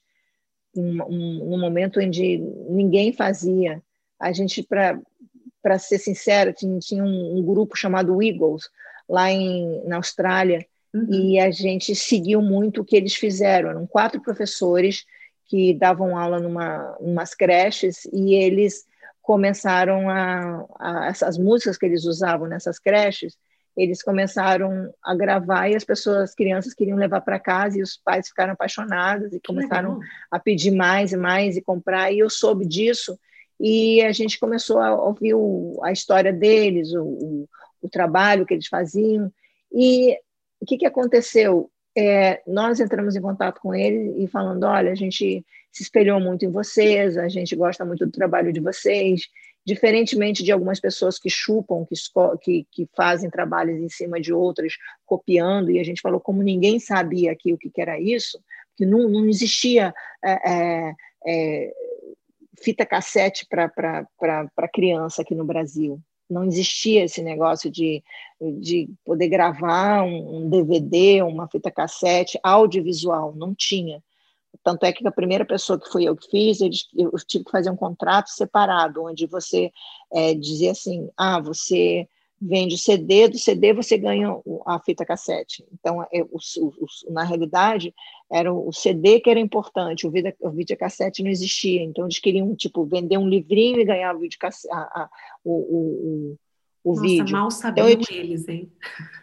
um, 0.75 1.01
um, 1.03 1.53
um 1.53 1.59
momento 1.59 1.99
onde 1.99 2.37
ninguém 2.69 3.13
fazia, 3.13 3.81
a 4.19 4.31
gente, 4.31 4.63
para 4.63 5.79
ser 5.79 5.99
sincera, 5.99 6.51
tinha, 6.51 6.79
tinha 6.79 7.03
um, 7.03 7.37
um, 7.37 7.43
grupo 7.43 7.77
chamado 7.77 8.21
Eagles, 8.21 8.69
lá 9.07 9.29
em, 9.31 9.83
na 9.85 9.97
Austrália, 9.97 10.65
uhum. 10.93 11.07
e 11.11 11.39
a 11.39 11.51
gente 11.51 11.95
seguiu 11.95 12.41
muito 12.41 12.81
o 12.81 12.85
que 12.85 12.95
eles 12.95 13.13
fizeram. 13.13 13.69
Eram 13.69 13.85
quatro 13.85 14.21
professores 14.21 15.05
que 15.45 15.75
davam 15.75 16.17
aula 16.17 16.39
numa 16.39 16.95
umas 16.99 17.35
creches 17.35 18.05
e 18.11 18.33
eles 18.33 18.85
começaram 19.21 20.09
a, 20.09 20.65
a 20.79 21.07
essas 21.07 21.37
músicas 21.37 21.77
que 21.77 21.85
eles 21.85 22.05
usavam 22.05 22.47
nessas 22.47 22.79
creches 22.79 23.37
eles 23.75 24.01
começaram 24.01 24.93
a 25.03 25.13
gravar 25.13 25.69
e 25.69 25.75
as 25.75 25.83
pessoas, 25.83 26.17
as 26.17 26.35
crianças 26.35 26.73
queriam 26.73 26.97
levar 26.97 27.21
para 27.21 27.39
casa 27.39 27.77
e 27.77 27.81
os 27.81 27.97
pais 27.97 28.27
ficaram 28.27 28.53
apaixonados 28.53 29.33
e 29.33 29.39
começaram 29.39 29.99
a 30.31 30.39
pedir 30.39 30.71
mais 30.71 31.11
e 31.11 31.17
mais 31.17 31.57
e 31.57 31.61
comprar. 31.61 32.11
E 32.11 32.19
eu 32.19 32.29
soube 32.29 32.65
disso 32.65 33.19
e 33.59 34.01
a 34.01 34.11
gente 34.11 34.39
começou 34.39 34.79
a 34.79 34.95
ouvir 34.95 35.33
o, 35.33 35.79
a 35.83 35.91
história 35.91 36.31
deles, 36.31 36.93
o, 36.93 37.03
o, 37.03 37.49
o, 37.81 37.89
trabalho 37.89 38.45
que 38.45 38.53
eles 38.53 38.67
faziam. 38.67 39.31
E 39.73 40.17
o 40.59 40.65
que, 40.65 40.77
que 40.77 40.85
aconteceu? 40.85 41.69
É, 41.97 42.41
nós 42.45 42.79
entramos 42.79 43.15
em 43.15 43.21
contato 43.21 43.61
com 43.61 43.73
eles 43.73 44.15
e 44.17 44.27
falando, 44.27 44.65
olha, 44.65 44.91
a 44.91 44.95
gente 44.95 45.45
se 45.71 45.83
espelhou 45.83 46.19
muito 46.19 46.45
em 46.45 46.51
vocês, 46.51 47.17
a 47.17 47.27
gente 47.27 47.55
gosta 47.55 47.85
muito 47.85 48.05
do 48.05 48.11
trabalho 48.11 48.51
de 48.51 48.59
vocês 48.59 49.27
diferentemente 49.65 50.43
de 50.43 50.51
algumas 50.51 50.79
pessoas 50.79 51.17
que 51.17 51.29
chupam, 51.29 51.85
que, 51.85 51.95
que, 52.41 52.67
que, 52.71 52.89
fazem 52.95 53.29
trabalhos 53.29 53.81
em 53.81 53.89
cima 53.89 54.21
de 54.21 54.31
outras, 54.31 54.73
copiando, 55.05 55.71
e 55.71 55.79
a 55.79 55.83
gente 55.83 56.01
falou 56.01 56.19
como 56.19 56.43
ninguém 56.43 56.79
sabia 56.79 57.31
aqui 57.31 57.51
o 57.51 57.57
que, 57.57 57.69
que 57.69 57.81
era 57.81 57.99
isso, 57.99 58.39
que 58.77 58.85
não, 58.85 59.09
não 59.09 59.27
existia 59.27 59.93
é, 60.23 60.51
é, 60.51 60.95
é 61.25 61.73
fita 62.61 62.85
cassete 62.85 63.47
para 63.47 64.69
criança 64.71 65.23
aqui 65.23 65.33
no 65.33 65.45
Brasil. 65.45 65.99
Não 66.29 66.43
existia 66.43 67.03
esse 67.03 67.21
negócio 67.21 67.69
de, 67.69 68.03
de 68.59 68.89
poder 69.03 69.29
gravar 69.29 70.03
um, 70.03 70.45
um 70.45 70.49
DVD, 70.49 71.21
uma 71.21 71.47
fita 71.47 71.71
cassete 71.71 72.39
audiovisual, 72.43 73.35
não 73.35 73.53
tinha. 73.53 74.01
Tanto 74.63 74.85
é 74.85 74.93
que 74.93 75.07
a 75.07 75.11
primeira 75.11 75.45
pessoa 75.45 75.79
que 75.79 75.89
fui 75.89 76.05
eu 76.05 76.15
que 76.15 76.29
fiz, 76.29 76.61
eles, 76.61 76.87
eu 76.95 77.11
tive 77.27 77.45
que 77.45 77.51
fazer 77.51 77.69
um 77.69 77.75
contrato 77.75 78.29
separado, 78.29 79.03
onde 79.03 79.25
você 79.25 79.71
é, 80.11 80.33
dizia 80.33 80.71
assim: 80.71 81.09
ah, 81.17 81.39
você 81.39 82.07
vende 82.41 82.75
o 82.75 82.77
CD, 82.77 83.27
do 83.27 83.37
CD 83.37 83.73
você 83.73 83.97
ganha 83.97 84.29
a 84.65 84.79
fita 84.79 85.05
cassete. 85.05 85.65
Então, 85.73 86.03
é, 86.03 86.21
o, 86.21 86.37
o, 86.37 87.11
na 87.11 87.23
realidade, 87.23 87.93
era 88.31 88.53
o 88.53 88.71
CD 88.71 89.19
que 89.19 89.29
era 89.29 89.39
importante, 89.39 90.05
o, 90.05 90.11
vida, 90.11 90.35
o 90.41 90.51
videocassete 90.51 91.23
não 91.23 91.29
existia. 91.29 91.81
Então, 91.81 92.05
eles 92.05 92.19
queriam, 92.19 92.53
tipo, 92.55 92.85
vender 92.85 93.17
um 93.17 93.29
livrinho 93.29 93.79
e 93.79 93.85
ganhar 93.85 94.15
o, 94.15 94.19
videocassete, 94.19 94.73
a, 94.73 94.79
a, 94.79 95.09
o, 95.43 95.51
o, 95.51 96.37
o 96.85 96.91
Nossa, 96.91 97.01
vídeo. 97.01 97.31
mal 97.31 97.49
sabiam 97.49 97.89
então, 97.89 98.15
eles, 98.15 98.47
hein? 98.47 98.71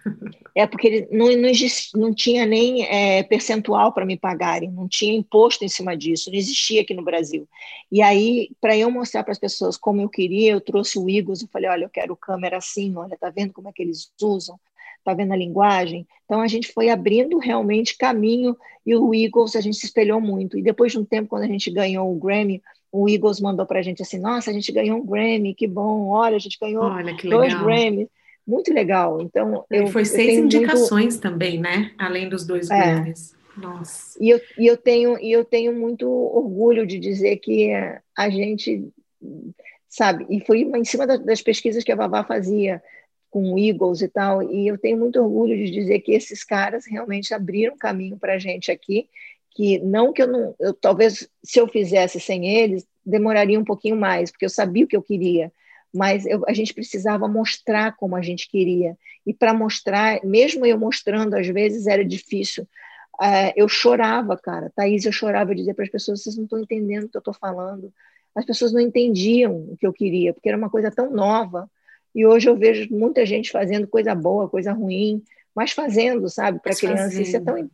É 0.55 0.67
porque 0.67 0.87
ele 0.87 1.09
não, 1.11 1.29
não, 1.29 1.51
não 1.95 2.15
tinha 2.15 2.45
nem 2.45 2.85
é, 2.85 3.23
percentual 3.23 3.91
para 3.91 4.05
me 4.05 4.19
pagarem, 4.19 4.71
não 4.71 4.87
tinha 4.87 5.15
imposto 5.15 5.65
em 5.65 5.69
cima 5.69 5.97
disso, 5.97 6.31
não 6.31 6.37
existia 6.37 6.83
aqui 6.83 6.93
no 6.93 7.03
Brasil. 7.03 7.49
E 7.91 8.03
aí, 8.03 8.51
para 8.61 8.77
eu 8.77 8.91
mostrar 8.91 9.23
para 9.23 9.33
as 9.33 9.39
pessoas 9.39 9.79
como 9.79 10.03
eu 10.03 10.11
queria, 10.11 10.53
eu 10.53 10.61
trouxe 10.61 10.99
o 10.99 11.09
Eagles 11.09 11.41
e 11.41 11.49
falei, 11.49 11.71
olha, 11.71 11.85
eu 11.85 11.89
quero 11.89 12.15
câmera 12.15 12.59
assim, 12.59 12.95
olha, 12.97 13.17
tá 13.17 13.31
vendo 13.31 13.55
como 13.55 13.71
é 13.71 13.73
que 13.73 13.81
eles 13.81 14.13
usam? 14.21 14.61
Tá 15.03 15.15
vendo 15.15 15.33
a 15.33 15.37
linguagem? 15.37 16.07
Então 16.27 16.43
a 16.43 16.47
gente 16.47 16.71
foi 16.71 16.91
abrindo 16.91 17.39
realmente 17.39 17.97
caminho 17.97 18.55
e 18.85 18.95
o 18.95 19.15
Eagles 19.15 19.57
a 19.57 19.61
gente 19.63 19.79
se 19.79 19.87
espelhou 19.87 20.21
muito. 20.21 20.59
E 20.59 20.63
depois 20.63 20.93
de 20.93 20.99
um 20.99 21.05
tempo, 21.05 21.31
quando 21.31 21.45
a 21.45 21.49
gente 21.49 21.71
ganhou 21.71 22.15
o 22.15 22.19
Grammy, 22.21 22.61
o 22.93 23.09
Eagles 23.09 23.41
mandou 23.41 23.65
para 23.65 23.81
a 23.81 23.83
gente 23.83 24.03
assim: 24.03 24.19
Nossa, 24.19 24.51
a 24.51 24.53
gente 24.53 24.71
ganhou 24.71 24.99
um 24.99 25.07
Grammy, 25.07 25.55
que 25.55 25.67
bom! 25.67 26.09
Olha, 26.09 26.37
a 26.37 26.39
gente 26.39 26.59
ganhou 26.61 26.85
Olha, 26.85 27.17
dois 27.25 27.55
Grammys. 27.55 28.09
Muito 28.47 28.73
legal. 28.73 29.21
Então, 29.23 29.65
eu, 29.71 29.87
foi 29.87 30.05
seis 30.05 30.37
eu 30.37 30.45
indicações 30.45 31.15
muito... 31.15 31.21
também, 31.21 31.59
né? 31.59 31.93
Além 31.97 32.29
dos 32.29 32.47
dois 32.47 32.69
é. 32.71 32.77
Grammys. 32.77 33.35
Nossa. 33.57 34.19
E 34.23 34.31
eu, 34.31 34.41
e 34.59 34.67
eu 34.67 34.77
tenho 34.77 35.19
e 35.19 35.33
eu 35.33 35.45
tenho 35.45 35.75
muito 35.75 36.09
orgulho 36.09 36.87
de 36.87 36.99
dizer 36.99 37.37
que 37.37 37.71
a 38.17 38.31
gente 38.31 38.89
sabe 39.89 40.27
e 40.31 40.41
foi 40.45 40.63
em 40.63 40.85
cima 40.85 41.07
das 41.07 41.43
pesquisas 41.43 41.85
que 41.85 41.93
a 41.93 41.97
Vavá 41.97 42.25
fazia 42.25 42.83
com 43.31 43.53
o 43.53 43.59
Eagles 43.59 44.01
e 44.01 44.09
tal 44.09 44.43
e 44.43 44.67
eu 44.67 44.79
tenho 44.79 44.99
muito 44.99 45.21
orgulho 45.21 45.55
de 45.55 45.71
dizer 45.71 46.01
que 46.01 46.13
esses 46.13 46.43
caras 46.43 46.87
realmente 46.87 47.35
abriram 47.35 47.77
caminho 47.77 48.17
para 48.17 48.35
a 48.35 48.39
gente 48.39 48.71
aqui 48.71 49.07
que 49.55 49.79
não 49.81 50.13
que 50.13 50.23
eu 50.23 50.27
não 50.27 50.55
eu 50.59 50.75
talvez 50.75 51.29
se 51.43 51.61
eu 51.61 51.69
fizesse 51.69 52.19
sem 52.21 52.47
eles 52.49 52.87
demoraria 53.05 53.59
um 53.59 53.65
pouquinho 53.65 53.97
mais 53.97 54.31
porque 54.31 54.45
eu 54.45 54.51
sabia 54.51 54.85
o 54.85 54.89
que 54.89 54.97
eu 54.97 55.03
queria 55.03 55.53
mas 55.95 56.25
eu, 56.25 56.43
a 56.49 56.53
gente 56.53 56.73
precisava 56.73 57.29
mostrar 57.29 57.97
como 57.97 58.17
a 58.17 58.23
gente 58.23 58.49
queria 58.49 58.97
e 59.27 59.35
para 59.35 59.53
mostrar 59.53 60.25
mesmo 60.25 60.65
eu 60.65 60.79
mostrando 60.79 61.35
às 61.35 61.47
vezes 61.47 61.87
era 61.87 62.05
difícil 62.05 62.67
uh, 63.21 63.53
eu 63.57 63.69
chorava, 63.69 64.37
cara. 64.37 64.73
Thaís, 64.75 65.05
eu 65.05 65.13
chorava, 65.13 65.53
eu 65.53 65.57
dizia 65.57 65.75
para 65.75 65.85
as 65.85 65.91
pessoas: 65.91 66.23
vocês 66.23 66.37
não 66.37 66.45
estão 66.45 66.59
entendendo 66.59 67.05
o 67.05 67.09
que 67.09 67.17
eu 67.17 67.21
estou 67.21 67.35
falando. 67.35 67.93
As 68.35 68.45
pessoas 68.45 68.73
não 68.73 68.81
entendiam 68.81 69.55
o 69.71 69.77
que 69.77 69.87
eu 69.87 69.93
queria, 69.93 70.33
porque 70.33 70.49
era 70.49 70.59
uma 70.59 70.71
coisa 70.71 70.91
tão 70.91 71.11
nova. 71.11 71.71
E 72.15 72.27
hoje 72.27 72.49
eu 72.49 72.57
vejo 72.57 72.89
muita 72.91 73.25
gente 73.25 73.51
fazendo 73.51 73.87
coisa 73.87 74.15
boa, 74.15 74.49
coisa 74.49 74.73
ruim, 74.73 75.23
mas 75.55 75.73
fazendo, 75.73 76.29
sabe, 76.29 76.59
para 76.61 76.75
criança. 76.75 77.21
Isso 77.21 77.37
é 77.37 77.41
tão, 77.41 77.71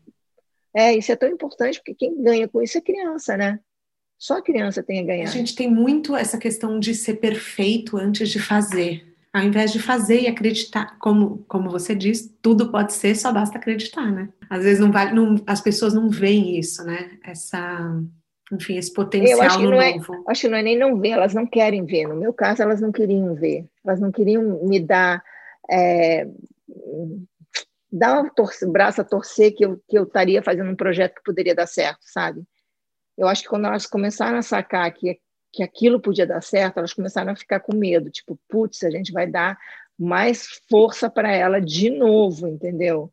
é, 0.74 0.96
isso 0.96 1.10
é 1.12 1.16
tão 1.16 1.28
importante, 1.28 1.78
porque 1.78 1.94
quem 1.94 2.22
ganha 2.22 2.48
com 2.48 2.62
isso 2.62 2.78
é 2.78 2.80
criança, 2.80 3.36
né? 3.36 3.60
Só 4.18 4.38
a 4.38 4.42
criança 4.42 4.82
tem 4.82 5.00
a 5.00 5.04
ganhar. 5.04 5.24
A 5.24 5.32
gente 5.32 5.54
tem 5.54 5.70
muito 5.70 6.16
essa 6.16 6.38
questão 6.38 6.80
de 6.80 6.94
ser 6.94 7.14
perfeito 7.14 7.96
antes 7.96 8.28
de 8.28 8.40
fazer. 8.40 9.06
Ao 9.32 9.42
invés 9.42 9.70
de 9.70 9.78
fazer 9.78 10.22
e 10.22 10.26
acreditar, 10.26 10.98
como, 10.98 11.44
como 11.46 11.70
você 11.70 11.94
diz, 11.94 12.34
tudo 12.42 12.70
pode 12.70 12.92
ser, 12.94 13.14
só 13.14 13.30
basta 13.30 13.58
acreditar, 13.58 14.10
né? 14.10 14.28
Às 14.50 14.64
vezes 14.64 14.80
não 14.80 14.90
vale, 14.90 15.14
não, 15.14 15.36
as 15.46 15.60
pessoas 15.60 15.94
não 15.94 16.08
veem 16.08 16.58
isso, 16.58 16.82
né? 16.82 17.10
Essa, 17.22 18.02
enfim, 18.50 18.76
esse 18.76 18.92
potencial 18.92 19.38
Eu 19.38 19.44
acho 19.44 19.58
que 19.58 19.64
no 19.64 19.70
não 19.70 19.80
é, 19.80 19.94
novo. 19.94 20.24
Acho 20.26 20.40
que 20.40 20.48
não 20.48 20.58
é 20.58 20.62
nem 20.62 20.76
não 20.76 20.98
ver, 20.98 21.10
elas 21.10 21.34
não 21.34 21.46
querem 21.46 21.84
ver. 21.84 22.08
No 22.08 22.16
meu 22.16 22.32
caso, 22.32 22.62
elas 22.62 22.80
não 22.80 22.90
queriam 22.90 23.34
ver. 23.34 23.66
Elas 23.84 24.00
não 24.00 24.10
queriam 24.10 24.66
me 24.66 24.80
dar 24.80 25.22
é, 25.70 26.26
dar 27.90 28.22
o 28.22 28.72
braço 28.72 29.00
a 29.00 29.04
torcer 29.04 29.54
que 29.54 29.64
eu, 29.64 29.82
que 29.88 29.98
eu 29.98 30.04
estaria 30.04 30.42
fazendo 30.42 30.70
um 30.70 30.76
projeto 30.76 31.16
que 31.16 31.22
poderia 31.22 31.54
dar 31.54 31.66
certo, 31.66 32.00
sabe? 32.02 32.42
Eu 33.16 33.26
acho 33.26 33.42
que 33.42 33.48
quando 33.48 33.66
elas 33.66 33.86
começaram 33.86 34.38
a 34.38 34.42
sacar 34.42 34.92
que 34.92 35.18
que 35.52 35.62
aquilo 35.62 36.00
podia 36.00 36.26
dar 36.26 36.42
certo, 36.42 36.78
elas 36.78 36.92
começaram 36.92 37.32
a 37.32 37.36
ficar 37.36 37.60
com 37.60 37.74
medo, 37.74 38.10
tipo, 38.10 38.38
putz, 38.48 38.84
a 38.84 38.90
gente 38.90 39.12
vai 39.12 39.26
dar 39.26 39.58
mais 39.98 40.46
força 40.68 41.10
para 41.10 41.34
ela 41.34 41.60
de 41.60 41.90
novo, 41.90 42.46
entendeu? 42.46 43.12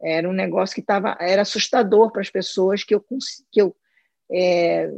Era 0.00 0.28
um 0.28 0.32
negócio 0.32 0.74
que 0.74 0.80
estava, 0.80 1.16
era 1.20 1.42
assustador 1.42 2.12
para 2.12 2.20
as 2.20 2.30
pessoas 2.30 2.84
que 2.84 2.94
eu, 2.94 3.04
que 3.50 3.60
eu 3.60 3.74
é, 4.30 4.90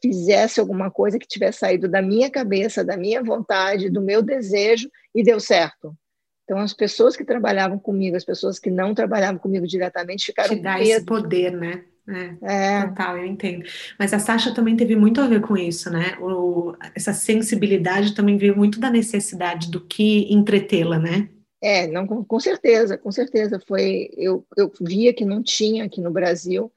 fizesse 0.00 0.58
alguma 0.58 0.90
coisa 0.90 1.18
que 1.18 1.26
tivesse 1.26 1.60
saído 1.60 1.88
da 1.88 2.02
minha 2.02 2.30
cabeça, 2.30 2.84
da 2.84 2.96
minha 2.96 3.22
vontade, 3.22 3.90
do 3.90 4.00
meu 4.00 4.22
desejo 4.22 4.90
e 5.14 5.22
deu 5.22 5.38
certo. 5.38 5.96
Então, 6.44 6.58
as 6.58 6.72
pessoas 6.72 7.16
que 7.16 7.24
trabalhavam 7.24 7.78
comigo, 7.78 8.16
as 8.16 8.24
pessoas 8.24 8.58
que 8.58 8.70
não 8.70 8.94
trabalhavam 8.94 9.38
comigo 9.38 9.66
diretamente, 9.66 10.26
ficaram 10.26 10.54
Te 10.54 10.60
dá 10.60 10.78
medo. 10.78 10.90
esse 10.90 11.04
poder, 11.04 11.52
né? 11.52 11.84
É, 12.08 12.80
é, 12.80 12.88
total, 12.88 13.16
eu 13.16 13.26
entendo. 13.26 13.64
Mas 13.98 14.12
a 14.12 14.18
Sasha 14.18 14.52
também 14.52 14.76
teve 14.76 14.96
muito 14.96 15.20
a 15.20 15.28
ver 15.28 15.40
com 15.40 15.56
isso, 15.56 15.88
né? 15.88 16.16
O, 16.20 16.74
essa 16.96 17.12
sensibilidade 17.12 18.14
também 18.14 18.36
veio 18.36 18.56
muito 18.56 18.80
da 18.80 18.90
necessidade 18.90 19.70
do 19.70 19.80
que 19.80 20.32
entretê-la, 20.32 20.98
né? 20.98 21.28
É, 21.60 21.86
não, 21.86 22.06
com, 22.06 22.24
com, 22.24 22.40
certeza, 22.40 22.98
com 22.98 23.12
certeza. 23.12 23.60
Foi, 23.66 24.10
eu, 24.16 24.44
eu 24.56 24.70
via 24.80 25.14
que 25.14 25.24
não 25.24 25.42
tinha 25.42 25.84
aqui 25.84 26.00
no 26.00 26.10
Brasil, 26.10 26.72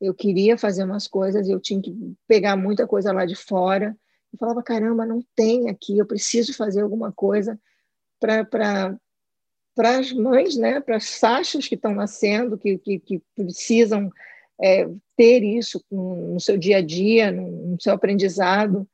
eu 0.00 0.12
queria 0.12 0.58
fazer 0.58 0.82
umas 0.82 1.06
coisas, 1.06 1.48
eu 1.48 1.60
tinha 1.60 1.80
que 1.80 1.94
pegar 2.26 2.56
muita 2.56 2.84
coisa 2.84 3.12
lá 3.12 3.24
de 3.24 3.36
fora. 3.36 3.96
Eu 4.32 4.38
falava, 4.38 4.60
caramba, 4.60 5.06
não 5.06 5.24
tem 5.36 5.70
aqui, 5.70 5.96
eu 5.96 6.04
preciso 6.04 6.52
fazer 6.52 6.80
alguma 6.80 7.12
coisa 7.12 7.56
para 8.18 8.98
para 9.74 9.98
as 9.98 10.12
mães, 10.12 10.56
né, 10.56 10.80
para 10.80 10.96
as 10.96 11.04
Sachas 11.04 11.66
que 11.66 11.74
estão 11.74 11.94
nascendo, 11.94 12.56
que, 12.56 12.78
que, 12.78 12.98
que 12.98 13.22
precisam 13.34 14.10
é, 14.60 14.88
ter 15.16 15.42
isso 15.42 15.82
no 15.90 16.38
seu 16.40 16.56
dia 16.56 16.78
a 16.78 16.80
dia, 16.80 17.30
no, 17.30 17.76
seu 17.80 17.92
aprendizado. 17.92 18.86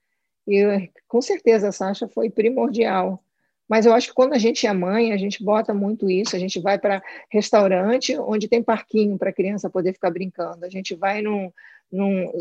E 0.46 0.90
com 1.06 1.20
certeza 1.20 1.68
a 1.68 1.72
Sasha 1.72 2.08
foi 2.08 2.30
primordial. 2.30 3.22
Mas 3.68 3.86
eu 3.86 3.92
acho 3.92 4.08
que 4.08 4.14
quando 4.14 4.32
a 4.32 4.38
gente 4.38 4.66
é 4.66 4.72
mãe, 4.72 5.12
a 5.12 5.16
gente 5.16 5.44
bota 5.44 5.72
muito 5.72 6.10
isso. 6.10 6.34
A 6.34 6.38
gente 6.38 6.58
vai 6.58 6.76
para 6.76 7.00
restaurante 7.30 8.18
onde 8.18 8.48
tem 8.48 8.62
parquinho 8.62 9.16
para 9.16 9.30
a 9.30 9.32
criança 9.32 9.70
poder 9.70 9.92
ficar 9.92 10.10
brincando. 10.10 10.64
A 10.64 10.68
gente 10.68 10.94
vai 10.96 11.22
num, 11.22 11.52
num, 11.90 12.32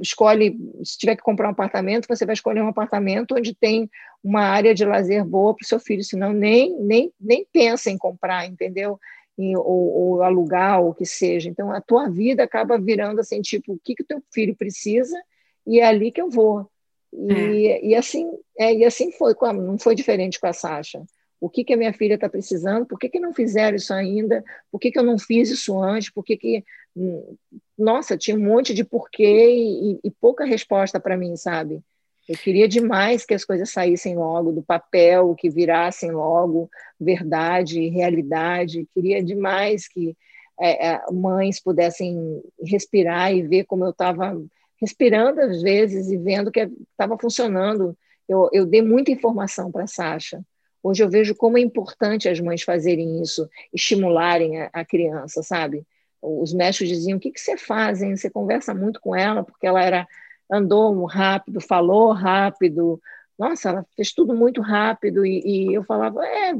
escolhe, 0.00 0.56
se 0.84 0.96
tiver 0.96 1.16
que 1.16 1.22
comprar 1.22 1.48
um 1.48 1.52
apartamento, 1.52 2.06
você 2.08 2.24
vai 2.24 2.34
escolher 2.34 2.62
um 2.62 2.68
apartamento 2.68 3.34
onde 3.34 3.54
tem 3.54 3.90
uma 4.22 4.42
área 4.42 4.74
de 4.74 4.84
lazer 4.84 5.24
boa 5.24 5.54
para 5.54 5.64
o 5.64 5.66
seu 5.66 5.80
filho, 5.80 6.04
senão 6.04 6.32
nem, 6.32 6.76
nem, 6.80 7.12
nem 7.20 7.46
pensa 7.52 7.90
em 7.90 7.98
comprar, 7.98 8.46
entendeu? 8.46 8.98
ou, 9.38 9.64
ou, 9.64 10.22
alugar, 10.22 10.80
ou 10.80 10.90
o 10.90 10.94
que 10.94 11.06
seja. 11.06 11.48
Então, 11.48 11.72
a 11.72 11.80
tua 11.80 12.08
vida 12.08 12.44
acaba 12.44 12.78
virando 12.78 13.20
assim, 13.20 13.40
tipo, 13.40 13.72
o 13.72 13.80
que 13.82 13.94
que 13.94 14.04
teu 14.04 14.22
filho 14.32 14.54
precisa 14.54 15.20
e 15.66 15.80
é 15.80 15.86
ali 15.86 16.12
que 16.12 16.20
eu 16.20 16.28
vou. 16.28 16.70
E, 17.12 17.66
é. 17.66 17.84
e 17.86 17.94
assim, 17.94 18.30
é, 18.58 18.72
e 18.72 18.84
assim 18.84 19.10
foi, 19.12 19.34
não 19.54 19.78
foi 19.78 19.94
diferente 19.94 20.40
com 20.40 20.46
a 20.46 20.52
Sasha. 20.52 21.02
O 21.42 21.50
que 21.50 21.64
que 21.64 21.74
a 21.74 21.76
minha 21.76 21.92
filha 21.92 22.14
está 22.14 22.28
precisando? 22.28 22.86
Por 22.86 22.96
que 22.96 23.08
que 23.08 23.18
não 23.18 23.34
fizeram 23.34 23.74
isso 23.74 23.92
ainda? 23.92 24.44
Por 24.70 24.78
que 24.78 24.92
que 24.92 24.98
eu 24.98 25.02
não 25.02 25.18
fiz 25.18 25.50
isso 25.50 25.76
antes? 25.82 26.08
Por 26.08 26.24
que 26.24 26.36
que 26.36 26.64
hum, 26.94 27.36
nossa, 27.76 28.16
tinha 28.16 28.36
um 28.36 28.40
monte 28.40 28.72
de 28.72 28.84
porquê 28.84 29.48
e, 29.50 29.98
e 30.04 30.10
pouca 30.20 30.44
resposta 30.44 31.00
para 31.00 31.16
mim, 31.16 31.34
sabe? 31.36 31.82
Eu 32.28 32.36
queria 32.36 32.68
demais 32.68 33.26
que 33.26 33.34
as 33.34 33.44
coisas 33.44 33.72
saíssem 33.72 34.14
logo 34.14 34.52
do 34.52 34.62
papel, 34.62 35.34
que 35.34 35.50
virassem 35.50 36.12
logo 36.12 36.70
verdade, 36.98 37.88
realidade. 37.88 38.86
Queria 38.94 39.20
demais 39.20 39.88
que 39.88 40.16
é, 40.60 40.92
é 40.92 41.00
mães 41.10 41.58
pudessem 41.60 42.40
respirar 42.64 43.34
e 43.34 43.42
ver 43.42 43.64
como 43.64 43.84
eu 43.84 43.90
estava 43.90 44.40
respirando 44.80 45.40
às 45.40 45.60
vezes 45.60 46.08
e 46.08 46.16
vendo 46.16 46.52
que 46.52 46.70
estava 46.92 47.18
funcionando. 47.18 47.98
Eu, 48.28 48.48
eu 48.52 48.64
dei 48.64 48.80
muita 48.80 49.10
informação 49.10 49.72
para 49.72 49.82
a 49.82 49.88
Sasha. 49.88 50.40
Hoje 50.82 51.02
eu 51.02 51.08
vejo 51.08 51.34
como 51.34 51.56
é 51.56 51.60
importante 51.60 52.28
as 52.28 52.40
mães 52.40 52.62
fazerem 52.62 53.22
isso, 53.22 53.48
estimularem 53.72 54.60
a, 54.60 54.70
a 54.72 54.84
criança, 54.84 55.42
sabe? 55.42 55.86
Os 56.20 56.52
médicos 56.52 56.88
diziam: 56.88 57.18
o 57.18 57.20
que, 57.20 57.30
que 57.30 57.40
você 57.40 57.56
faz? 57.56 58.02
Hein? 58.02 58.16
Você 58.16 58.28
conversa 58.28 58.74
muito 58.74 59.00
com 59.00 59.14
ela, 59.14 59.42
porque 59.42 59.66
ela 59.66 59.82
era 59.82 60.06
andou 60.50 61.04
rápido, 61.06 61.60
falou 61.60 62.12
rápido. 62.12 63.00
Nossa, 63.38 63.70
ela 63.70 63.86
fez 63.96 64.12
tudo 64.12 64.34
muito 64.34 64.60
rápido 64.60 65.24
e, 65.24 65.40
e 65.44 65.74
eu 65.74 65.82
falava, 65.82 66.24
é, 66.26 66.52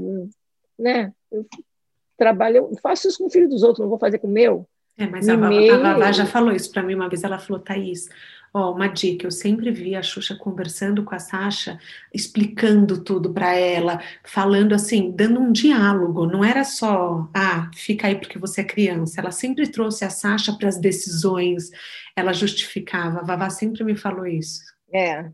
né? 0.79 1.13
Eu 1.31 1.47
trabalho, 2.17 2.57
eu 2.57 2.77
faço 2.83 3.09
isso 3.09 3.19
com 3.19 3.27
o 3.27 3.31
filho 3.31 3.49
dos 3.49 3.63
outros, 3.63 3.81
não 3.81 3.89
vou 3.89 3.99
fazer 3.99 4.19
com 4.19 4.27
o 4.27 4.31
meu. 4.31 4.67
É, 4.97 5.07
mas 5.07 5.29
a, 5.29 5.35
a 5.35 5.79
Vavá 5.79 6.13
já 6.13 6.27
falou 6.27 6.53
isso 6.53 6.71
para 6.71 6.83
mim 6.83 6.95
uma 6.95 7.09
vez. 7.09 7.23
Ela 7.25 7.39
falou, 7.39 7.63
Thaís, 7.63 8.09
ó, 8.53 8.73
uma 8.73 8.89
dica: 8.89 9.27
eu 9.27 9.31
sempre 9.31 9.71
vi 9.71 9.95
a 9.95 10.03
Xuxa 10.03 10.37
conversando 10.37 11.05
com 11.05 11.15
a 11.15 11.19
Sasha, 11.19 11.79
explicando 12.13 13.03
tudo 13.03 13.33
para 13.33 13.55
ela, 13.55 14.01
falando 14.25 14.75
assim, 14.75 15.11
dando 15.11 15.41
um 15.41 15.53
diálogo. 15.53 16.27
Não 16.27 16.45
era 16.45 16.65
só, 16.65 17.29
ah, 17.35 17.71
fica 17.75 18.07
aí 18.07 18.17
porque 18.17 18.39
você 18.39 18.61
é 18.61 18.65
criança. 18.65 19.21
Ela 19.21 19.31
sempre 19.31 19.69
trouxe 19.69 20.05
a 20.05 20.11
Sasha 20.11 20.53
para 20.53 20.69
as 20.69 20.79
decisões, 20.79 21.71
ela 22.17 22.33
justificava. 22.33 23.21
A 23.21 23.25
Vavá 23.25 23.51
sempre 23.51 23.85
me 23.85 23.97
falou 23.97 24.27
isso. 24.27 24.73
É, 24.95 25.25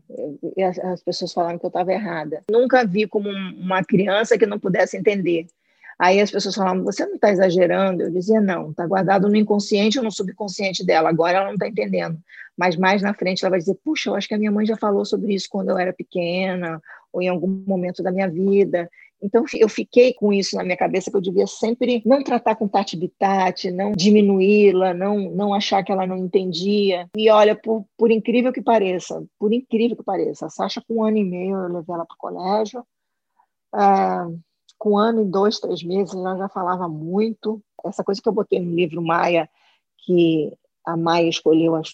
as 0.93 1.03
pessoas 1.03 1.33
falaram 1.33 1.59
que 1.59 1.65
eu 1.65 1.69
estava 1.69 1.91
errada. 1.91 2.43
Nunca 2.49 2.85
vi 2.85 3.05
como 3.05 3.29
uma 3.29 3.83
criança 3.83 4.37
que 4.37 4.45
não 4.45 4.57
pudesse 4.57 4.95
entender. 4.95 5.47
Aí 5.99 6.21
as 6.21 6.31
pessoas 6.31 6.55
falavam, 6.55 6.85
você 6.85 7.05
não 7.05 7.15
está 7.15 7.29
exagerando? 7.29 8.03
Eu 8.03 8.11
dizia, 8.11 8.39
não, 8.39 8.71
está 8.71 8.87
guardado 8.87 9.27
no 9.27 9.35
inconsciente 9.35 9.97
ou 9.97 10.03
no 10.03 10.11
subconsciente 10.11 10.85
dela, 10.85 11.09
agora 11.09 11.37
ela 11.37 11.47
não 11.47 11.55
está 11.55 11.67
entendendo. 11.67 12.17
Mas 12.57 12.77
mais 12.77 13.01
na 13.01 13.13
frente 13.13 13.43
ela 13.43 13.51
vai 13.51 13.59
dizer, 13.59 13.77
puxa, 13.83 14.09
eu 14.09 14.15
acho 14.15 14.27
que 14.27 14.33
a 14.33 14.37
minha 14.37 14.51
mãe 14.51 14.65
já 14.65 14.77
falou 14.77 15.03
sobre 15.03 15.33
isso 15.33 15.47
quando 15.49 15.69
eu 15.69 15.77
era 15.77 15.91
pequena, 15.91 16.81
ou 17.11 17.21
em 17.21 17.27
algum 17.27 17.47
momento 17.67 18.01
da 18.01 18.11
minha 18.11 18.29
vida. 18.29 18.89
Então 19.21 19.43
eu 19.53 19.67
fiquei 19.67 20.13
com 20.13 20.31
isso 20.31 20.55
na 20.55 20.63
minha 20.63 20.77
cabeça 20.77 21.11
que 21.11 21.17
eu 21.17 21.21
devia 21.21 21.45
sempre 21.45 22.01
não 22.05 22.23
tratar 22.23 22.55
com 22.55 22.67
tati 22.67 22.95
bitate, 22.95 23.69
não 23.69 23.91
diminuí-la, 23.91 24.93
não 24.93 25.29
não 25.31 25.53
achar 25.53 25.83
que 25.83 25.91
ela 25.91 26.07
não 26.07 26.17
entendia. 26.17 27.09
E 27.15 27.29
olha, 27.29 27.55
por, 27.55 27.85
por 27.97 28.09
incrível 28.09 28.53
que 28.53 28.61
pareça, 28.61 29.21
por 29.37 29.51
incrível 29.51 29.97
que 29.97 30.03
pareça, 30.03 30.45
a 30.45 30.49
Sasha 30.49 30.81
com 30.87 30.95
um 30.95 31.03
ano 31.03 31.17
e 31.17 31.25
meio 31.25 31.57
eu 31.57 31.73
levei 31.73 31.93
ela 31.93 32.05
para 32.05 32.15
o 32.15 32.17
colégio. 32.17 32.85
Ah, 33.73 34.27
com 34.79 34.91
um 34.91 34.97
ano 34.97 35.21
e 35.21 35.25
dois, 35.25 35.59
três 35.59 35.83
meses, 35.83 36.15
ela 36.15 36.37
já 36.37 36.49
falava 36.49 36.87
muito. 36.87 37.61
Essa 37.85 38.03
coisa 38.03 38.21
que 38.21 38.27
eu 38.27 38.33
botei 38.33 38.59
no 38.59 38.73
livro 38.73 39.01
Maia, 39.01 39.49
que 39.97 40.57
a 40.85 40.95
Maia 40.95 41.27
escolheu 41.27 41.75
as, 41.75 41.91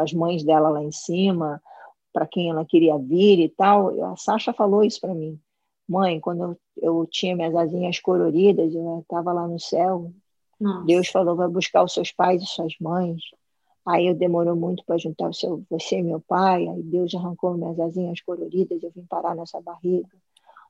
as 0.00 0.12
mães 0.12 0.44
dela 0.44 0.68
lá 0.68 0.82
em 0.82 0.92
cima, 0.92 1.62
para 2.12 2.26
quem 2.26 2.50
ela 2.50 2.64
queria 2.64 2.98
vir 2.98 3.38
e 3.38 3.48
tal. 3.48 4.04
A 4.12 4.16
Sasha 4.16 4.52
falou 4.52 4.82
isso 4.84 5.00
para 5.00 5.14
mim. 5.14 5.40
Mãe, 5.88 6.18
quando 6.18 6.42
eu, 6.42 6.58
eu 6.82 7.06
tinha 7.10 7.36
minhas 7.36 7.54
asinhas 7.54 8.00
coloridas, 8.00 8.74
eu 8.74 9.00
estava 9.00 9.32
lá 9.32 9.46
no 9.46 9.60
céu, 9.60 10.12
Nossa. 10.60 10.84
Deus 10.86 11.08
falou, 11.08 11.36
vai 11.36 11.48
buscar 11.48 11.84
os 11.84 11.94
seus 11.94 12.10
pais 12.10 12.42
e 12.42 12.46
suas 12.46 12.74
mães. 12.80 13.22
Aí 13.86 14.06
eu 14.06 14.14
demorou 14.14 14.56
muito 14.56 14.82
para 14.84 14.96
juntar 14.96 15.28
o 15.28 15.34
seu, 15.34 15.62
você 15.70 15.98
e 15.98 16.02
meu 16.02 16.20
pai. 16.20 16.66
Aí 16.66 16.82
Deus 16.82 17.14
arrancou 17.14 17.54
minhas 17.54 17.78
asinhas 17.78 18.20
coloridas, 18.22 18.82
eu 18.82 18.90
vim 18.90 19.04
parar 19.06 19.36
nessa 19.36 19.60
barriga. 19.60 20.08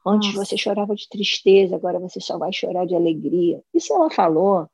Antes 0.06 0.34
Nossa. 0.34 0.44
você 0.44 0.56
chorava 0.56 0.94
de 0.94 1.08
tristeza, 1.08 1.76
agora 1.76 1.98
você 1.98 2.20
só 2.20 2.36
vai 2.36 2.52
chorar 2.52 2.86
de 2.86 2.94
alegria. 2.94 3.62
Isso 3.72 3.92
ela 3.94 4.10
falou. 4.10 4.68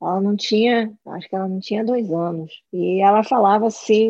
Ela 0.00 0.20
não 0.20 0.36
tinha, 0.36 0.92
acho 1.06 1.26
que 1.26 1.34
ela 1.34 1.48
não 1.48 1.58
tinha 1.58 1.82
dois 1.82 2.12
anos. 2.12 2.62
E 2.70 3.00
ela 3.00 3.24
falava 3.24 3.66
assim. 3.66 4.08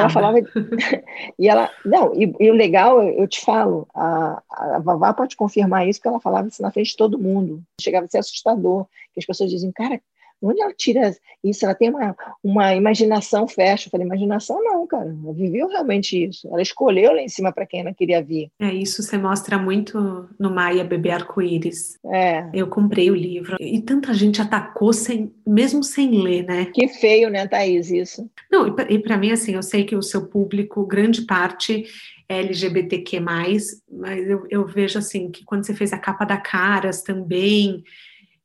Ela 0.00 0.10
falava. 0.10 0.38
e 1.38 1.48
ela. 1.48 1.70
Não, 1.84 2.12
e, 2.14 2.34
e, 2.40 2.50
o 2.50 2.54
legal, 2.54 3.00
eu 3.00 3.28
te 3.28 3.40
falo, 3.40 3.86
a, 3.94 4.42
a 4.50 4.78
Vavá 4.80 5.14
pode 5.14 5.36
confirmar 5.36 5.86
isso, 5.86 6.00
porque 6.00 6.08
ela 6.08 6.20
falava 6.20 6.48
isso 6.48 6.60
na 6.60 6.72
frente 6.72 6.90
de 6.90 6.96
todo 6.96 7.18
mundo. 7.18 7.62
Chegava 7.80 8.06
a 8.06 8.08
ser 8.08 8.18
assustador. 8.18 8.86
Que 9.14 9.20
as 9.20 9.26
pessoas 9.26 9.50
diziam, 9.50 9.72
cara, 9.72 10.00
Onde 10.40 10.60
ela 10.60 10.72
tira 10.72 11.14
isso? 11.42 11.64
Ela 11.64 11.74
tem 11.74 11.90
uma, 11.90 12.16
uma 12.42 12.74
imaginação 12.74 13.46
fecha. 13.48 13.86
Eu 13.86 13.90
falei, 13.90 14.06
imaginação 14.06 14.62
não, 14.62 14.86
cara. 14.86 15.16
Ela 15.22 15.32
viveu 15.32 15.68
realmente 15.68 16.24
isso. 16.24 16.48
Ela 16.48 16.62
escolheu 16.62 17.12
lá 17.12 17.20
em 17.20 17.28
cima 17.28 17.52
para 17.52 17.66
quem 17.66 17.80
ela 17.80 17.94
queria 17.94 18.22
vir. 18.22 18.50
É, 18.60 18.72
isso 18.72 19.02
você 19.02 19.18
mostra 19.18 19.58
muito 19.58 20.28
no 20.38 20.50
Maia 20.50 20.84
Bebê 20.84 21.10
Arco-Íris. 21.10 21.98
É. 22.06 22.48
Eu 22.52 22.68
comprei 22.68 23.10
o 23.10 23.14
livro. 23.14 23.56
E 23.60 23.80
tanta 23.80 24.12
gente 24.14 24.40
atacou 24.40 24.92
sem, 24.92 25.32
mesmo 25.46 25.82
sem 25.82 26.22
ler, 26.22 26.44
né? 26.44 26.66
Que 26.66 26.88
feio, 26.88 27.28
né, 27.30 27.46
Thaís, 27.46 27.90
isso. 27.90 28.30
Não, 28.50 28.66
e 28.88 28.98
para 28.98 29.16
mim, 29.16 29.32
assim, 29.32 29.54
eu 29.54 29.62
sei 29.62 29.84
que 29.84 29.96
o 29.96 30.02
seu 30.02 30.26
público, 30.26 30.86
grande 30.86 31.22
parte 31.22 31.84
é 32.28 32.40
LGBTQ+, 32.40 33.20
mas 33.20 33.80
eu, 34.28 34.46
eu 34.50 34.66
vejo, 34.66 34.98
assim, 34.98 35.30
que 35.30 35.44
quando 35.44 35.64
você 35.64 35.74
fez 35.74 35.92
a 35.92 35.98
capa 35.98 36.24
da 36.24 36.36
Caras 36.36 37.02
também 37.02 37.82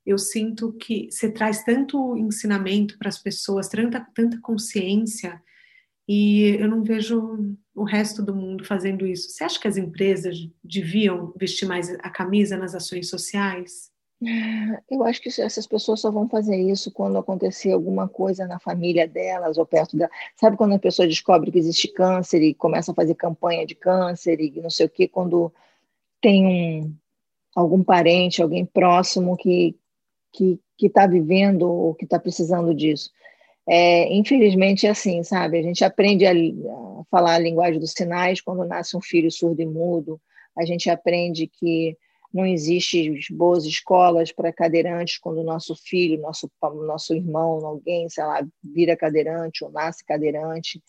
eu 0.06 0.18
sinto 0.18 0.74
que 0.74 1.08
você 1.10 1.32
traz 1.32 1.64
tanto 1.64 2.18
ensinamento 2.18 2.98
para 2.98 3.10
as 3.10 3.18
pessoas, 3.18 3.68
tanta, 3.68 4.06
tanta 4.14 4.40
consciência, 4.42 5.42
e 6.08 6.58
eu 6.60 6.68
não 6.68 6.84
vejo 6.84 7.56
o 7.74 7.84
resto 7.84 8.22
do 8.22 8.36
mundo 8.36 8.66
fazendo 8.66 9.08
isso. 9.08 9.30
Você 9.30 9.44
acha 9.44 9.60
que 9.60 9.68
as 9.68 9.78
empresas 9.78 10.38
deviam 10.64 11.34
vestir 11.38 11.66
mais 11.66 11.90
a 12.00 12.10
camisa 12.10 12.58
nas 12.58 12.76
ações 12.76 13.10
sociais? 13.10 13.92
Eu 14.90 15.04
acho 15.04 15.22
que 15.22 15.30
essas 15.30 15.68
pessoas 15.68 16.00
só 16.00 16.10
vão 16.10 16.30
fazer 16.30 16.56
isso 16.56 16.92
quando 16.92 17.18
acontecer 17.18 17.72
alguma 17.72 18.08
coisa 18.08 18.48
na 18.48 18.60
família 18.60 19.08
delas 19.08 19.58
ou 19.58 19.66
perto 19.66 19.98
dela. 19.98 20.12
Sabe 20.36 20.56
quando 20.56 20.74
a 20.74 20.80
pessoa 20.80 21.08
descobre 21.08 21.52
que 21.52 21.58
existe 21.58 21.90
câncer 21.90 22.42
e 22.42 22.54
começa 22.54 22.92
a 22.92 22.96
fazer 22.96 23.16
campanha 23.16 23.66
de 23.66 23.76
câncer 23.76 24.40
e 24.40 24.62
não 24.62 24.70
sei 24.70 24.86
o 24.86 24.90
quê, 24.90 25.08
quando 25.08 25.52
tem 26.22 26.46
um, 26.46 26.96
algum 27.56 27.84
parente, 27.84 28.42
alguém 28.42 28.66
próximo 28.66 29.36
que, 29.36 29.78
que 30.34 30.60
está 30.82 31.08
vivendo 31.08 31.64
ou 31.72 31.94
que 31.94 32.06
está 32.06 32.20
precisando 32.20 32.74
disso. 32.74 33.10
É, 33.66 34.14
infelizmente 34.14 34.86
é 34.86 34.90
assim, 34.90 35.24
sabe? 35.24 35.58
A 35.58 35.62
gente 35.62 35.86
aprende 35.86 36.26
a, 36.26 36.32
a, 36.32 37.04
falar 37.10 37.36
a 37.36 37.40
linguagem 37.40 37.80
dos 37.80 37.92
sinais 37.92 38.42
quando 38.42 38.66
nasce 38.66 38.98
um 38.98 39.02
filho 39.02 39.32
surdo 39.32 39.62
e 39.62 39.66
mudo. 39.66 40.20
A 40.58 40.66
gente 40.66 40.90
aprende 40.90 41.48
que 41.48 41.98
não 42.34 42.46
existe 42.46 43.12
boas 43.32 43.64
escolas 43.64 44.32
para 44.32 44.52
cadeirantes 44.52 45.20
quando 45.20 45.38
o 45.38 45.44
nosso 45.44 45.76
filho, 45.76 46.20
nosso 46.20 46.52
nosso 46.86 47.14
irmão, 47.14 47.66
alguém, 47.66 48.10
sei 48.10 48.24
lá, 48.24 48.46
vira 48.64 48.98
cadeirante 48.98 49.64
ou 49.64 49.72
nasce 49.72 50.04
cadeirante. 50.04 50.82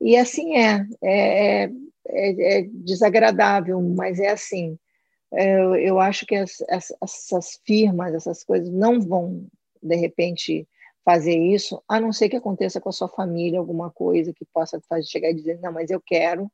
E 0.00 0.16
assim 0.16 0.56
é, 0.56 0.86
é, 1.02 1.64
é, 2.08 2.58
é 2.58 2.62
desagradável, 2.72 3.80
mas 3.80 4.18
é 4.18 4.30
assim. 4.30 4.78
É, 5.32 5.60
eu, 5.60 5.74
eu 5.76 6.00
acho 6.00 6.26
que 6.26 6.34
as, 6.34 6.62
as, 6.68 6.92
essas 7.02 7.60
firmas, 7.64 8.14
essas 8.14 8.42
coisas 8.42 8.68
não 8.70 9.00
vão, 9.00 9.46
de 9.82 9.96
repente, 9.96 10.66
fazer 11.04 11.36
isso, 11.36 11.82
a 11.88 12.00
não 12.00 12.12
ser 12.12 12.28
que 12.28 12.36
aconteça 12.36 12.80
com 12.80 12.88
a 12.88 12.92
sua 12.92 13.08
família 13.08 13.58
alguma 13.58 13.90
coisa 13.90 14.32
que 14.32 14.44
possa 14.44 14.80
fazer, 14.88 15.06
chegar 15.06 15.30
e 15.30 15.34
dizer, 15.34 15.58
não, 15.60 15.72
mas 15.72 15.90
eu 15.90 16.00
quero 16.00 16.50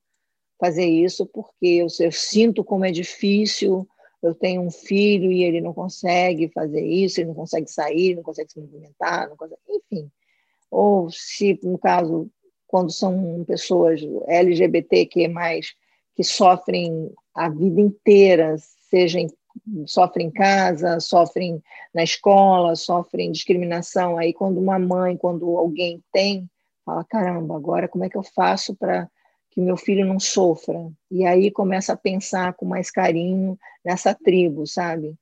fazer 0.59 0.87
isso 0.87 1.27
porque 1.27 1.67
eu, 1.67 1.87
eu 2.01 2.13
sinto 2.13 2.65
como 2.65 2.85
é 2.85 2.91
difícil, 2.91 3.87
eu 4.23 4.35
tenho 4.35 4.63
um 4.63 4.71
filho 4.71 5.31
e 5.31 5.45
ele 5.45 5.61
não 5.61 5.73
consegue 5.73 6.49
fazer 6.49 6.85
isso, 6.85 7.21
ele 7.21 7.29
não 7.29 7.35
consegue 7.35 7.71
sair, 7.71 8.15
não 8.15 8.23
consegue 8.23 8.51
se 8.51 8.61
movimentar, 8.61 9.29
não 9.29 9.37
consegue, 9.37 9.61
enfim. 9.69 10.11
Ou 10.71 11.11
se, 11.11 11.59
no 11.63 11.79
caso, 11.79 12.31
quando 12.67 12.91
são 12.91 13.45
pessoas 13.47 14.01
LGBTQ+, 14.27 15.31
que 16.15 16.25
sofrem 16.25 17.13
a 17.37 17.49
vida 17.51 17.81
inteira, 17.81 18.57
seja 18.89 19.21
em, 19.21 19.29
sofrem 19.87 20.29
em 20.29 20.31
casa, 20.31 20.99
sofrem 21.01 21.63
na 21.95 22.03
escola, 22.03 22.75
sofrem 22.75 23.31
discriminação. 23.31 24.17
Aí, 24.17 24.33
quando 24.33 24.59
uma 24.59 24.79
mãe, 24.79 25.17
quando 25.17 25.57
alguém 25.57 26.03
tem, 26.13 26.49
fala: 26.85 27.05
caramba, 27.05 27.55
agora 27.55 27.89
como 27.89 28.05
é 28.05 28.09
que 28.09 28.17
eu 28.17 28.23
faço 28.23 28.75
para 28.75 29.09
que 29.51 29.61
meu 29.61 29.77
filho 29.77 30.07
não 30.07 30.19
sofra? 30.19 30.91
E 31.11 31.25
aí 31.27 31.51
começa 31.51 31.93
a 31.93 31.97
pensar 31.97 32.55
com 32.55 32.65
mais 32.65 32.91
carinho 32.91 33.59
nessa 33.85 34.15
tribo, 34.15 34.67
sabe? 34.67 35.15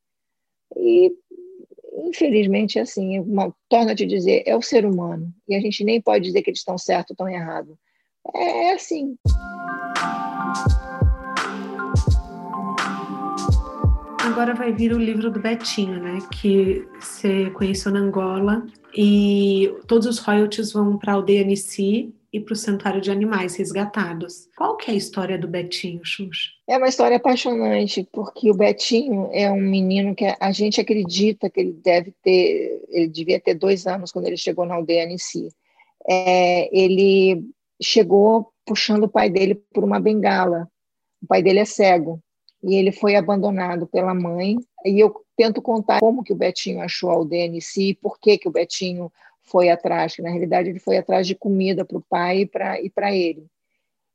E 0.76 1.12
infelizmente, 1.96 2.78
assim, 2.78 3.20
uma, 3.20 3.54
torna 3.68 3.92
a 3.92 3.94
te 3.94 4.04
dizer, 4.04 4.42
é 4.46 4.56
o 4.56 4.62
ser 4.62 4.84
humano. 4.84 5.32
E 5.48 5.54
a 5.54 5.60
gente 5.60 5.84
nem 5.84 6.00
pode 6.00 6.24
dizer 6.24 6.42
que 6.42 6.50
eles 6.50 6.60
estão 6.60 6.76
certo 6.76 7.10
ou 7.10 7.14
estão 7.14 7.28
errado. 7.28 7.78
É, 8.34 8.68
é 8.68 8.72
assim. 8.74 9.16
Agora 14.34 14.52
vai 14.52 14.72
vir 14.72 14.92
o 14.92 14.98
livro 14.98 15.30
do 15.30 15.38
Betinho, 15.38 16.02
né? 16.02 16.18
Que 16.32 16.84
você 16.98 17.50
conheceu 17.50 17.92
na 17.92 18.00
Angola 18.00 18.66
e 18.92 19.72
todos 19.86 20.08
os 20.08 20.18
royalties 20.18 20.72
vão 20.72 20.98
para 20.98 21.12
a 21.12 21.14
aldeia 21.14 21.44
Nissi 21.44 22.12
e 22.32 22.40
para 22.40 22.52
o 22.52 22.56
Santuário 22.56 23.00
de 23.00 23.12
Animais 23.12 23.54
Resgatados. 23.54 24.48
Qual 24.56 24.76
que 24.76 24.90
é 24.90 24.94
a 24.94 24.96
história 24.96 25.38
do 25.38 25.46
Betinho, 25.46 26.04
Xuxa? 26.04 26.50
É 26.66 26.76
uma 26.76 26.88
história 26.88 27.16
apaixonante, 27.16 28.08
porque 28.12 28.50
o 28.50 28.56
Betinho 28.56 29.30
é 29.32 29.48
um 29.52 29.60
menino 29.60 30.16
que 30.16 30.24
a 30.24 30.50
gente 30.50 30.80
acredita 30.80 31.48
que 31.48 31.60
ele 31.60 31.72
deve 31.72 32.12
ter, 32.20 32.82
ele 32.88 33.06
devia 33.06 33.38
ter 33.38 33.54
dois 33.54 33.86
anos 33.86 34.10
quando 34.10 34.26
ele 34.26 34.36
chegou 34.36 34.66
na 34.66 34.74
aldeia 34.74 35.06
Nissi. 35.06 35.48
É, 36.10 36.76
ele 36.76 37.40
chegou 37.80 38.52
puxando 38.66 39.04
o 39.04 39.08
pai 39.08 39.30
dele 39.30 39.54
por 39.72 39.84
uma 39.84 40.00
bengala. 40.00 40.68
O 41.22 41.26
pai 41.28 41.40
dele 41.40 41.60
é 41.60 41.64
cego 41.64 42.20
e 42.66 42.76
ele 42.76 42.90
foi 42.90 43.14
abandonado 43.14 43.86
pela 43.86 44.14
mãe. 44.14 44.56
E 44.84 44.98
eu 44.98 45.14
tento 45.36 45.60
contar 45.60 46.00
como 46.00 46.24
que 46.24 46.32
o 46.32 46.36
Betinho 46.36 46.80
achou 46.80 47.10
a 47.10 47.14
aldeia 47.14 47.46
em 47.46 47.60
si, 47.60 47.98
por 48.00 48.18
que, 48.18 48.38
que 48.38 48.48
o 48.48 48.52
Betinho 48.52 49.12
foi 49.42 49.68
atrás, 49.68 50.16
que 50.16 50.22
na 50.22 50.30
realidade 50.30 50.70
ele 50.70 50.78
foi 50.78 50.96
atrás 50.96 51.26
de 51.26 51.34
comida 51.34 51.84
para 51.84 51.98
o 51.98 52.02
pai 52.02 52.48
e 52.82 52.90
para 52.90 53.14
ele. 53.14 53.46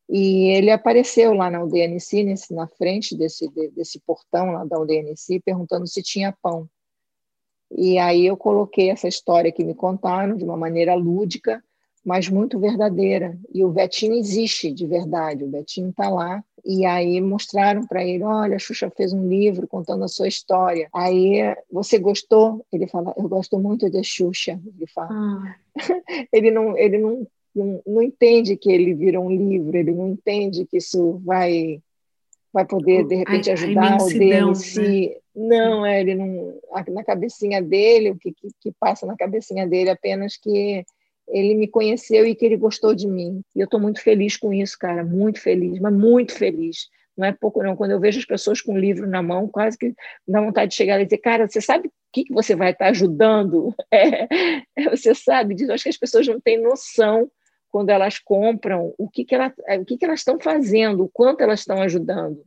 E 0.09 0.47
ele 0.47 0.71
apareceu 0.71 1.33
lá 1.33 1.51
na 1.51 1.59
aldeia 1.59 1.87
Nissi, 1.87 2.25
na 2.49 2.67
frente 2.67 3.15
desse, 3.15 3.47
desse 3.75 3.99
portão 3.99 4.51
lá 4.51 4.65
da 4.65 4.77
aldeia 4.77 5.13
perguntando 5.45 5.85
se 5.85 6.01
tinha 6.01 6.35
pão. 6.41 6.67
E 7.69 7.99
aí 7.99 8.25
eu 8.25 8.35
coloquei 8.35 8.89
essa 8.89 9.07
história 9.07 9.51
que 9.51 9.63
me 9.63 9.75
contaram 9.75 10.35
de 10.35 10.43
uma 10.43 10.57
maneira 10.57 10.95
lúdica, 10.95 11.63
mas 12.05 12.29
muito 12.29 12.59
verdadeira. 12.59 13.37
E 13.53 13.63
o 13.63 13.69
Betinho 13.69 14.13
existe 14.13 14.71
de 14.71 14.85
verdade, 14.85 15.43
o 15.43 15.47
Betinho 15.47 15.89
está 15.89 16.09
lá. 16.09 16.43
E 16.65 16.85
aí 16.85 17.21
mostraram 17.21 17.85
para 17.87 18.03
ele: 18.03 18.23
olha, 18.23 18.55
a 18.55 18.59
Xuxa 18.59 18.91
fez 18.95 19.13
um 19.13 19.27
livro 19.27 19.67
contando 19.67 20.03
a 20.03 20.07
sua 20.07 20.27
história. 20.27 20.89
Aí, 20.93 21.55
você 21.71 21.97
gostou? 21.97 22.65
Ele 22.71 22.87
fala: 22.87 23.13
eu 23.17 23.27
gosto 23.27 23.57
muito 23.59 23.89
de 23.89 24.03
Xuxa. 24.03 24.59
Ele 24.75 24.87
fala. 24.87 25.09
Ah. 25.11 25.55
ele 26.33 26.51
não, 26.51 26.77
ele 26.77 26.97
não, 26.97 27.27
não, 27.55 27.81
não 27.85 28.01
entende 28.01 28.57
que 28.57 28.71
ele 28.71 28.93
virou 28.93 29.25
um 29.25 29.31
livro, 29.31 29.77
ele 29.77 29.91
não 29.91 30.09
entende 30.09 30.65
que 30.65 30.77
isso 30.77 31.21
vai 31.23 31.81
vai 32.51 32.65
poder 32.65 33.05
de 33.05 33.15
repente 33.15 33.51
ajudar 33.51 34.01
o 34.01 34.07
dele 34.07 34.45
né? 34.45 34.55
se 34.55 35.21
não 35.35 35.85
é 35.85 36.01
ele 36.01 36.15
não 36.15 36.59
na 36.87 37.03
cabecinha 37.03 37.61
dele 37.61 38.09
o 38.09 38.17
que, 38.17 38.31
que, 38.33 38.47
que 38.59 38.71
passa 38.79 39.05
na 39.05 39.15
cabecinha 39.15 39.67
dele 39.67 39.91
apenas 39.91 40.35
que 40.35 40.83
ele 41.29 41.55
me 41.55 41.67
conheceu 41.67 42.25
e 42.25 42.35
que 42.35 42.45
ele 42.45 42.57
gostou 42.57 42.93
de 42.93 43.07
mim. 43.07 43.41
E 43.55 43.59
eu 43.59 43.65
estou 43.65 43.79
muito 43.79 44.01
feliz 44.01 44.37
com 44.37 44.53
isso, 44.53 44.77
cara, 44.77 45.03
muito 45.03 45.39
feliz, 45.39 45.79
mas 45.79 45.93
muito 45.93 46.33
feliz. 46.33 46.87
Não 47.17 47.27
é 47.27 47.33
pouco, 47.33 47.61
não. 47.61 47.75
Quando 47.75 47.91
eu 47.91 47.99
vejo 47.99 48.19
as 48.19 48.25
pessoas 48.25 48.61
com 48.61 48.73
o 48.73 48.77
livro 48.77 49.05
na 49.07 49.21
mão, 49.21 49.47
quase 49.47 49.77
que 49.77 49.93
dá 50.27 50.39
vontade 50.41 50.71
de 50.71 50.77
chegar 50.77 50.99
e 51.01 51.05
dizer, 51.05 51.17
cara, 51.17 51.47
você 51.47 51.59
sabe 51.59 51.89
o 51.89 51.91
que, 52.13 52.23
que 52.23 52.33
você 52.33 52.55
vai 52.55 52.71
estar 52.71 52.87
ajudando? 52.87 53.75
É, 53.91 54.89
você 54.89 55.13
sabe 55.13 55.53
disso. 55.53 55.73
Acho 55.73 55.83
que 55.83 55.89
as 55.89 55.97
pessoas 55.97 56.25
não 56.27 56.39
têm 56.39 56.61
noção 56.61 57.29
quando 57.69 57.89
elas 57.89 58.17
compram 58.17 58.93
o 58.97 59.09
que, 59.09 59.25
que, 59.25 59.35
ela, 59.35 59.53
o 59.79 59.85
que, 59.85 59.97
que 59.97 60.05
elas 60.05 60.21
estão 60.21 60.39
fazendo, 60.39 61.03
o 61.03 61.09
quanto 61.09 61.41
elas 61.41 61.59
estão 61.59 61.81
ajudando. 61.81 62.43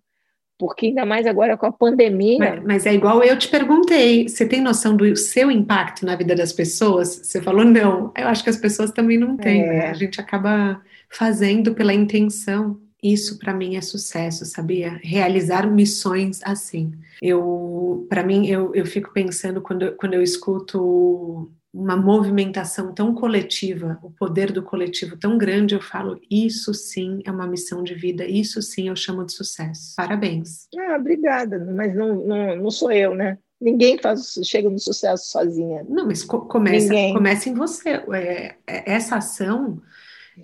Porque 0.63 0.87
ainda 0.87 1.05
mais 1.05 1.27
agora 1.27 1.57
com 1.57 1.67
a 1.67 1.73
pandemia. 1.73 2.39
Mas, 2.39 2.65
mas, 2.65 2.87
é 2.87 2.95
igual 2.95 3.21
eu 3.21 3.37
te 3.37 3.49
perguntei: 3.49 4.29
você 4.29 4.47
tem 4.47 4.61
noção 4.61 4.97
do 4.97 5.17
seu 5.17 5.51
impacto 5.51 6.07
na 6.07 6.15
vida 6.15 6.37
das 6.37 6.53
pessoas? 6.53 7.21
Você 7.25 7.43
falou 7.43 7.65
não. 7.65 8.13
Eu 8.17 8.29
acho 8.29 8.45
que 8.45 8.51
as 8.51 8.57
pessoas 8.57 8.93
também 8.93 9.19
não 9.19 9.37
têm, 9.37 9.63
é. 9.63 9.67
né? 9.67 9.87
A 9.91 9.93
gente 9.93 10.21
acaba 10.21 10.81
fazendo 11.11 11.75
pela 11.75 11.93
intenção. 11.93 12.79
Isso 13.03 13.41
para 13.41 13.53
mim 13.53 13.75
é 13.75 13.81
sucesso, 13.81 14.45
sabia? 14.45 15.01
Realizar 15.03 15.69
missões 15.69 16.39
assim. 16.45 16.93
Eu, 17.21 18.07
para 18.09 18.23
mim, 18.23 18.47
eu, 18.47 18.73
eu 18.73 18.87
fico 18.87 19.13
pensando 19.13 19.61
quando, 19.61 19.97
quando 19.97 20.15
eu 20.15 20.23
escuto 20.23 21.51
uma 21.73 21.97
movimentação 21.97 22.93
tão 22.93 23.15
coletiva, 23.15 23.99
o 24.03 24.11
poder 24.11 24.53
do 24.53 24.63
coletivo 24.63 25.17
tão 25.17 25.39
grande, 25.39 25.75
eu 25.75 25.81
falo, 25.81 26.21
isso 26.31 26.75
sim 26.75 27.21
é 27.25 27.31
uma 27.31 27.47
missão 27.47 27.83
de 27.83 27.95
vida, 27.95 28.27
isso 28.27 28.61
sim 28.61 28.89
eu 28.89 28.97
chamo 28.97 29.25
de 29.25 29.33
sucesso. 29.33 29.95
Parabéns. 29.97 30.69
Ah, 30.79 30.97
obrigada, 30.99 31.59
mas 31.59 31.95
não, 31.95 32.15
não, 32.15 32.57
não 32.57 32.71
sou 32.71 32.93
eu, 32.93 33.15
né? 33.15 33.39
Ninguém 33.61 33.97
faz, 33.97 34.35
chega 34.45 34.69
no 34.69 34.79
sucesso 34.79 35.31
sozinha. 35.31 35.85
Não, 35.89 36.07
mas 36.07 36.25
co 36.25 36.41
começa, 36.47 36.93
começa 37.13 37.49
em 37.49 37.55
você. 37.55 37.91
É, 38.13 38.57
é, 38.67 38.93
essa 38.93 39.17
ação, 39.17 39.81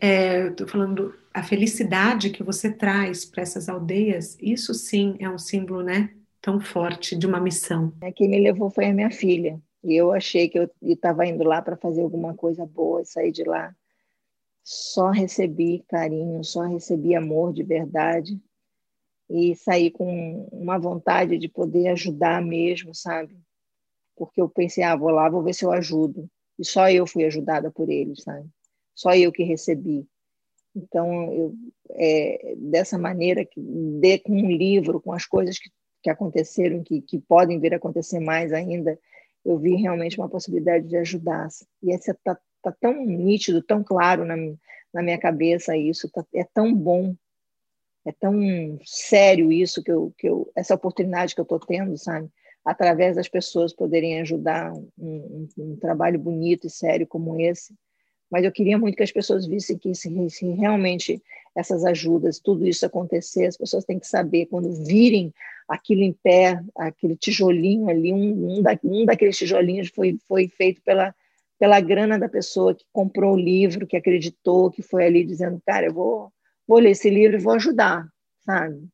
é, 0.00 0.46
estou 0.46 0.68
falando, 0.68 1.12
a 1.34 1.42
felicidade 1.42 2.30
que 2.30 2.42
você 2.42 2.72
traz 2.72 3.24
para 3.24 3.42
essas 3.42 3.68
aldeias, 3.68 4.36
isso 4.40 4.72
sim 4.72 5.16
é 5.18 5.28
um 5.28 5.36
símbolo, 5.38 5.82
né? 5.82 6.10
Tão 6.40 6.60
forte 6.60 7.16
de 7.16 7.26
uma 7.26 7.40
missão. 7.40 7.92
É, 8.00 8.12
quem 8.12 8.28
me 8.28 8.40
levou 8.40 8.70
foi 8.70 8.86
a 8.86 8.94
minha 8.94 9.10
filha. 9.10 9.60
E 9.88 9.96
eu 9.96 10.12
achei 10.12 10.50
que 10.50 10.58
eu 10.58 10.70
estava 10.82 11.24
indo 11.24 11.42
lá 11.42 11.62
para 11.62 11.74
fazer 11.74 12.02
alguma 12.02 12.34
coisa 12.34 12.66
boa 12.66 13.00
e 13.00 13.06
sair 13.06 13.32
de 13.32 13.42
lá. 13.42 13.74
Só 14.62 15.08
recebi 15.08 15.82
carinho, 15.88 16.44
só 16.44 16.60
recebi 16.60 17.14
amor 17.14 17.54
de 17.54 17.62
verdade 17.62 18.38
e 19.30 19.56
saí 19.56 19.90
com 19.90 20.46
uma 20.52 20.78
vontade 20.78 21.38
de 21.38 21.48
poder 21.48 21.88
ajudar 21.88 22.42
mesmo, 22.42 22.94
sabe? 22.94 23.34
Porque 24.14 24.42
eu 24.42 24.48
pensei, 24.50 24.84
ah, 24.84 24.94
vou 24.94 25.08
lá, 25.08 25.26
vou 25.30 25.42
ver 25.42 25.54
se 25.54 25.64
eu 25.64 25.72
ajudo. 25.72 26.28
E 26.58 26.66
só 26.66 26.90
eu 26.90 27.06
fui 27.06 27.24
ajudada 27.24 27.70
por 27.70 27.88
eles, 27.88 28.22
sabe? 28.22 28.46
Só 28.94 29.14
eu 29.14 29.32
que 29.32 29.42
recebi. 29.42 30.06
Então, 30.76 31.32
eu, 31.32 31.54
é, 31.92 32.54
dessa 32.58 32.98
maneira, 32.98 33.42
que 33.42 33.58
dê 33.58 34.18
com 34.18 34.34
um 34.34 34.50
livro, 34.50 35.00
com 35.00 35.14
as 35.14 35.24
coisas 35.24 35.58
que, 35.58 35.70
que 36.02 36.10
aconteceram, 36.10 36.82
que, 36.82 37.00
que 37.00 37.18
podem 37.18 37.58
vir 37.58 37.72
a 37.72 37.78
acontecer 37.78 38.20
mais 38.20 38.52
ainda, 38.52 38.98
eu 39.48 39.58
vi 39.58 39.76
realmente 39.76 40.18
uma 40.18 40.28
possibilidade 40.28 40.86
de 40.86 40.96
ajudar. 40.98 41.48
E 41.82 41.90
esse 41.90 42.10
está 42.10 42.38
tá 42.62 42.72
tão 42.78 43.04
nítido, 43.04 43.62
tão 43.62 43.82
claro 43.82 44.24
na, 44.24 44.36
na 44.92 45.02
minha 45.02 45.18
cabeça 45.18 45.76
isso, 45.76 46.10
tá, 46.10 46.24
é 46.34 46.44
tão 46.44 46.74
bom, 46.74 47.14
é 48.04 48.12
tão 48.12 48.78
sério 48.84 49.50
isso 49.50 49.82
que 49.82 49.90
eu, 49.90 50.12
que 50.18 50.28
eu 50.28 50.50
essa 50.54 50.74
oportunidade 50.74 51.34
que 51.34 51.40
eu 51.40 51.44
estou 51.44 51.58
tendo, 51.58 51.96
sabe? 51.96 52.28
Através 52.62 53.16
das 53.16 53.28
pessoas 53.28 53.72
poderem 53.72 54.20
ajudar 54.20 54.70
um, 54.72 54.88
um, 54.98 55.48
um, 55.56 55.76
trabalho 55.76 56.18
bonito 56.18 56.66
e 56.66 56.70
sério 56.70 57.06
como 57.06 57.40
esse. 57.40 57.74
Mas 58.30 58.44
eu 58.44 58.52
queria 58.52 58.76
muito 58.76 58.96
que 58.96 59.02
as 59.02 59.12
pessoas 59.12 59.46
vissem 59.46 59.78
que 59.78 59.94
se, 59.94 60.10
se 60.28 60.46
realmente 60.50 61.22
essas 61.58 61.84
ajudas, 61.84 62.38
tudo 62.38 62.64
isso 62.68 62.86
acontecer, 62.86 63.46
as 63.46 63.56
pessoas 63.56 63.84
têm 63.84 63.98
que 63.98 64.06
saber, 64.06 64.46
quando 64.46 64.72
virem 64.86 65.34
aquilo 65.68 66.02
em 66.02 66.12
pé, 66.12 66.62
aquele 66.76 67.16
tijolinho 67.16 67.88
ali, 67.88 68.12
um, 68.12 68.58
um, 68.58 68.62
da, 68.62 68.78
um 68.84 69.04
daqueles 69.04 69.36
tijolinhos 69.36 69.88
foi, 69.88 70.16
foi 70.28 70.46
feito 70.46 70.80
pela, 70.82 71.12
pela 71.58 71.80
grana 71.80 72.16
da 72.16 72.28
pessoa 72.28 72.76
que 72.76 72.84
comprou 72.92 73.34
o 73.34 73.40
livro, 73.40 73.88
que 73.88 73.96
acreditou, 73.96 74.70
que 74.70 74.82
foi 74.82 75.04
ali 75.04 75.24
dizendo, 75.24 75.60
cara, 75.66 75.86
eu 75.86 75.92
vou, 75.92 76.32
vou 76.66 76.78
ler 76.78 76.90
esse 76.90 77.10
livro 77.10 77.36
e 77.36 77.42
vou 77.42 77.54
ajudar, 77.54 78.06
sabe? 78.44 78.86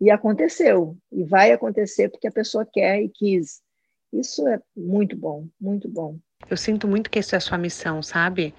E 0.00 0.08
aconteceu, 0.08 0.96
e 1.10 1.24
vai 1.24 1.50
acontecer 1.50 2.08
porque 2.08 2.28
a 2.28 2.32
pessoa 2.32 2.64
quer 2.64 3.02
e 3.02 3.08
quis. 3.08 3.60
Isso 4.12 4.46
é 4.46 4.60
muito 4.76 5.16
bom, 5.16 5.48
muito 5.60 5.88
bom. 5.88 6.16
Eu 6.48 6.56
sinto 6.56 6.86
muito 6.86 7.10
que 7.10 7.18
isso 7.18 7.34
é 7.34 7.38
a 7.38 7.40
sua 7.40 7.58
missão, 7.58 8.00
sabe? 8.00 8.54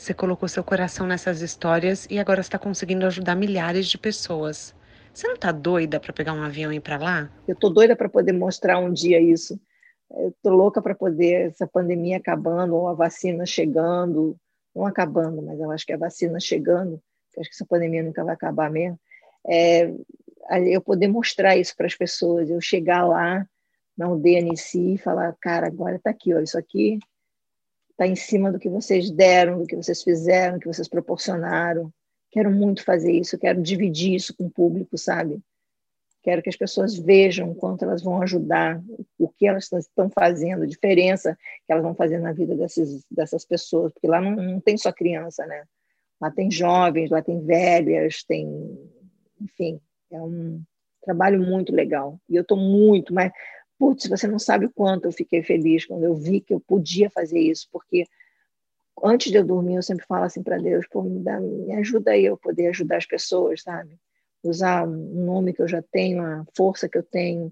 Você 0.00 0.14
colocou 0.14 0.48
seu 0.48 0.64
coração 0.64 1.06
nessas 1.06 1.42
histórias 1.42 2.06
e 2.08 2.18
agora 2.18 2.40
está 2.40 2.58
conseguindo 2.58 3.04
ajudar 3.04 3.34
milhares 3.34 3.86
de 3.86 3.98
pessoas. 3.98 4.74
Você 5.12 5.26
não 5.26 5.34
está 5.34 5.52
doida 5.52 6.00
para 6.00 6.10
pegar 6.10 6.32
um 6.32 6.42
avião 6.42 6.72
e 6.72 6.76
ir 6.76 6.80
para 6.80 6.96
lá? 6.96 7.30
Eu 7.46 7.52
estou 7.52 7.68
doida 7.68 7.94
para 7.94 8.08
poder 8.08 8.32
mostrar 8.32 8.78
um 8.78 8.90
dia 8.90 9.20
isso. 9.20 9.60
Estou 10.28 10.54
louca 10.54 10.80
para 10.80 10.94
poder, 10.94 11.50
essa 11.50 11.66
pandemia 11.66 12.16
acabando, 12.16 12.76
ou 12.76 12.88
a 12.88 12.94
vacina 12.94 13.44
chegando, 13.44 14.38
não 14.74 14.86
acabando, 14.86 15.42
mas 15.42 15.60
eu 15.60 15.70
acho 15.70 15.84
que 15.84 15.92
a 15.92 15.98
vacina 15.98 16.40
chegando, 16.40 16.98
acho 17.38 17.50
que 17.50 17.54
essa 17.54 17.66
pandemia 17.66 18.02
nunca 18.02 18.24
vai 18.24 18.32
acabar 18.32 18.70
mesmo, 18.70 18.98
é, 19.46 19.92
eu 20.64 20.80
poder 20.80 21.08
mostrar 21.08 21.58
isso 21.58 21.76
para 21.76 21.86
as 21.86 21.94
pessoas, 21.94 22.48
eu 22.48 22.58
chegar 22.58 23.06
lá 23.06 23.46
na 23.98 24.06
aldeia 24.06 24.42
e 24.74 24.96
falar, 24.96 25.36
cara, 25.42 25.66
agora 25.66 25.96
está 25.96 26.08
aqui, 26.08 26.32
ó, 26.32 26.40
isso 26.40 26.56
aqui 26.56 26.98
está 28.00 28.06
em 28.06 28.16
cima 28.16 28.50
do 28.50 28.58
que 28.58 28.68
vocês 28.68 29.10
deram, 29.10 29.58
do 29.58 29.66
que 29.66 29.76
vocês 29.76 30.02
fizeram, 30.02 30.54
do 30.54 30.60
que 30.60 30.68
vocês 30.68 30.88
proporcionaram, 30.88 31.92
Quero 32.30 32.50
muito 32.50 32.84
fazer 32.84 33.12
isso, 33.12 33.38
quero 33.38 33.60
dividir 33.60 34.14
isso 34.14 34.34
com 34.36 34.46
o 34.46 34.50
público, 34.50 34.96
sabe? 34.96 35.40
Quero 36.22 36.42
que 36.42 36.48
as 36.48 36.56
pessoas 36.56 36.96
vejam 36.96 37.54
quanto 37.54 37.82
elas 37.82 38.02
vão 38.02 38.22
ajudar, 38.22 38.80
o 39.18 39.28
que 39.28 39.46
elas 39.46 39.70
estão 39.72 40.08
fazendo, 40.10 40.62
a 40.62 40.66
diferença 40.66 41.36
que 41.66 41.72
elas 41.72 41.82
vão 41.82 41.94
fazer 41.94 42.18
na 42.18 42.32
vida 42.32 42.54
dessas 43.10 43.44
pessoas, 43.44 43.92
porque 43.92 44.06
lá 44.06 44.20
não, 44.20 44.36
não 44.36 44.60
tem 44.60 44.76
só 44.76 44.92
criança, 44.92 45.44
né? 45.46 45.64
Lá 46.20 46.30
tem 46.30 46.50
jovens, 46.50 47.10
lá 47.10 47.22
tem 47.22 47.40
velhas, 47.44 48.22
tem. 48.22 48.46
Enfim, 49.40 49.80
é 50.12 50.20
um 50.20 50.62
trabalho 51.02 51.42
muito 51.42 51.74
legal. 51.74 52.20
E 52.28 52.36
eu 52.36 52.42
estou 52.42 52.58
muito, 52.58 53.12
mas, 53.12 53.32
putz, 53.80 54.06
você 54.06 54.28
não 54.28 54.38
sabe 54.38 54.66
o 54.66 54.70
quanto 54.70 55.06
eu 55.06 55.12
fiquei 55.12 55.42
feliz 55.42 55.86
quando 55.86 56.04
eu 56.04 56.14
vi 56.14 56.42
que 56.42 56.52
eu 56.52 56.60
podia 56.60 57.08
fazer 57.08 57.38
isso, 57.38 57.66
porque 57.72 58.06
antes 59.02 59.32
de 59.32 59.38
eu 59.38 59.44
dormir, 59.44 59.76
eu 59.76 59.82
sempre 59.82 60.04
falo 60.04 60.24
assim 60.24 60.42
para 60.42 60.58
Deus, 60.58 60.86
pô, 60.86 61.02
me, 61.02 61.18
dá, 61.18 61.40
me 61.40 61.72
ajuda 61.76 62.10
aí 62.10 62.26
eu 62.26 62.36
poder 62.36 62.66
ajudar 62.66 62.98
as 62.98 63.06
pessoas, 63.06 63.62
sabe? 63.62 63.98
Usar 64.44 64.86
um 64.86 65.24
nome 65.24 65.54
que 65.54 65.62
eu 65.62 65.66
já 65.68 65.80
tenho, 65.80 66.22
a 66.22 66.44
força 66.54 66.90
que 66.90 66.98
eu 66.98 67.02
tenho, 67.02 67.50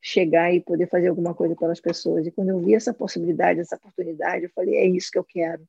chegar 0.00 0.52
e 0.52 0.60
poder 0.60 0.88
fazer 0.88 1.06
alguma 1.06 1.32
coisa 1.32 1.54
pelas 1.54 1.80
pessoas. 1.80 2.26
E 2.26 2.32
quando 2.32 2.48
eu 2.48 2.58
vi 2.58 2.74
essa 2.74 2.92
possibilidade, 2.92 3.60
essa 3.60 3.76
oportunidade, 3.76 4.46
eu 4.46 4.50
falei, 4.50 4.74
é 4.74 4.86
isso 4.86 5.12
que 5.12 5.18
eu 5.18 5.24
quero, 5.24 5.62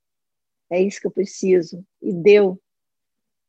é 0.71 0.81
isso 0.81 0.99
que 0.99 1.05
eu 1.05 1.11
preciso. 1.11 1.85
E 2.01 2.11
deu, 2.11 2.59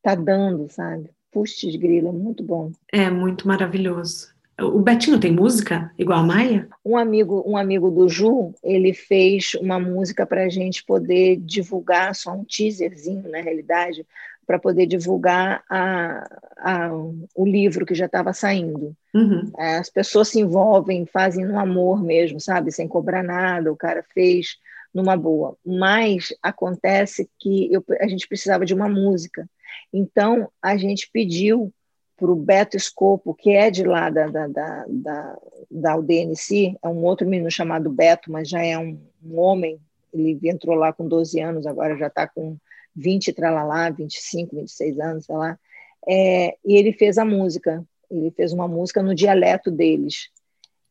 tá 0.02 0.14
dando, 0.14 0.70
sabe? 0.70 1.10
Puxa 1.32 1.66
grilo, 1.78 2.08
é 2.08 2.12
muito 2.12 2.44
bom. 2.44 2.70
É 2.92 3.08
muito 3.08 3.48
maravilhoso. 3.48 4.33
O 4.60 4.80
Betinho 4.80 5.18
tem 5.18 5.32
música 5.32 5.92
igual 5.98 6.20
a 6.20 6.22
Maia? 6.22 6.68
Um 6.84 6.96
amigo, 6.96 7.42
um 7.44 7.56
amigo 7.56 7.90
do 7.90 8.08
Ju, 8.08 8.54
ele 8.62 8.92
fez 8.92 9.54
uma 9.54 9.80
música 9.80 10.24
para 10.24 10.44
a 10.44 10.48
gente 10.48 10.84
poder 10.84 11.36
divulgar, 11.36 12.14
só 12.14 12.32
um 12.32 12.44
teaserzinho 12.44 13.28
na 13.28 13.40
realidade, 13.40 14.06
para 14.46 14.58
poder 14.58 14.86
divulgar 14.86 15.64
a, 15.68 16.28
a, 16.58 16.90
o 17.34 17.44
livro 17.44 17.84
que 17.84 17.94
já 17.94 18.06
estava 18.06 18.32
saindo. 18.32 18.94
Uhum. 19.12 19.50
É, 19.58 19.78
as 19.78 19.90
pessoas 19.90 20.28
se 20.28 20.38
envolvem, 20.38 21.06
fazem 21.06 21.44
no 21.44 21.58
amor 21.58 22.02
mesmo, 22.02 22.38
sabe? 22.38 22.70
Sem 22.70 22.86
cobrar 22.86 23.22
nada, 23.22 23.72
o 23.72 23.76
cara 23.76 24.04
fez 24.14 24.58
numa 24.92 25.16
boa. 25.16 25.56
Mas 25.66 26.32
acontece 26.40 27.28
que 27.40 27.72
eu, 27.72 27.84
a 28.00 28.06
gente 28.06 28.28
precisava 28.28 28.64
de 28.64 28.74
uma 28.74 28.88
música. 28.88 29.48
Então, 29.92 30.48
a 30.62 30.76
gente 30.76 31.10
pediu 31.12 31.72
para 32.16 32.30
o 32.30 32.36
Beto 32.36 32.76
Escopo, 32.76 33.34
que 33.34 33.50
é 33.50 33.70
de 33.70 33.84
lá 33.84 34.08
da, 34.08 34.26
da, 34.28 34.46
da, 34.46 34.84
da, 34.88 35.38
da 35.70 35.96
UDNC, 35.96 36.76
é 36.82 36.88
um 36.88 37.04
outro 37.04 37.28
menino 37.28 37.50
chamado 37.50 37.90
Beto, 37.90 38.30
mas 38.30 38.48
já 38.48 38.62
é 38.62 38.78
um, 38.78 38.98
um 39.24 39.38
homem, 39.38 39.80
ele 40.12 40.38
entrou 40.44 40.76
lá 40.76 40.92
com 40.92 41.08
12 41.08 41.40
anos, 41.40 41.66
agora 41.66 41.96
já 41.96 42.06
está 42.06 42.26
com 42.26 42.56
20, 42.94 43.32
tralalá, 43.32 43.90
25, 43.90 44.54
26 44.56 45.00
anos, 45.00 45.24
sei 45.24 45.34
lá, 45.34 45.58
é, 46.06 46.56
e 46.64 46.76
ele 46.76 46.92
fez 46.92 47.18
a 47.18 47.24
música, 47.24 47.84
ele 48.10 48.30
fez 48.30 48.52
uma 48.52 48.68
música 48.68 49.02
no 49.02 49.14
dialeto 49.14 49.70
deles. 49.70 50.28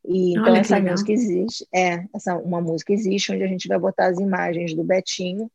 E, 0.05 0.32
então 0.32 0.51
Olha, 0.51 0.59
essa 0.59 0.80
música 0.80 1.13
existe, 1.13 1.65
é, 1.74 2.05
essa, 2.13 2.36
uma 2.36 2.59
música 2.59 2.91
existe 2.91 3.32
onde 3.32 3.43
a 3.43 3.47
gente 3.47 3.67
vai 3.69 3.80
botar 3.80 4.07
as 4.07 4.19
imagens 4.19 4.74
do 4.74 4.84
Betinho 4.84 5.49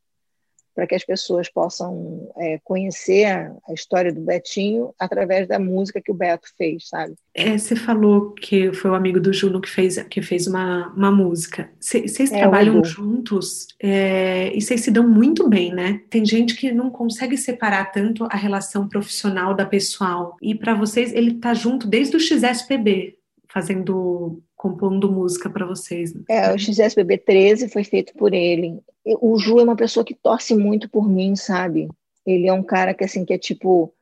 para 0.78 0.86
que 0.86 0.94
as 0.94 1.04
pessoas 1.04 1.48
possam 1.48 2.30
é, 2.36 2.60
conhecer 2.62 3.24
a, 3.24 3.52
a, 3.68 3.74
história 3.74 4.12
do 4.12 4.20
Betinho 4.20 4.94
através 4.96 5.48
da 5.48 5.58
música 5.58 6.00
que 6.00 6.12
o 6.12 6.14
Beto 6.14 6.48
fez, 6.56 6.88
sabe? 6.88 7.16
É, 7.34 7.58
você 7.58 7.74
falou 7.74 8.30
que 8.30 8.72
foi 8.72 8.92
o 8.92 8.94
amigo 8.94 9.18
do 9.18 9.32
Juno 9.32 9.60
que 9.60 9.68
fez, 9.68 10.00
que 10.04 10.22
fez 10.22 10.46
uma, 10.46 10.86
uma 10.96 11.10
música. 11.10 11.68
Vocês 11.80 12.30
é, 12.30 12.38
trabalham 12.38 12.84
juntos 12.84 13.66
é, 13.82 14.56
e 14.56 14.60
vocês 14.60 14.82
se 14.82 14.92
dão 14.92 15.08
muito 15.08 15.48
bem, 15.48 15.74
né? 15.74 16.00
Tem 16.08 16.24
gente 16.24 16.54
que 16.54 16.70
não 16.70 16.90
consegue 16.90 17.36
separar 17.36 17.90
tanto 17.90 18.28
a 18.30 18.36
relação 18.36 18.88
profissional 18.88 19.54
da 19.54 19.66
pessoal. 19.66 20.36
E 20.40 20.54
para 20.54 20.74
vocês, 20.74 21.12
ele 21.12 21.40
tá 21.40 21.54
junto 21.54 21.88
desde 21.88 22.16
o 22.16 22.20
XSPB, 22.20 23.18
fazendo 23.48 24.40
compondo 24.58 25.10
música 25.10 25.48
para 25.48 25.64
vocês. 25.64 26.12
Né? 26.12 26.22
É, 26.28 26.52
o 26.52 26.58
XSBB 26.58 27.18
13 27.18 27.68
foi 27.68 27.84
feito 27.84 28.12
por 28.14 28.34
ele. 28.34 28.82
O 29.20 29.38
Ju 29.38 29.60
é 29.60 29.62
uma 29.62 29.76
pessoa 29.76 30.04
que 30.04 30.14
torce 30.14 30.54
muito 30.54 30.90
por 30.90 31.08
mim, 31.08 31.36
sabe? 31.36 31.88
Ele 32.26 32.48
é 32.48 32.52
um 32.52 32.62
cara 32.62 32.92
que 32.92 33.04
assim 33.04 33.24
que 33.24 33.32
é 33.32 33.38
tipo 33.38 33.94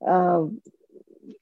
uh, 0.00 0.56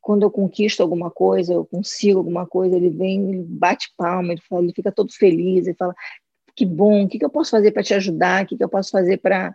quando 0.00 0.22
eu 0.22 0.30
conquisto 0.30 0.82
alguma 0.82 1.10
coisa, 1.10 1.52
eu 1.52 1.64
consigo 1.66 2.18
alguma 2.18 2.46
coisa, 2.46 2.74
ele 2.74 2.88
vem, 2.88 3.30
ele 3.30 3.44
bate 3.46 3.92
palma, 3.96 4.32
ele, 4.32 4.40
fala, 4.40 4.62
ele 4.62 4.72
fica 4.72 4.90
todo 4.90 5.12
feliz, 5.12 5.66
ele 5.66 5.76
fala, 5.76 5.94
que 6.56 6.64
bom, 6.64 7.04
o 7.04 7.08
que, 7.08 7.18
que 7.18 7.24
eu 7.24 7.30
posso 7.30 7.50
fazer 7.50 7.70
para 7.70 7.82
te 7.82 7.94
ajudar, 7.94 8.44
o 8.44 8.46
que, 8.46 8.56
que 8.56 8.64
eu 8.64 8.68
posso 8.68 8.90
fazer 8.90 9.18
para 9.18 9.54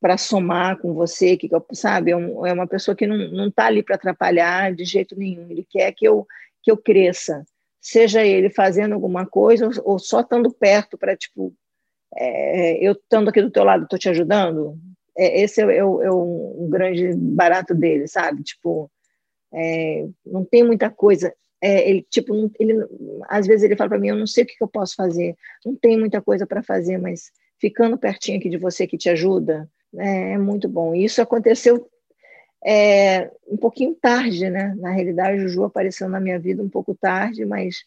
para 0.00 0.16
somar 0.16 0.78
com 0.78 0.94
você, 0.94 1.36
que, 1.36 1.46
que 1.46 1.54
eu, 1.54 1.62
sabe, 1.74 2.10
é, 2.10 2.14
é 2.14 2.52
uma 2.54 2.66
pessoa 2.66 2.94
que 2.96 3.06
não 3.06 3.48
está 3.48 3.66
ali 3.66 3.82
para 3.82 3.96
atrapalhar 3.96 4.74
de 4.74 4.82
jeito 4.82 5.14
nenhum, 5.14 5.50
ele 5.50 5.66
quer 5.68 5.92
que 5.92 6.08
eu, 6.08 6.26
que 6.62 6.70
eu 6.70 6.76
cresça, 6.78 7.44
seja 7.80 8.24
ele 8.24 8.50
fazendo 8.50 8.94
alguma 8.94 9.26
coisa 9.26 9.70
ou, 9.84 9.98
só 9.98 10.20
estando 10.20 10.52
perto 10.52 10.98
para, 10.98 11.16
tipo, 11.16 11.54
é, 12.16 12.76
eu 12.84 12.92
estando 12.92 13.28
aqui 13.28 13.40
do 13.40 13.50
teu 13.50 13.64
lado, 13.64 13.84
estou 13.84 13.98
te 13.98 14.08
ajudando, 14.08 14.78
é, 15.16 15.40
esse 15.42 15.62
é, 15.62 15.64
é, 15.64 15.78
é 15.78 16.12
um, 16.12 16.68
grande 16.70 17.14
barato 17.16 17.74
dele, 17.74 18.06
sabe, 18.06 18.42
tipo, 18.42 18.90
é, 19.52 20.06
não 20.26 20.44
tem 20.44 20.64
muita 20.64 20.90
coisa, 20.90 21.32
é, 21.62 21.88
ele 21.88 22.06
tipo 22.08 22.34
ele 22.58 22.74
às 23.28 23.46
vezes 23.46 23.64
ele 23.64 23.76
fala 23.76 23.90
para 23.90 23.98
mim 23.98 24.08
eu 24.08 24.16
não 24.16 24.26
sei 24.26 24.44
o 24.44 24.46
que, 24.46 24.56
que 24.56 24.64
eu 24.64 24.68
posso 24.68 24.94
fazer 24.94 25.36
não 25.62 25.76
tem 25.76 25.98
muita 25.98 26.18
coisa 26.22 26.46
para 26.46 26.62
fazer 26.62 26.96
mas 26.96 27.30
ficando 27.60 27.98
pertinho 27.98 28.38
aqui 28.38 28.48
de 28.48 28.56
você 28.56 28.86
que 28.86 28.96
te 28.96 29.10
ajuda 29.10 29.68
é, 29.96 30.32
é 30.32 30.38
muito 30.38 30.68
bom. 30.68 30.94
Isso 30.94 31.20
aconteceu 31.20 31.88
é, 32.64 33.30
um 33.48 33.56
pouquinho 33.56 33.94
tarde, 33.94 34.50
né? 34.50 34.74
Na 34.78 34.90
realidade, 34.90 35.38
o 35.38 35.40
Juju 35.48 35.64
apareceu 35.64 36.08
na 36.08 36.20
minha 36.20 36.38
vida 36.38 36.62
um 36.62 36.68
pouco 36.68 36.94
tarde, 36.94 37.44
mas 37.44 37.84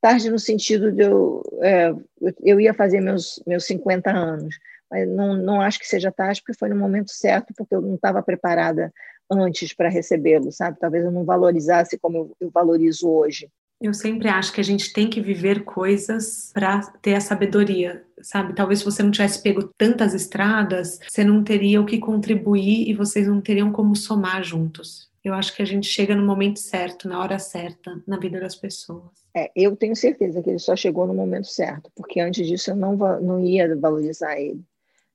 tarde 0.00 0.30
no 0.30 0.38
sentido 0.38 0.90
de 0.92 1.02
eu, 1.02 1.42
é, 1.62 1.94
eu 2.42 2.60
ia 2.60 2.72
fazer 2.72 3.00
meus, 3.00 3.42
meus 3.46 3.64
50 3.66 4.10
anos. 4.10 4.58
Mas 4.90 5.08
não, 5.08 5.34
não 5.34 5.60
acho 5.60 5.78
que 5.78 5.86
seja 5.86 6.12
tarde, 6.12 6.40
porque 6.40 6.58
foi 6.58 6.68
no 6.68 6.76
momento 6.76 7.10
certo, 7.10 7.52
porque 7.56 7.74
eu 7.74 7.80
não 7.80 7.96
estava 7.96 8.22
preparada 8.22 8.92
antes 9.30 9.72
para 9.74 9.88
recebê-lo, 9.88 10.52
sabe? 10.52 10.78
Talvez 10.78 11.04
eu 11.04 11.10
não 11.10 11.24
valorizasse 11.24 11.98
como 11.98 12.16
eu, 12.18 12.36
eu 12.40 12.50
valorizo 12.50 13.10
hoje. 13.10 13.50
Eu 13.80 13.92
sempre 13.92 14.28
acho 14.28 14.52
que 14.52 14.60
a 14.60 14.64
gente 14.64 14.92
tem 14.92 15.08
que 15.08 15.20
viver 15.20 15.64
coisas 15.64 16.50
para 16.54 16.80
ter 17.02 17.14
a 17.14 17.20
sabedoria, 17.20 18.02
sabe? 18.22 18.54
Talvez 18.54 18.78
se 18.78 18.84
você 18.84 19.02
não 19.02 19.10
tivesse 19.10 19.42
pego 19.42 19.70
tantas 19.76 20.14
estradas, 20.14 20.98
você 21.06 21.22
não 21.22 21.44
teria 21.44 21.80
o 21.80 21.84
que 21.84 21.98
contribuir 21.98 22.88
e 22.88 22.94
vocês 22.94 23.28
não 23.28 23.40
teriam 23.40 23.70
como 23.70 23.94
somar 23.94 24.42
juntos. 24.42 25.10
Eu 25.22 25.34
acho 25.34 25.54
que 25.54 25.60
a 25.60 25.66
gente 25.66 25.88
chega 25.88 26.14
no 26.14 26.24
momento 26.24 26.58
certo, 26.58 27.08
na 27.08 27.20
hora 27.20 27.38
certa, 27.38 28.00
na 28.06 28.16
vida 28.16 28.40
das 28.40 28.54
pessoas. 28.54 29.10
É, 29.34 29.50
eu 29.54 29.76
tenho 29.76 29.94
certeza 29.94 30.42
que 30.42 30.48
ele 30.48 30.58
só 30.58 30.74
chegou 30.74 31.06
no 31.06 31.12
momento 31.12 31.48
certo, 31.48 31.90
porque 31.94 32.20
antes 32.20 32.46
disso 32.46 32.70
eu 32.70 32.76
não, 32.76 32.96
não 32.96 33.44
ia 33.44 33.76
valorizar 33.76 34.40
ele. 34.40 34.64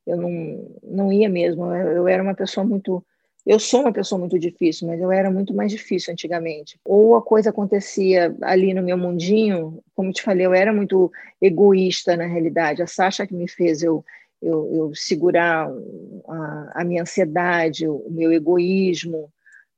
Eu 0.06 0.18
não, 0.18 0.76
não 0.84 1.14
ia 1.14 1.30
mesmo. 1.30 1.66
Eu, 1.74 1.92
eu 1.94 2.08
era 2.08 2.22
uma 2.22 2.36
pessoa 2.36 2.66
muito 2.66 3.04
eu 3.46 3.60
sou 3.60 3.82
uma 3.82 3.94
pessoa 3.94 4.20
muito 4.20 4.38
difícil, 4.38 4.88
mas 4.88 5.00
eu 5.00 5.12
era 5.12 5.32
muito 5.32 5.54
mais 5.54 5.72
difícil 5.72 6.14
antigamente. 6.14 6.80
Ou 6.86 7.16
a 7.16 7.22
coisa 7.22 7.50
acontecia 7.50 8.36
ali 8.42 8.74
no 8.74 8.84
meu 8.84 8.98
mundinho, 8.98 9.84
como 9.96 10.12
te 10.12 10.22
falei, 10.22 10.46
eu 10.46 10.54
era 10.54 10.72
muito 10.72 11.12
egoísta 11.42 12.16
na 12.16 12.26
realidade. 12.26 12.84
A 12.84 12.88
Sasha 12.88 13.26
que 13.26 13.34
me 13.34 13.48
fez 13.48 13.82
eu, 13.82 14.06
eu, 14.42 14.72
eu 14.74 14.96
segurar 14.96 15.70
a, 16.28 16.82
a, 16.82 16.84
minha 16.84 17.02
ansiedade, 17.02 17.88
o 17.88 18.06
meu 18.10 18.32
egoísmo, 18.32 19.32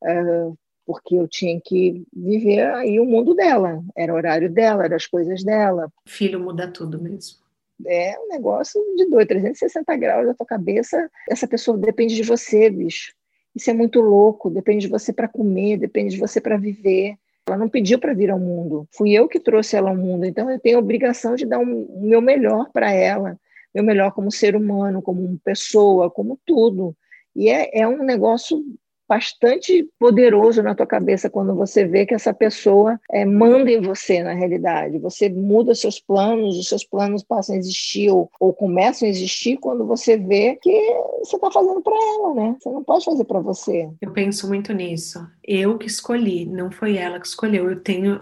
uh, 0.03 0.57
porque 0.86 1.16
eu 1.16 1.28
tinha 1.28 1.59
que 1.64 2.03
viver 2.14 2.66
aí 2.66 2.99
o 2.99 3.05
mundo 3.05 3.34
dela. 3.34 3.82
Era 3.95 4.14
o 4.14 4.18
horário 4.18 4.51
dela, 4.51 4.84
eram 4.84 4.97
as 4.97 5.07
coisas 5.07 5.41
dela. 5.41 5.89
Filho 6.05 6.39
muda 6.39 6.68
tudo 6.68 7.01
mesmo 7.01 7.43
é 7.86 8.18
um 8.18 8.30
negócio 8.30 8.82
de 8.95 9.09
dois, 9.09 9.28
360 9.28 9.97
graus 9.97 10.28
da 10.28 10.34
tua 10.34 10.45
cabeça. 10.45 11.09
Essa 11.30 11.45
pessoa 11.47 11.78
depende 11.78 12.16
de 12.16 12.24
você, 12.24 12.70
bicho. 12.70 13.14
Isso 13.56 13.70
é 13.70 13.74
muito 13.74 14.01
louco, 14.01 14.49
depende 14.49 14.86
de 14.86 14.91
você 14.91 15.14
para 15.14 15.28
comer, 15.28 15.78
depende 15.78 16.16
de 16.16 16.20
você 16.20 16.41
para 16.41 16.58
viver. 16.58 17.16
Ela 17.47 17.58
não 17.58 17.70
pediu 17.70 17.99
para 17.99 18.14
vir 18.14 18.32
ao 18.32 18.39
mundo, 18.39 18.88
fui 18.91 19.12
eu 19.12 19.28
que 19.28 19.39
trouxe 19.39 19.76
ela 19.76 19.89
ao 19.89 19.97
mundo, 19.97 20.26
então 20.26 20.49
eu 20.49 20.60
tenho 20.60 20.78
a 20.78 20.80
obrigação 20.80 21.36
de 21.36 21.45
dar 21.45 21.60
o 21.60 21.64
um, 21.64 22.01
meu 22.01 22.22
melhor 22.22 22.70
para 22.72 22.91
ela, 22.91 23.38
meu 23.76 23.84
melhor 23.84 24.14
como 24.14 24.32
ser 24.32 24.56
humano, 24.56 25.01
como 25.01 25.38
pessoa, 25.43 26.10
como 26.10 26.39
tudo. 26.45 26.95
E 27.36 27.49
é, 27.49 27.82
é 27.82 27.88
um 27.88 28.04
negócio 28.04 28.64
bastante 29.08 29.88
poderoso 29.99 30.64
na 30.64 30.74
tua 30.76 30.88
cabeça 30.88 31.30
quando 31.30 31.54
você 31.56 31.86
vê 31.86 32.06
que 32.06 32.14
essa 32.14 32.34
pessoa 32.34 32.99
é, 33.12 33.26
manda 33.26 33.70
em 33.70 33.82
você 33.82 34.24
na 34.24 34.34
realidade. 34.34 34.99
Você 34.99 35.30
muda 35.30 35.76
seus 35.76 35.99
planos, 35.99 36.58
os 36.58 36.68
seus 36.68 36.84
planos 36.84 37.24
passam 37.24 37.56
a 37.56 37.58
existir 37.60 38.10
ou, 38.10 38.30
ou 38.39 38.54
começam 38.54 39.08
a 39.08 39.12
existir 39.12 39.58
quando 39.58 39.86
você 39.86 40.18
vê 40.18 40.58
que 40.62 40.72
você 41.20 41.36
está 41.36 41.51
fazendo 41.51 41.82
para 41.82 41.95
ela, 41.95 42.34
né? 42.34 42.56
Você 42.60 42.70
não 42.70 42.84
pode 42.84 43.06
fazer 43.06 43.26
para 43.26 43.39
você. 43.39 43.89
Eu 44.01 44.12
penso 44.12 44.47
muito 44.47 44.74
nisso. 44.74 45.26
Eu 45.43 45.78
que 45.78 45.88
escolhi, 45.88 46.45
não 46.45 46.72
foi 46.72 46.97
ela 46.97 47.20
que 47.20 47.28
escolheu. 47.28 47.70
Eu 47.70 47.80
tenho, 47.80 48.22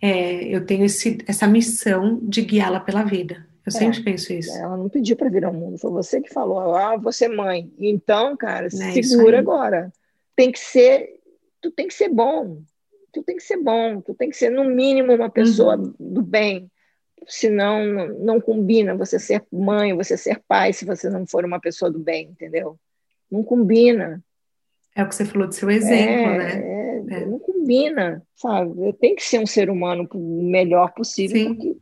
é, 0.00 0.44
eu 0.44 0.64
tenho 0.64 0.84
esse, 0.84 1.18
essa 1.26 1.46
missão 1.46 2.18
de 2.22 2.42
guiá-la 2.42 2.80
pela 2.80 3.02
vida. 3.02 3.46
Eu 3.64 3.70
sempre 3.70 4.00
é, 4.00 4.02
penso 4.02 4.32
isso. 4.32 4.50
Ela 4.58 4.76
não 4.76 4.88
pediu 4.88 5.16
para 5.16 5.28
vir 5.28 5.44
ao 5.44 5.52
mundo, 5.52 5.78
foi 5.78 5.90
você 5.92 6.20
que 6.20 6.32
falou, 6.32 6.74
ah, 6.74 6.96
você 6.96 7.26
é 7.26 7.28
mãe. 7.28 7.72
Então, 7.78 8.36
cara, 8.36 8.66
é 8.66 8.70
segura 8.70 9.38
agora 9.38 9.92
tem 10.42 10.50
que 10.50 10.58
ser, 10.58 11.08
tu 11.60 11.70
tem 11.70 11.86
que 11.86 11.94
ser 11.94 12.08
bom, 12.08 12.62
tu 13.12 13.22
tem 13.22 13.36
que 13.36 13.42
ser 13.44 13.58
bom, 13.58 14.00
tu 14.00 14.12
tem 14.12 14.28
que 14.28 14.36
ser 14.36 14.50
no 14.50 14.64
mínimo 14.64 15.14
uma 15.14 15.30
pessoa 15.30 15.76
uhum. 15.76 15.94
do 16.00 16.20
bem, 16.20 16.68
senão 17.28 17.86
não, 17.86 18.08
não 18.18 18.40
combina 18.40 18.96
você 18.96 19.20
ser 19.20 19.44
mãe, 19.52 19.94
você 19.94 20.16
ser 20.16 20.42
pai, 20.48 20.72
se 20.72 20.84
você 20.84 21.08
não 21.08 21.24
for 21.28 21.44
uma 21.44 21.60
pessoa 21.60 21.92
do 21.92 22.00
bem, 22.00 22.30
entendeu? 22.30 22.76
Não 23.30 23.44
combina. 23.44 24.20
É 24.96 25.04
o 25.04 25.08
que 25.08 25.14
você 25.14 25.24
falou 25.24 25.46
do 25.46 25.54
seu 25.54 25.70
exemplo, 25.70 26.32
é, 26.32 26.38
né? 26.38 26.62
É, 26.64 27.22
é. 27.22 27.26
Não 27.26 27.38
combina, 27.38 28.20
sabe? 28.34 28.84
Eu 28.84 28.92
tenho 28.94 29.14
que 29.14 29.22
ser 29.22 29.38
um 29.38 29.46
ser 29.46 29.70
humano 29.70 30.08
o 30.12 30.50
melhor 30.50 30.92
possível, 30.92 31.36
Sim. 31.36 31.54
porque 31.54 31.76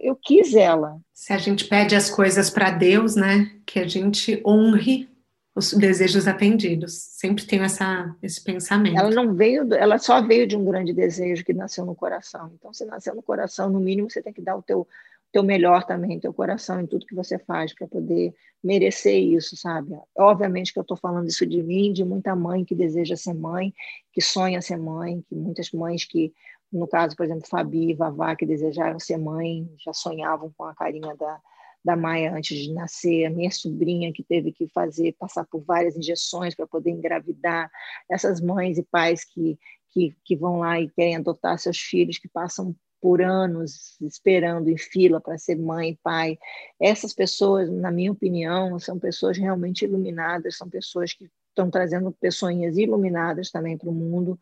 eu 0.00 0.14
quis 0.14 0.54
ela. 0.54 1.00
Se 1.12 1.32
a 1.32 1.38
gente 1.38 1.64
pede 1.64 1.96
as 1.96 2.08
coisas 2.08 2.48
para 2.48 2.70
Deus, 2.70 3.16
né? 3.16 3.50
Que 3.66 3.80
a 3.80 3.88
gente 3.88 4.40
honre 4.46 5.11
os 5.54 5.72
desejos 5.74 6.26
atendidos. 6.26 6.94
Sempre 6.94 7.46
tenho 7.46 7.62
essa, 7.62 8.14
esse 8.22 8.42
pensamento. 8.42 8.98
Ela 8.98 9.10
não 9.10 9.34
veio, 9.34 9.72
ela 9.74 9.98
só 9.98 10.22
veio 10.22 10.46
de 10.46 10.56
um 10.56 10.64
grande 10.64 10.92
desejo 10.92 11.44
que 11.44 11.52
nasceu 11.52 11.84
no 11.84 11.94
coração. 11.94 12.52
Então, 12.54 12.72
se 12.72 12.84
nasceu 12.84 13.14
no 13.14 13.22
coração, 13.22 13.68
no 13.68 13.80
mínimo 13.80 14.10
você 14.10 14.22
tem 14.22 14.32
que 14.32 14.40
dar 14.40 14.56
o 14.56 14.62
teu 14.62 14.86
teu 15.32 15.42
melhor 15.42 15.84
também, 15.84 16.20
teu 16.20 16.32
coração 16.32 16.78
em 16.78 16.86
tudo 16.86 17.06
que 17.06 17.14
você 17.14 17.38
faz 17.38 17.74
para 17.74 17.88
poder 17.88 18.34
merecer 18.62 19.18
isso, 19.18 19.56
sabe? 19.56 19.98
Obviamente 20.16 20.72
que 20.72 20.78
eu 20.78 20.82
estou 20.82 20.96
falando 20.96 21.26
isso 21.26 21.46
de 21.46 21.62
mim, 21.62 21.90
de 21.90 22.04
muita 22.04 22.36
mãe 22.36 22.64
que 22.64 22.74
deseja 22.74 23.16
ser 23.16 23.32
mãe, 23.32 23.72
que 24.12 24.20
sonha 24.20 24.60
ser 24.60 24.76
mãe, 24.76 25.24
que 25.26 25.34
muitas 25.34 25.72
mães 25.72 26.04
que, 26.04 26.34
no 26.70 26.86
caso, 26.86 27.16
por 27.16 27.24
exemplo, 27.24 27.48
Fabi 27.48 27.90
e 27.90 27.94
Vavá, 27.94 28.36
que 28.36 28.44
desejaram 28.44 29.00
ser 29.00 29.16
mãe, 29.16 29.66
já 29.78 29.94
sonhavam 29.94 30.52
com 30.54 30.64
a 30.64 30.74
carinha 30.74 31.16
da, 31.16 31.40
da 31.84 31.96
Maia 31.96 32.34
antes 32.34 32.56
de 32.56 32.72
nascer, 32.72 33.24
a 33.24 33.30
minha 33.30 33.50
sobrinha 33.50 34.12
que 34.12 34.22
teve 34.22 34.52
que 34.52 34.68
fazer, 34.68 35.16
passar 35.18 35.44
por 35.46 35.62
várias 35.62 35.96
injeções 35.96 36.54
para 36.54 36.66
poder 36.66 36.90
engravidar, 36.90 37.70
essas 38.10 38.40
mães 38.40 38.78
e 38.78 38.82
pais 38.84 39.24
que, 39.24 39.58
que, 39.90 40.14
que 40.24 40.36
vão 40.36 40.58
lá 40.58 40.80
e 40.80 40.88
querem 40.90 41.16
adotar 41.16 41.58
seus 41.58 41.78
filhos, 41.78 42.18
que 42.18 42.28
passam 42.28 42.74
por 43.00 43.20
anos 43.20 44.00
esperando 44.00 44.70
em 44.70 44.78
fila 44.78 45.20
para 45.20 45.36
ser 45.36 45.56
mãe 45.56 45.90
e 45.90 45.98
pai. 46.02 46.38
Essas 46.80 47.12
pessoas, 47.12 47.68
na 47.68 47.90
minha 47.90 48.12
opinião, 48.12 48.78
são 48.78 48.96
pessoas 48.96 49.36
realmente 49.36 49.84
iluminadas, 49.84 50.56
são 50.56 50.70
pessoas 50.70 51.12
que 51.12 51.28
estão 51.48 51.68
trazendo 51.68 52.12
pessoas 52.12 52.54
iluminadas 52.78 53.50
também 53.50 53.76
para 53.76 53.90
o 53.90 53.92
mundo 53.92 54.38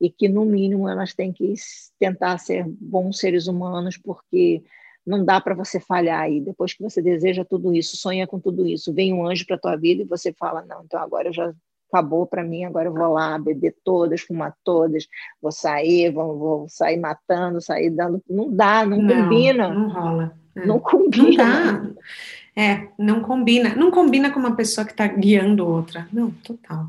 e 0.00 0.08
que, 0.08 0.28
no 0.28 0.44
mínimo, 0.44 0.88
elas 0.88 1.12
têm 1.12 1.32
que 1.32 1.54
tentar 1.98 2.38
ser 2.38 2.64
bons 2.68 3.18
seres 3.18 3.48
humanos, 3.48 3.96
porque 3.96 4.62
não 5.06 5.24
dá 5.24 5.40
para 5.40 5.54
você 5.54 5.78
falhar 5.78 6.20
aí. 6.20 6.40
Depois 6.40 6.72
que 6.72 6.82
você 6.82 7.02
deseja 7.02 7.44
tudo 7.44 7.74
isso, 7.74 7.96
sonha 7.96 8.26
com 8.26 8.38
tudo 8.38 8.66
isso, 8.66 8.92
vem 8.92 9.12
um 9.12 9.26
anjo 9.26 9.46
para 9.46 9.58
tua 9.58 9.76
vida 9.76 10.02
e 10.02 10.06
você 10.06 10.32
fala: 10.32 10.64
não, 10.66 10.82
então 10.84 11.00
agora 11.00 11.32
já 11.32 11.52
acabou 11.88 12.26
para 12.26 12.42
mim, 12.42 12.64
agora 12.64 12.88
eu 12.88 12.94
vou 12.94 13.12
lá 13.12 13.38
beber 13.38 13.76
todas, 13.84 14.20
fumar 14.20 14.54
todas, 14.64 15.06
vou 15.40 15.52
sair, 15.52 16.10
vou, 16.10 16.38
vou 16.38 16.68
sair 16.68 16.98
matando, 16.98 17.60
sair 17.60 17.90
dando. 17.90 18.20
Não 18.28 18.50
dá, 18.50 18.84
não, 18.84 18.98
não 18.98 19.22
combina. 19.22 19.68
Não 19.68 19.88
rola. 19.88 20.32
É. 20.56 20.66
Não 20.66 20.78
combina. 20.80 21.24
Não 21.24 21.84
dá. 21.84 21.90
É, 22.56 22.88
não 22.98 23.20
combina. 23.20 23.74
Não 23.74 23.90
combina 23.90 24.30
com 24.30 24.38
uma 24.38 24.54
pessoa 24.54 24.84
que 24.84 24.92
está 24.92 25.06
guiando 25.06 25.66
outra. 25.66 26.06
Não, 26.12 26.30
total. 26.30 26.88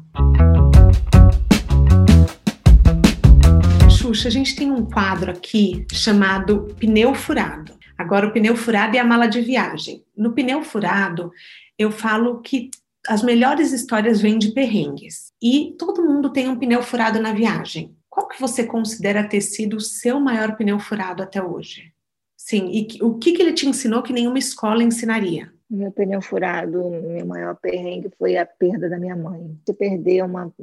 Xuxa, 3.89 4.27
a 4.27 4.31
gente 4.31 4.55
tem 4.55 4.71
um 4.71 4.85
quadro 4.85 5.31
aqui 5.31 5.85
chamado 5.91 6.75
Pneu 6.79 7.15
Furado. 7.15 7.73
Agora, 7.97 8.27
o 8.27 8.31
pneu 8.31 8.55
furado 8.55 8.95
e 8.95 8.99
a 8.99 9.03
mala 9.03 9.27
de 9.27 9.41
viagem. 9.41 10.03
No 10.15 10.33
pneu 10.33 10.63
furado, 10.63 11.31
eu 11.77 11.91
falo 11.91 12.41
que 12.41 12.69
as 13.07 13.21
melhores 13.23 13.71
histórias 13.71 14.19
vêm 14.19 14.37
de 14.37 14.51
perrengues. 14.51 15.31
E 15.41 15.75
todo 15.77 16.03
mundo 16.03 16.31
tem 16.31 16.49
um 16.49 16.57
pneu 16.57 16.81
furado 16.81 17.19
na 17.19 17.33
viagem. 17.33 17.95
Qual 18.09 18.27
que 18.27 18.39
você 18.39 18.65
considera 18.65 19.27
ter 19.27 19.41
sido 19.41 19.77
o 19.77 19.81
seu 19.81 20.19
maior 20.19 20.55
pneu 20.55 20.79
furado 20.79 21.21
até 21.21 21.41
hoje? 21.41 21.93
Sim, 22.37 22.69
e 22.71 23.03
o 23.03 23.17
que, 23.17 23.33
que 23.33 23.41
ele 23.41 23.53
te 23.53 23.67
ensinou 23.67 24.03
que 24.03 24.13
nenhuma 24.13 24.37
escola 24.37 24.83
ensinaria? 24.83 25.51
Meu 25.69 25.91
pneu 25.91 26.21
furado, 26.21 26.89
meu 26.89 27.25
maior 27.25 27.55
perrengue 27.55 28.11
foi 28.19 28.37
a 28.37 28.45
perda 28.45 28.87
da 28.87 28.99
minha 28.99 29.15
mãe. 29.15 29.57
Você 29.65 29.73
perder 29.73 30.23
uma, 30.23 30.53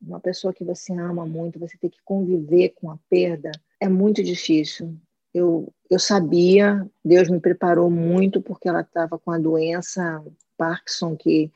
uma 0.00 0.18
pessoa 0.18 0.52
que 0.52 0.64
você 0.64 0.94
ama 0.94 1.26
muito, 1.26 1.58
você 1.58 1.76
ter 1.76 1.90
que 1.90 1.98
conviver 2.04 2.70
com 2.70 2.90
a 2.90 2.98
perda, 3.10 3.52
é 3.78 3.88
muito 3.88 4.22
difícil. 4.22 4.96
Eu, 5.36 5.72
eu 5.90 5.98
sabia, 5.98 6.88
Deus 7.04 7.28
me 7.28 7.40
preparou 7.40 7.90
muito 7.90 8.40
porque 8.40 8.68
ela 8.68 8.80
estava 8.80 9.18
com 9.18 9.30
a 9.30 9.38
doença 9.38 10.24
Parkinson, 10.56 11.16
que 11.16 11.52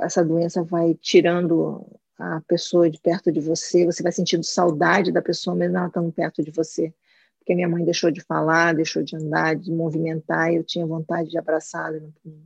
essa 0.00 0.24
doença 0.24 0.62
vai 0.62 0.94
tirando 0.94 1.84
a 2.18 2.40
pessoa 2.46 2.90
de 2.90 3.00
perto 3.00 3.32
de 3.32 3.40
você, 3.40 3.86
você 3.86 4.02
vai 4.02 4.12
sentindo 4.12 4.44
saudade 4.44 5.12
da 5.12 5.22
pessoa 5.22 5.56
mesmo 5.56 5.76
ela 5.76 5.86
estando 5.86 6.12
perto 6.12 6.42
de 6.42 6.50
você 6.50 6.92
porque 7.40 7.54
minha 7.54 7.68
mãe 7.68 7.84
deixou 7.84 8.10
de 8.12 8.20
falar, 8.20 8.74
deixou 8.74 9.02
de 9.02 9.16
andar, 9.16 9.56
de 9.56 9.72
movimentar, 9.72 10.52
e 10.52 10.56
eu 10.56 10.62
tinha 10.62 10.86
vontade 10.86 11.30
de 11.30 11.38
abraçá-la. 11.38 11.98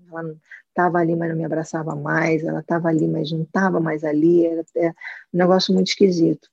Ela 0.08 0.34
estava 0.68 0.98
ali, 0.98 1.14
mas 1.14 1.28
não 1.28 1.36
me 1.36 1.44
abraçava 1.44 1.94
mais, 1.94 2.42
ela 2.42 2.60
estava 2.60 2.88
ali, 2.88 3.06
mas 3.06 3.30
não 3.30 3.42
estava 3.42 3.80
mais 3.80 4.02
ali, 4.02 4.46
era 4.46 4.62
um 5.32 5.38
negócio 5.38 5.74
muito 5.74 5.88
esquisito. 5.88 6.48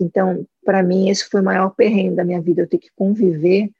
Então, 0.00 0.46
para 0.64 0.82
mim, 0.82 1.08
esse 1.08 1.24
foi 1.28 1.40
o 1.40 1.44
maior 1.44 1.70
perrengue 1.70 2.16
da 2.16 2.24
minha 2.24 2.40
vida, 2.40 2.62
eu 2.62 2.68
ter 2.68 2.78
que 2.78 2.90
conviver 2.94 3.70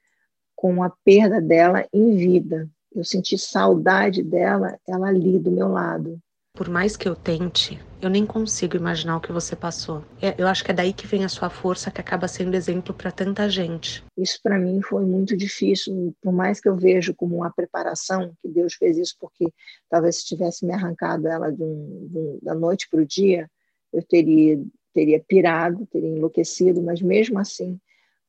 com 0.57 0.83
a 0.83 0.91
perda 1.05 1.41
dela 1.41 1.87
em 1.93 2.17
vida. 2.17 2.69
Eu 2.93 3.05
senti 3.05 3.39
saudade 3.39 4.23
dela, 4.23 4.79
ela 4.87 5.09
ali 5.09 5.39
do 5.39 5.53
meu 5.53 5.69
lado. 5.69 6.19
Por 6.59 6.69
mais 6.69 6.97
que 6.97 7.09
eu 7.09 7.15
tente, 7.15 7.81
eu 8.03 8.11
nem 8.11 8.27
consigo 8.27 8.77
imaginar 8.77 9.17
o 9.17 9.21
que 9.21 9.31
você 9.31 9.55
passou. 9.55 10.05
É, 10.21 10.35
eu 10.37 10.49
acho 10.49 10.65
que 10.65 10.73
é 10.73 10.75
daí 10.75 10.93
que 10.93 11.07
vem 11.07 11.25
a 11.25 11.29
sua 11.29 11.49
força, 11.49 11.89
que 11.89 12.01
acaba 12.01 12.27
sendo 12.27 12.57
exemplo 12.57 12.93
para 12.93 13.13
tanta 13.13 13.49
gente. 13.49 14.05
Isso 14.17 14.41
para 14.43 14.59
mim 14.59 14.83
foi 14.83 15.05
muito 15.05 15.37
difícil, 15.37 16.13
por 16.21 16.33
mais 16.33 16.61
que 16.61 16.69
eu 16.69 16.75
vejo 16.75 17.15
como 17.15 17.37
uma 17.37 17.53
preparação, 17.53 18.33
que 18.43 18.49
Deus 18.49 18.75
fez 18.75 18.99
isso 18.99 19.15
porque 19.21 19.53
talvez 19.89 20.17
se 20.17 20.27
tivesse 20.27 20.67
me 20.67 20.73
arrancado 20.73 21.29
ela 21.29 21.53
de 21.53 21.63
um, 21.63 22.09
de 22.11 22.19
um, 22.19 22.39
da 22.43 22.57
noite 22.57 22.89
para 22.91 23.01
o 23.01 23.07
dia, 23.07 23.49
eu 23.93 24.03
teria 24.03 24.61
teria 24.93 25.21
pirado, 25.21 25.87
teria 25.87 26.09
enlouquecido, 26.09 26.83
mas 26.83 27.01
mesmo 27.01 27.39
assim 27.39 27.81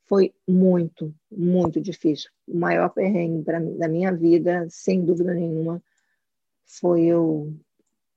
foi 0.10 0.34
muito, 0.48 1.14
muito 1.32 1.80
difícil. 1.80 2.32
O 2.48 2.58
maior 2.58 2.90
perrengue 2.90 3.44
pra, 3.44 3.60
da 3.60 3.88
minha 3.88 4.12
vida, 4.12 4.66
sem 4.70 5.06
dúvida 5.06 5.34
nenhuma, 5.36 5.82
foi 6.66 7.06
eu 7.06 7.54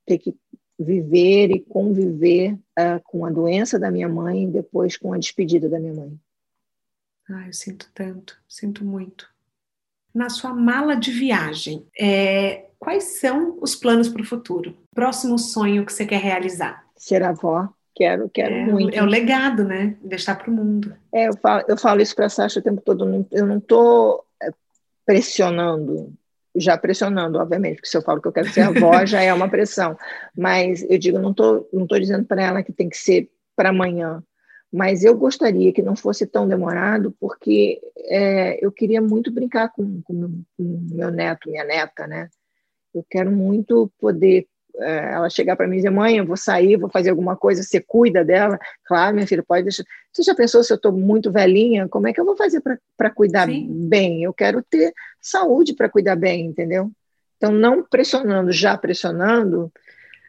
ter 0.06 0.18
que 0.18 0.34
viver 0.78 1.50
e 1.50 1.60
conviver 1.60 2.54
uh, 2.54 3.00
com 3.04 3.24
a 3.26 3.30
doença 3.30 3.78
da 3.78 3.90
minha 3.90 4.08
mãe 4.08 4.44
e 4.44 4.50
depois 4.50 4.96
com 4.96 5.12
a 5.12 5.18
despedida 5.18 5.68
da 5.68 5.78
minha 5.78 5.94
mãe. 5.94 6.18
Ah, 7.28 7.46
eu 7.46 7.52
sinto 7.52 7.90
tanto, 7.94 8.40
sinto 8.48 8.84
muito. 8.84 9.30
Na 10.14 10.28
sua 10.28 10.52
mala 10.52 10.94
de 10.94 11.10
viagem, 11.10 11.86
é, 11.98 12.70
quais 12.78 13.20
são 13.20 13.58
os 13.60 13.74
planos 13.74 14.08
para 14.08 14.22
o 14.22 14.26
futuro? 14.26 14.76
Próximo 14.94 15.38
sonho 15.38 15.86
que 15.86 15.92
você 15.92 16.04
quer 16.04 16.20
realizar? 16.20 16.86
Ser 16.96 17.22
avó. 17.22 17.72
Quero, 17.94 18.28
quero 18.30 18.54
é, 18.54 18.64
muito. 18.66 18.94
É 18.96 19.02
o 19.02 19.06
legado, 19.06 19.64
né? 19.64 19.96
Deixar 20.02 20.36
para 20.36 20.50
o 20.50 20.54
mundo. 20.54 20.94
É, 21.12 21.28
eu 21.28 21.36
falo, 21.36 21.64
eu 21.68 21.76
falo 21.76 22.00
isso 22.00 22.14
para 22.14 22.26
a 22.26 22.30
Sasha 22.30 22.60
o 22.60 22.62
tempo 22.62 22.80
todo. 22.80 23.26
Eu 23.30 23.46
não 23.46 23.58
estou 23.58 24.24
é, 24.42 24.50
pressionando 25.04 26.12
já 26.54 26.76
pressionando, 26.76 27.38
obviamente, 27.38 27.76
porque 27.76 27.88
se 27.88 27.96
eu 27.96 28.02
falo 28.02 28.20
que 28.20 28.28
eu 28.28 28.32
quero 28.32 28.48
ser 28.50 28.62
avó, 28.62 28.92
já 29.06 29.22
é 29.22 29.32
uma 29.32 29.48
pressão. 29.48 29.96
Mas 30.36 30.84
eu 30.88 30.98
digo, 30.98 31.18
não 31.18 31.30
estou 31.30 31.68
não 31.72 31.86
tô 31.86 31.98
dizendo 31.98 32.26
para 32.26 32.42
ela 32.42 32.62
que 32.62 32.72
tem 32.72 32.88
que 32.88 32.96
ser 32.96 33.30
para 33.56 33.70
amanhã, 33.70 34.22
mas 34.72 35.04
eu 35.04 35.16
gostaria 35.16 35.72
que 35.72 35.82
não 35.82 35.94
fosse 35.94 36.26
tão 36.26 36.48
demorado, 36.48 37.14
porque 37.20 37.80
é, 38.08 38.64
eu 38.64 38.72
queria 38.72 39.00
muito 39.00 39.30
brincar 39.30 39.70
com, 39.70 40.00
com, 40.02 40.12
meu, 40.12 40.30
com 40.56 40.88
meu 40.92 41.10
neto, 41.10 41.50
minha 41.50 41.64
neta, 41.64 42.06
né? 42.06 42.28
Eu 42.94 43.04
quero 43.08 43.30
muito 43.30 43.90
poder 43.98 44.46
ela 44.80 45.28
chegar 45.28 45.56
para 45.56 45.66
mim 45.66 45.74
e 45.74 45.78
dizer, 45.78 45.90
mãe, 45.90 46.16
eu 46.16 46.26
vou 46.26 46.36
sair, 46.36 46.76
vou 46.76 46.88
fazer 46.88 47.10
alguma 47.10 47.36
coisa, 47.36 47.62
você 47.62 47.80
cuida 47.80 48.24
dela? 48.24 48.58
Claro, 48.84 49.14
minha 49.14 49.26
filha, 49.26 49.42
pode 49.46 49.64
deixar. 49.64 49.84
Você 50.12 50.22
já 50.22 50.34
pensou 50.34 50.62
se 50.62 50.72
eu 50.72 50.76
estou 50.76 50.92
muito 50.92 51.30
velhinha? 51.30 51.88
Como 51.88 52.08
é 52.08 52.12
que 52.12 52.20
eu 52.20 52.24
vou 52.24 52.36
fazer 52.36 52.62
para 52.96 53.10
cuidar 53.10 53.46
Sim. 53.46 53.66
bem? 53.68 54.22
Eu 54.22 54.32
quero 54.32 54.62
ter 54.62 54.92
saúde 55.20 55.74
para 55.74 55.88
cuidar 55.88 56.16
bem, 56.16 56.46
entendeu? 56.46 56.90
Então, 57.36 57.52
não 57.52 57.82
pressionando, 57.82 58.52
já 58.52 58.76
pressionando. 58.76 59.70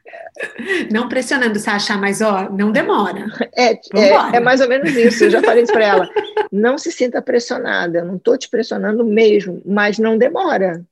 Não 0.91 1.07
pressionando 1.07 1.57
achar, 1.65 1.97
mas 1.97 2.21
ó, 2.21 2.49
não 2.49 2.71
demora. 2.71 3.25
É, 3.55 3.71
é, 3.71 4.35
é, 4.35 4.39
mais 4.39 4.59
ou 4.59 4.67
menos 4.67 4.93
isso. 4.95 5.23
Eu 5.23 5.29
já 5.29 5.41
falei 5.41 5.63
isso 5.63 5.71
para 5.71 5.85
ela. 5.85 6.09
Não 6.51 6.77
se 6.77 6.91
sinta 6.91 7.21
pressionada. 7.21 7.99
Eu 7.99 8.05
não 8.05 8.17
estou 8.17 8.37
te 8.37 8.49
pressionando 8.49 9.05
mesmo, 9.05 9.61
mas 9.65 9.97
não 9.97 10.17
demora 10.17 10.83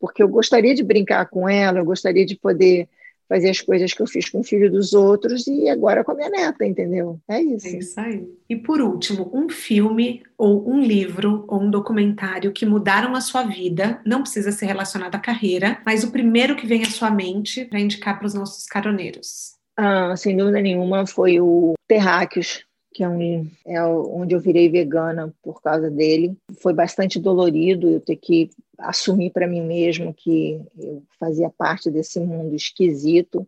porque 0.00 0.22
eu 0.22 0.28
gostaria 0.28 0.74
de 0.74 0.82
brincar 0.82 1.26
com 1.26 1.48
ela, 1.48 1.78
eu 1.78 1.84
gostaria 1.84 2.24
de 2.24 2.36
poder 2.36 2.88
fazer 3.30 3.50
as 3.50 3.60
coisas 3.60 3.94
que 3.94 4.02
eu 4.02 4.08
fiz 4.08 4.28
com 4.28 4.40
o 4.40 4.44
filho 4.44 4.68
dos 4.68 4.92
outros 4.92 5.46
e 5.46 5.68
agora 5.68 6.02
com 6.02 6.10
a 6.10 6.14
minha 6.16 6.28
neta, 6.28 6.66
entendeu? 6.66 7.20
É 7.28 7.40
isso. 7.40 7.68
É 7.68 7.70
isso 7.70 8.00
aí. 8.00 8.28
E 8.48 8.56
por 8.56 8.80
último, 8.80 9.30
um 9.32 9.48
filme 9.48 10.24
ou 10.36 10.68
um 10.68 10.80
livro 10.80 11.44
ou 11.46 11.62
um 11.62 11.70
documentário 11.70 12.50
que 12.50 12.66
mudaram 12.66 13.14
a 13.14 13.20
sua 13.20 13.44
vida, 13.44 14.00
não 14.04 14.22
precisa 14.22 14.50
ser 14.50 14.66
relacionado 14.66 15.14
à 15.14 15.20
carreira, 15.20 15.80
mas 15.86 16.02
o 16.02 16.10
primeiro 16.10 16.56
que 16.56 16.66
vem 16.66 16.82
à 16.82 16.90
sua 16.90 17.08
mente 17.08 17.64
para 17.66 17.78
indicar 17.78 18.18
para 18.18 18.26
os 18.26 18.34
nossos 18.34 18.66
caroneiros. 18.66 19.54
Ah, 19.76 20.16
sem 20.16 20.36
dúvida 20.36 20.60
nenhuma 20.60 21.06
foi 21.06 21.40
o 21.40 21.74
Terráqueos, 21.86 22.64
que 22.92 23.04
é, 23.04 23.08
um, 23.08 23.48
é 23.64 23.82
onde 23.84 24.34
eu 24.34 24.40
virei 24.40 24.68
vegana 24.68 25.32
por 25.40 25.62
causa 25.62 25.88
dele. 25.88 26.36
Foi 26.60 26.74
bastante 26.74 27.20
dolorido 27.20 27.88
eu 27.88 28.00
ter 28.00 28.16
que 28.16 28.50
assumir 28.80 29.30
para 29.30 29.46
mim 29.46 29.62
mesmo 29.62 30.12
que 30.14 30.60
eu 30.78 31.02
fazia 31.18 31.50
parte 31.50 31.90
desse 31.90 32.20
mundo 32.20 32.54
esquisito. 32.54 33.46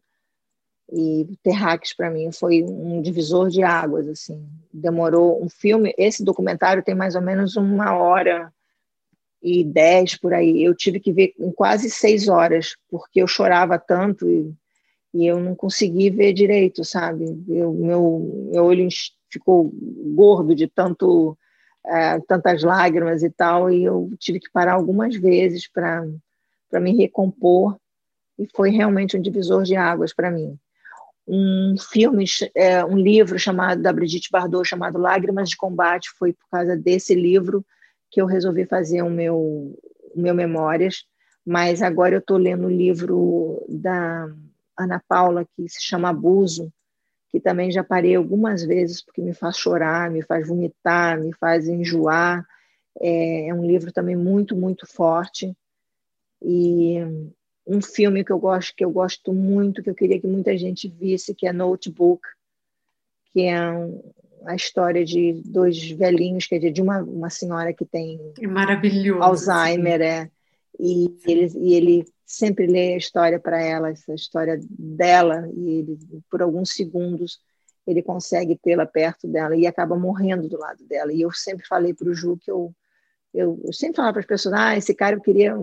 E 0.93 1.26
Terráqueos 1.43 1.95
para 1.95 2.11
mim 2.11 2.30
foi 2.30 2.62
um 2.62 3.01
divisor 3.01 3.49
de 3.49 3.62
águas, 3.62 4.09
assim. 4.09 4.47
Demorou 4.72 5.43
um 5.43 5.49
filme, 5.49 5.95
esse 5.97 6.22
documentário 6.22 6.83
tem 6.83 6.95
mais 6.95 7.14
ou 7.14 7.22
menos 7.22 7.57
uma 7.57 7.97
hora 7.97 8.53
e 9.43 9.64
dez 9.64 10.16
por 10.16 10.33
aí. 10.33 10.62
Eu 10.62 10.74
tive 10.74 11.01
que 11.01 11.12
ver 11.12 11.35
em 11.39 11.51
quase 11.51 11.91
seis 11.91 12.28
horas, 12.28 12.76
porque 12.89 13.22
eu 13.22 13.26
chorava 13.26 13.78
tanto 13.78 14.28
e, 14.28 14.55
e 15.14 15.26
eu 15.26 15.41
não 15.41 15.55
consegui 15.55 16.11
ver 16.11 16.33
direito, 16.33 16.85
sabe? 16.85 17.24
Eu, 17.49 17.72
meu, 17.72 18.49
meu 18.53 18.64
olho 18.64 18.87
ficou 19.30 19.72
gordo 20.14 20.55
de 20.55 20.68
tanto 20.68 21.37
é, 21.87 22.20
tantas 22.20 22.62
lágrimas 22.62 23.22
e 23.22 23.30
tal, 23.30 23.70
e 23.70 23.85
eu 23.85 24.11
tive 24.18 24.39
que 24.39 24.51
parar 24.51 24.74
algumas 24.74 25.16
vezes 25.16 25.68
para 25.68 26.05
me 26.80 26.97
recompor, 26.97 27.76
e 28.39 28.47
foi 28.55 28.70
realmente 28.70 29.16
um 29.16 29.22
divisor 29.22 29.62
de 29.62 29.76
águas 29.76 30.14
para 30.14 30.30
mim. 30.30 30.59
Um 31.26 31.76
filme, 31.78 32.24
é, 32.55 32.85
um 32.85 32.97
livro 32.97 33.39
chamado 33.39 33.80
da 33.80 33.93
Brigitte 33.93 34.30
Bardot 34.30 34.68
chamado 34.68 34.99
Lágrimas 34.99 35.49
de 35.49 35.57
Combate, 35.57 36.11
foi 36.18 36.33
por 36.33 36.49
causa 36.51 36.76
desse 36.76 37.14
livro 37.14 37.64
que 38.11 38.20
eu 38.20 38.26
resolvi 38.26 38.64
fazer 38.64 39.03
o 39.03 39.11
meu, 39.11 39.37
o 39.37 40.20
meu 40.20 40.35
Memórias, 40.35 41.05
mas 41.45 41.83
agora 41.83 42.14
eu 42.14 42.18
estou 42.20 42.37
lendo 42.37 42.66
o 42.66 42.70
livro 42.70 43.64
da 43.68 44.28
Ana 44.78 45.03
Paula, 45.09 45.47
que 45.57 45.68
se 45.68 45.83
chama 45.83 46.11
Abuso, 46.11 46.72
que 47.33 47.41
também 47.41 47.72
já 47.72 47.83
parei 47.83 48.14
algumas 48.14 48.62
vezes 48.62 49.03
porque 49.03 49.22
me 49.22 49.33
faz 49.33 49.57
chorar, 49.57 50.11
me 50.11 50.22
faz 50.22 50.47
vomitar, 50.47 51.18
me 51.18 51.33
faz 51.33 51.66
enjoar. 51.66 52.47
É, 53.01 53.49
é 53.49 53.55
um 53.55 53.66
livro 53.66 53.91
também 53.91 54.14
muito, 54.14 54.55
muito 54.55 54.87
forte. 54.87 55.57
E 56.43 56.99
um 57.66 57.80
filme 57.80 58.22
que 58.22 58.30
eu 58.30 58.39
gosto, 58.39 58.74
que 58.76 58.85
eu 58.85 58.91
gosto 58.91 59.33
muito, 59.33 59.83
que 59.83 59.89
eu 59.89 59.95
queria 59.95 60.20
que 60.20 60.26
muita 60.26 60.57
gente 60.59 60.89
visse, 60.89 61.35
que 61.35 61.47
é 61.47 61.53
Notebook, 61.55 62.22
que 63.33 63.47
é 63.47 63.70
um, 63.70 64.12
a 64.45 64.55
história 64.55 65.03
de 65.03 65.41
dois 65.47 65.91
velhinhos, 65.91 66.47
quer 66.47 66.57
dizer, 66.57 66.72
de 66.72 66.83
uma, 66.83 66.99
uma 66.99 67.30
senhora 67.30 67.72
que 67.72 67.87
tem 67.87 68.20
é 68.39 68.47
maravilhoso, 68.47 69.22
Alzheimer, 69.22 70.03
é, 70.03 70.30
e 70.78 71.18
ele, 71.26 71.52
e 71.58 71.74
ele 71.74 72.04
sempre 72.24 72.66
lê 72.66 72.94
a 72.94 72.98
história 72.98 73.38
para 73.38 73.62
ela, 73.62 73.90
essa 73.90 74.14
história 74.14 74.58
dela, 74.68 75.48
e 75.54 75.78
ele, 75.78 75.98
por 76.30 76.42
alguns 76.42 76.70
segundos 76.72 77.40
ele 77.86 78.02
consegue 78.02 78.56
tê-la 78.56 78.86
perto 78.86 79.26
dela 79.26 79.56
e 79.56 79.66
acaba 79.66 79.96
morrendo 79.96 80.48
do 80.48 80.58
lado 80.58 80.84
dela. 80.84 81.12
E 81.12 81.20
eu 81.20 81.32
sempre 81.32 81.66
falei 81.66 81.92
para 81.92 82.08
o 82.08 82.14
Ju 82.14 82.36
que 82.36 82.50
eu, 82.50 82.72
eu, 83.34 83.60
eu 83.64 83.72
sempre 83.72 83.96
falava 83.96 84.14
para 84.14 84.20
as 84.20 84.26
pessoas: 84.26 84.54
ah, 84.54 84.76
esse 84.76 84.94
cara 84.94 85.16
eu 85.16 85.20
queria 85.20 85.56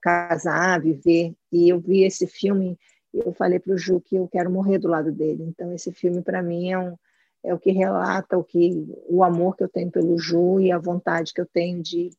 casar, 0.00 0.80
viver. 0.80 1.34
E 1.52 1.68
eu 1.68 1.80
vi 1.80 2.02
esse 2.02 2.26
filme 2.26 2.78
e 3.12 3.18
eu 3.18 3.32
falei 3.32 3.58
para 3.58 3.74
o 3.74 3.78
Ju 3.78 4.00
que 4.00 4.16
eu 4.16 4.28
quero 4.28 4.50
morrer 4.50 4.78
do 4.78 4.88
lado 4.88 5.12
dele. 5.12 5.44
Então, 5.44 5.72
esse 5.72 5.92
filme, 5.92 6.22
para 6.22 6.42
mim, 6.42 6.70
é, 6.70 6.78
um, 6.78 6.96
é 7.42 7.54
o 7.54 7.58
que 7.58 7.70
relata 7.70 8.38
o, 8.38 8.44
que, 8.44 8.86
o 9.08 9.22
amor 9.22 9.56
que 9.56 9.64
eu 9.64 9.68
tenho 9.68 9.90
pelo 9.90 10.18
Ju 10.18 10.60
e 10.60 10.72
a 10.72 10.78
vontade 10.78 11.32
que 11.32 11.40
eu 11.40 11.46
tenho 11.46 11.82
de 11.82 12.10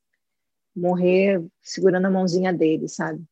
morrer 0.75 1.43
segurando 1.61 2.05
a 2.05 2.11
mãozinha 2.11 2.51
dele, 2.51 2.87
sabe? 2.87 3.23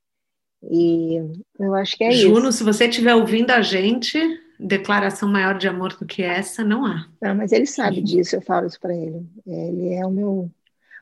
E 0.71 1.17
eu 1.59 1.75
acho 1.75 1.97
que 1.97 2.03
é 2.03 2.11
Juno, 2.11 2.23
isso. 2.23 2.35
Juno, 2.35 2.51
se 2.51 2.63
você 2.63 2.87
estiver 2.87 3.13
ouvindo 3.15 3.51
a 3.51 3.61
gente, 3.61 4.17
declaração 4.59 5.27
maior 5.27 5.57
de 5.57 5.67
amor 5.67 5.95
do 5.97 6.05
que 6.05 6.23
essa, 6.23 6.63
não 6.63 6.85
há. 6.85 7.07
Não, 7.21 7.35
mas 7.35 7.51
ele 7.51 7.65
sabe 7.65 8.01
disso, 8.01 8.35
eu 8.35 8.41
falo 8.41 8.67
isso 8.67 8.79
para 8.79 8.95
ele. 8.95 9.25
Ele 9.45 9.93
é 9.93 10.05
o 10.05 10.11
meu, 10.11 10.49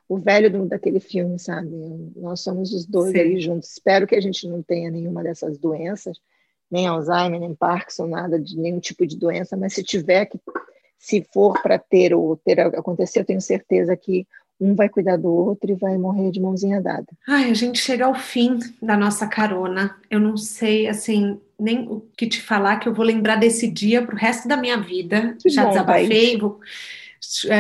o 0.10 0.18
velho 0.18 0.52
do, 0.52 0.66
daquele 0.68 1.00
filme, 1.00 1.38
sabe? 1.38 1.70
Nós 2.16 2.42
somos 2.42 2.74
os 2.74 2.86
dois 2.86 3.12
Sim. 3.12 3.20
ali 3.20 3.40
juntos. 3.40 3.72
Espero 3.72 4.08
que 4.08 4.16
a 4.16 4.22
gente 4.22 4.48
não 4.48 4.64
tenha 4.64 4.90
nenhuma 4.90 5.22
dessas 5.22 5.58
doenças, 5.60 6.20
nem 6.70 6.88
Alzheimer, 6.88 7.40
nem 7.40 7.54
Parkinson, 7.54 8.08
nada 8.08 8.40
de 8.40 8.58
nenhum 8.58 8.80
tipo 8.80 9.06
de 9.06 9.18
doença, 9.18 9.56
mas 9.56 9.74
se 9.74 9.84
tiver 9.84 10.26
que, 10.26 10.40
se 10.98 11.24
for 11.34 11.62
para 11.62 11.78
ter 11.78 12.16
ou 12.16 12.36
ter 12.36 12.60
acontecer, 12.60 13.20
eu 13.20 13.26
tenho 13.26 13.42
certeza 13.42 13.96
que 13.96 14.26
um 14.62 14.76
vai 14.76 14.88
cuidar 14.88 15.18
do 15.18 15.30
outro 15.30 15.72
e 15.72 15.76
vai 15.76 15.98
morrer 15.98 16.30
de 16.30 16.40
mãozinha 16.40 16.80
dada. 16.80 17.08
Ai, 17.28 17.50
a 17.50 17.54
gente 17.54 17.80
chega 17.80 18.06
ao 18.06 18.14
fim 18.14 18.60
da 18.80 18.96
nossa 18.96 19.26
carona. 19.26 19.96
Eu 20.10 20.20
não 20.20 20.38
sei, 20.38 20.88
assim, 20.88 21.40
nem 21.60 21.88
o 21.90 22.06
que 22.16 22.28
te 22.28 22.40
falar, 22.40 22.78
que 22.78 22.88
eu 22.88 22.94
vou 22.94 23.04
lembrar 23.04 23.38
desse 23.38 23.68
dia 23.68 24.06
pro 24.06 24.16
resto 24.16 24.48
da 24.48 24.56
minha 24.56 24.78
vida. 24.78 25.36
Que 25.42 25.50
Já 25.50 25.64
bom, 25.64 25.70
desabafei, 25.70 26.38
vou... 26.38 26.60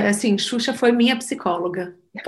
assim, 0.07 0.37
Xuxa 0.37 0.75
foi 0.75 0.91
minha 0.91 1.15
psicóloga. 1.15 1.95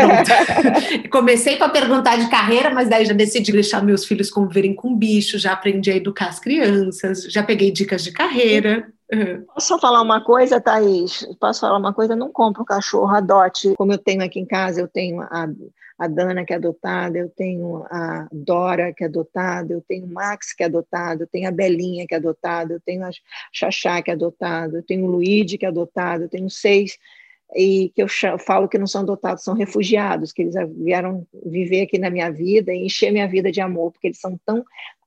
Comecei 1.11 1.57
com 1.57 1.65
a 1.65 1.69
perguntar 1.69 2.17
de 2.17 2.28
carreira, 2.30 2.71
mas 2.71 2.89
daí 2.89 3.05
já 3.05 3.13
decidi 3.13 3.51
deixar 3.51 3.84
meus 3.84 4.05
filhos 4.05 4.32
conviverem 4.32 4.74
com 4.74 4.95
bicho, 4.95 5.38
já 5.38 5.53
aprendi 5.53 5.91
a 5.91 5.95
educar 5.95 6.30
as 6.30 6.39
crianças, 6.39 7.24
já 7.24 7.43
peguei 7.43 7.69
dicas 7.69 8.03
de 8.03 8.11
carreira. 8.11 8.88
Posso 9.53 9.68
só 9.68 9.80
falar 9.80 10.01
uma 10.01 10.24
coisa, 10.24 10.59
Thaís? 10.59 11.28
Posso 11.39 11.61
falar 11.61 11.78
uma 11.78 11.93
coisa? 11.93 12.16
Não 12.16 12.32
compro 12.32 12.64
um 12.64 12.66
cachorro, 12.66 13.14
adote. 13.14 13.74
Como 13.76 13.91
eu 13.93 13.97
tenho 13.97 14.24
aqui 14.24 14.39
em 14.39 14.45
casa, 14.45 14.82
eu 14.82 14.88
tenho 14.88 15.22
a, 15.22 15.47
a 15.97 16.07
Dana, 16.07 16.45
que 16.45 16.53
é 16.53 16.55
adotada, 16.55 17.18
eu 17.18 17.30
tenho 17.30 17.86
a 17.89 18.28
Dora, 18.32 18.93
que 18.93 19.03
é 19.03 19.07
adotada, 19.07 19.74
eu 19.74 19.82
tenho 19.82 20.05
o 20.05 20.14
Max, 20.14 20.53
que 20.53 20.64
é 20.64 20.66
adotado, 20.66 21.24
eu 21.24 21.28
tenho 21.28 21.47
a 21.47 21.51
Belinha, 21.51 22.05
que 22.07 22.14
é 22.14 22.18
adotada, 22.18 22.74
eu 22.74 22.82
tenho 22.82 23.03
a 23.05 23.09
Xaxá, 23.51 24.01
que 24.01 24.11
é 24.11 24.14
adotada, 24.14 24.78
eu 24.78 24.84
tenho 24.84 25.05
o 25.05 25.11
Luigi, 25.11 25.57
que 25.57 25.66
é 25.66 25.70
adotado, 25.70 26.24
eu 26.24 26.30
tenho 26.30 26.49
seis 26.49 26.97
e 27.55 27.91
que 27.95 28.01
eu 28.01 28.07
falo 28.39 28.68
que 28.68 28.78
não 28.78 28.88
são 28.88 29.01
adotados, 29.01 29.43
são 29.43 29.53
refugiados, 29.53 30.32
que 30.32 30.41
eles 30.41 30.55
vieram 30.78 31.26
viver 31.45 31.84
aqui 31.84 31.97
na 31.97 32.09
minha 32.09 32.32
vida 32.32 32.74
e 32.74 32.86
encher 32.86 33.11
minha 33.11 33.28
vida 33.28 33.51
de 33.51 33.61
amor, 33.61 33.91
porque 33.91 34.07
eles 34.07 34.20
são 34.20 34.39
tão 34.45 34.64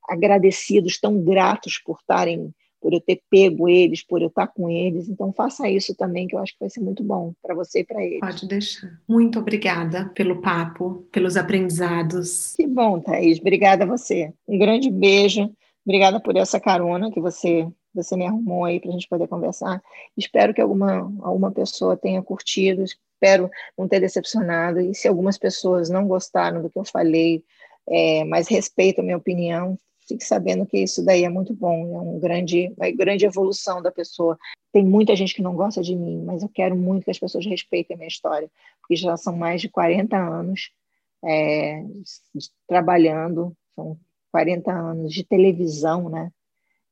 agradecidos, 0.08 0.98
tão 0.98 1.20
gratos 1.22 1.78
por 1.78 1.98
estarem, 1.98 2.54
por 2.86 2.92
eu 2.92 3.00
ter 3.00 3.20
pego 3.28 3.68
eles, 3.68 4.04
por 4.04 4.22
eu 4.22 4.28
estar 4.28 4.46
com 4.46 4.70
eles. 4.70 5.08
Então 5.08 5.32
faça 5.32 5.68
isso 5.68 5.92
também, 5.96 6.28
que 6.28 6.36
eu 6.36 6.38
acho 6.38 6.52
que 6.52 6.60
vai 6.60 6.70
ser 6.70 6.78
muito 6.78 7.02
bom 7.02 7.32
para 7.42 7.52
você 7.52 7.80
e 7.80 7.84
para 7.84 8.00
eles. 8.00 8.20
Pode 8.20 8.46
deixar. 8.46 8.88
Muito 9.08 9.40
obrigada 9.40 10.04
pelo 10.14 10.40
papo, 10.40 11.04
pelos 11.10 11.36
aprendizados. 11.36 12.54
Que 12.54 12.64
bom, 12.64 13.00
Thaís. 13.00 13.40
Obrigada 13.40 13.82
a 13.82 13.88
você. 13.88 14.32
Um 14.46 14.56
grande 14.56 14.88
beijo. 14.88 15.50
Obrigada 15.84 16.20
por 16.20 16.36
essa 16.36 16.60
carona 16.60 17.10
que 17.10 17.20
você 17.20 17.66
você 17.92 18.14
me 18.14 18.26
arrumou 18.26 18.64
aí 18.64 18.78
para 18.78 18.90
a 18.90 18.92
gente 18.92 19.08
poder 19.08 19.26
conversar. 19.26 19.82
Espero 20.16 20.54
que 20.54 20.60
alguma, 20.60 20.98
alguma 21.22 21.50
pessoa 21.50 21.96
tenha 21.96 22.22
curtido, 22.22 22.84
espero 22.84 23.50
não 23.76 23.88
ter 23.88 23.98
decepcionado. 23.98 24.78
E 24.80 24.94
se 24.94 25.08
algumas 25.08 25.36
pessoas 25.38 25.88
não 25.88 26.06
gostaram 26.06 26.62
do 26.62 26.70
que 26.70 26.78
eu 26.78 26.84
falei, 26.84 27.42
é, 27.88 28.22
mas 28.24 28.46
respeitam 28.46 29.02
a 29.02 29.06
minha 29.06 29.16
opinião, 29.16 29.78
fique 30.06 30.24
sabendo 30.24 30.66
que 30.66 30.78
isso 30.78 31.04
daí 31.04 31.24
é 31.24 31.28
muito 31.28 31.54
bom, 31.54 31.96
é 31.96 32.00
um 32.00 32.18
grande, 32.18 32.72
uma 32.76 32.90
grande 32.90 33.26
evolução 33.26 33.82
da 33.82 33.90
pessoa. 33.90 34.38
Tem 34.72 34.84
muita 34.84 35.16
gente 35.16 35.34
que 35.34 35.42
não 35.42 35.54
gosta 35.54 35.82
de 35.82 35.94
mim, 35.96 36.22
mas 36.24 36.42
eu 36.42 36.48
quero 36.48 36.76
muito 36.76 37.04
que 37.04 37.10
as 37.10 37.18
pessoas 37.18 37.46
respeitem 37.46 37.94
a 37.94 37.98
minha 37.98 38.08
história, 38.08 38.50
porque 38.80 38.96
já 38.96 39.16
são 39.16 39.36
mais 39.36 39.60
de 39.60 39.68
40 39.68 40.16
anos 40.16 40.70
é, 41.24 41.82
trabalhando, 42.68 43.56
são 43.74 43.98
40 44.30 44.72
anos 44.72 45.12
de 45.12 45.24
televisão, 45.24 46.08
né? 46.08 46.30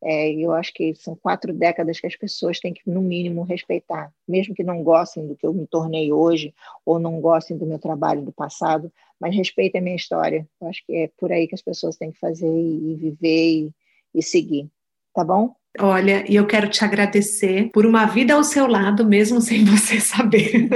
É, 0.07 0.31
eu 0.33 0.53
acho 0.53 0.73
que 0.75 0.95
são 0.95 1.17
quatro 1.17 1.51
décadas 1.51 1.99
que 1.99 2.07
as 2.07 2.15
pessoas 2.15 2.61
têm 2.61 2.75
que, 2.75 2.83
no 2.87 3.01
mínimo, 3.01 3.43
respeitar, 3.43 4.13
mesmo 4.29 4.55
que 4.55 4.63
não 4.63 4.83
gostem 4.83 5.27
do 5.27 5.35
que 5.35 5.47
eu 5.47 5.55
me 5.55 5.67
tornei 5.67 6.13
hoje, 6.13 6.53
ou 6.85 6.99
não 6.99 7.23
gostem 7.23 7.57
do 7.57 7.65
meu 7.65 7.79
trabalho 7.79 8.21
do 8.21 8.31
passado, 8.31 8.93
mas 9.19 9.35
respeitem 9.35 9.81
a 9.81 9.85
minha 9.85 9.97
história. 9.97 10.47
Eu 10.61 10.69
acho 10.69 10.85
que 10.87 10.95
é 10.95 11.11
por 11.17 11.33
aí 11.33 11.49
que 11.49 11.55
as 11.55 11.63
pessoas 11.63 11.97
têm 11.97 12.13
que 12.13 12.19
fazer 12.19 12.47
e, 12.47 12.95
viver 12.97 13.47
e, 13.49 13.71
e 14.15 14.23
seguir. 14.23 14.69
Tá 15.15 15.25
bom? 15.25 15.55
Olha, 15.81 16.23
e 16.31 16.37
eu 16.37 16.47
quero 16.47 16.69
te 16.69 16.85
agradecer 16.85 17.71
por 17.73 17.87
uma 17.87 18.05
vida 18.05 18.35
ao 18.35 18.45
seu 18.45 18.67
lado, 18.67 19.07
mesmo 19.07 19.41
sem 19.41 19.65
você 19.65 19.99
saber. 20.01 20.69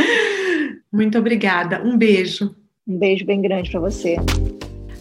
Muito 0.92 1.18
obrigada. 1.18 1.82
Um 1.82 1.96
beijo. 1.96 2.54
Um 2.86 2.98
beijo 2.98 3.24
bem 3.24 3.40
grande 3.40 3.70
para 3.70 3.80
você 3.80 4.16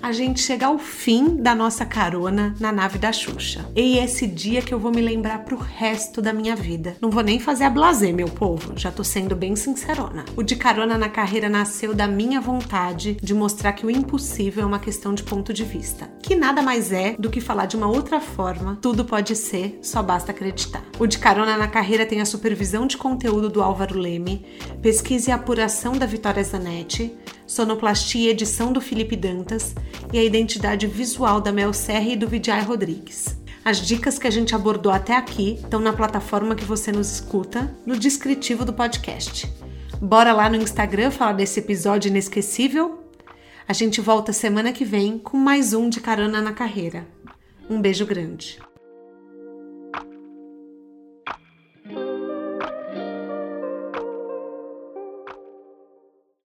a 0.03 0.11
gente 0.11 0.41
chega 0.41 0.65
ao 0.65 0.77
fim 0.77 1.37
da 1.37 1.55
nossa 1.55 1.85
carona 1.85 2.53
na 2.59 2.73
nave 2.73 2.99
da 2.99 3.13
Xuxa. 3.13 3.65
E 3.73 3.97
esse 3.97 4.27
dia 4.27 4.61
que 4.61 4.73
eu 4.73 4.77
vou 4.77 4.91
me 4.91 5.01
lembrar 5.01 5.45
pro 5.45 5.55
resto 5.55 6.21
da 6.21 6.33
minha 6.33 6.57
vida. 6.57 6.97
Não 6.99 7.09
vou 7.09 7.23
nem 7.23 7.39
fazer 7.39 7.63
a 7.63 7.69
blazer, 7.69 8.13
meu 8.13 8.27
povo, 8.27 8.73
já 8.75 8.91
tô 8.91 9.01
sendo 9.01 9.33
bem 9.33 9.55
sincerona. 9.55 10.25
O 10.35 10.43
de 10.43 10.57
carona 10.57 10.97
na 10.97 11.07
carreira 11.07 11.47
nasceu 11.47 11.93
da 11.93 12.05
minha 12.05 12.41
vontade 12.41 13.17
de 13.23 13.33
mostrar 13.33 13.71
que 13.71 13.85
o 13.85 13.89
impossível 13.89 14.63
é 14.63 14.65
uma 14.65 14.77
questão 14.77 15.13
de 15.13 15.23
ponto 15.23 15.53
de 15.53 15.63
vista. 15.63 16.11
Que 16.21 16.35
nada 16.35 16.61
mais 16.61 16.91
é 16.91 17.15
do 17.17 17.29
que 17.29 17.39
falar 17.39 17.65
de 17.65 17.77
uma 17.77 17.87
outra 17.87 18.19
forma, 18.19 18.77
tudo 18.81 19.05
pode 19.05 19.37
ser, 19.37 19.79
só 19.81 20.03
basta 20.03 20.33
acreditar. 20.33 20.83
O 20.99 21.07
de 21.07 21.17
carona 21.17 21.55
na 21.55 21.69
carreira 21.69 22.05
tem 22.05 22.19
a 22.19 22.25
supervisão 22.25 22.85
de 22.85 22.97
conteúdo 22.97 23.47
do 23.47 23.63
Álvaro 23.63 23.97
Leme, 23.97 24.45
pesquisa 24.81 25.29
e 25.29 25.33
apuração 25.33 25.93
da 25.93 26.05
Vitória 26.05 26.43
Zanetti, 26.43 27.17
sonoplastia 27.45 28.27
e 28.27 28.29
edição 28.29 28.71
do 28.71 28.81
Felipe 28.81 29.15
Dantas 29.15 29.75
e 30.11 30.17
a 30.17 30.23
identidade 30.23 30.87
visual 30.87 31.41
da 31.41 31.51
Mel 31.51 31.73
Serra 31.73 32.09
e 32.09 32.15
do 32.15 32.27
Vijay 32.27 32.61
Rodrigues. 32.61 33.37
As 33.65 33.79
dicas 33.85 34.19
que 34.19 34.27
a 34.27 34.31
gente 34.31 34.53
abordou 34.53 34.91
até 34.91 35.15
aqui 35.15 35.53
estão 35.53 35.79
na 35.79 35.93
plataforma 35.93 36.55
que 36.55 36.65
você 36.65 36.91
nos 36.91 37.11
escuta, 37.13 37.73
no 37.85 37.97
descritivo 37.97 38.65
do 38.65 38.73
podcast. 38.73 39.49
Bora 40.01 40.33
lá 40.33 40.49
no 40.49 40.57
Instagram 40.57 41.11
falar 41.11 41.33
desse 41.33 41.59
episódio 41.59 42.09
inesquecível? 42.09 42.99
A 43.65 43.71
gente 43.71 44.01
volta 44.01 44.33
semana 44.33 44.73
que 44.73 44.83
vem 44.83 45.17
com 45.17 45.37
mais 45.37 45.73
um 45.73 45.87
de 45.87 46.01
Carona 46.01 46.41
na 46.41 46.51
Carreira. 46.51 47.07
Um 47.69 47.79
beijo 47.79 48.05
grande. 48.05 48.59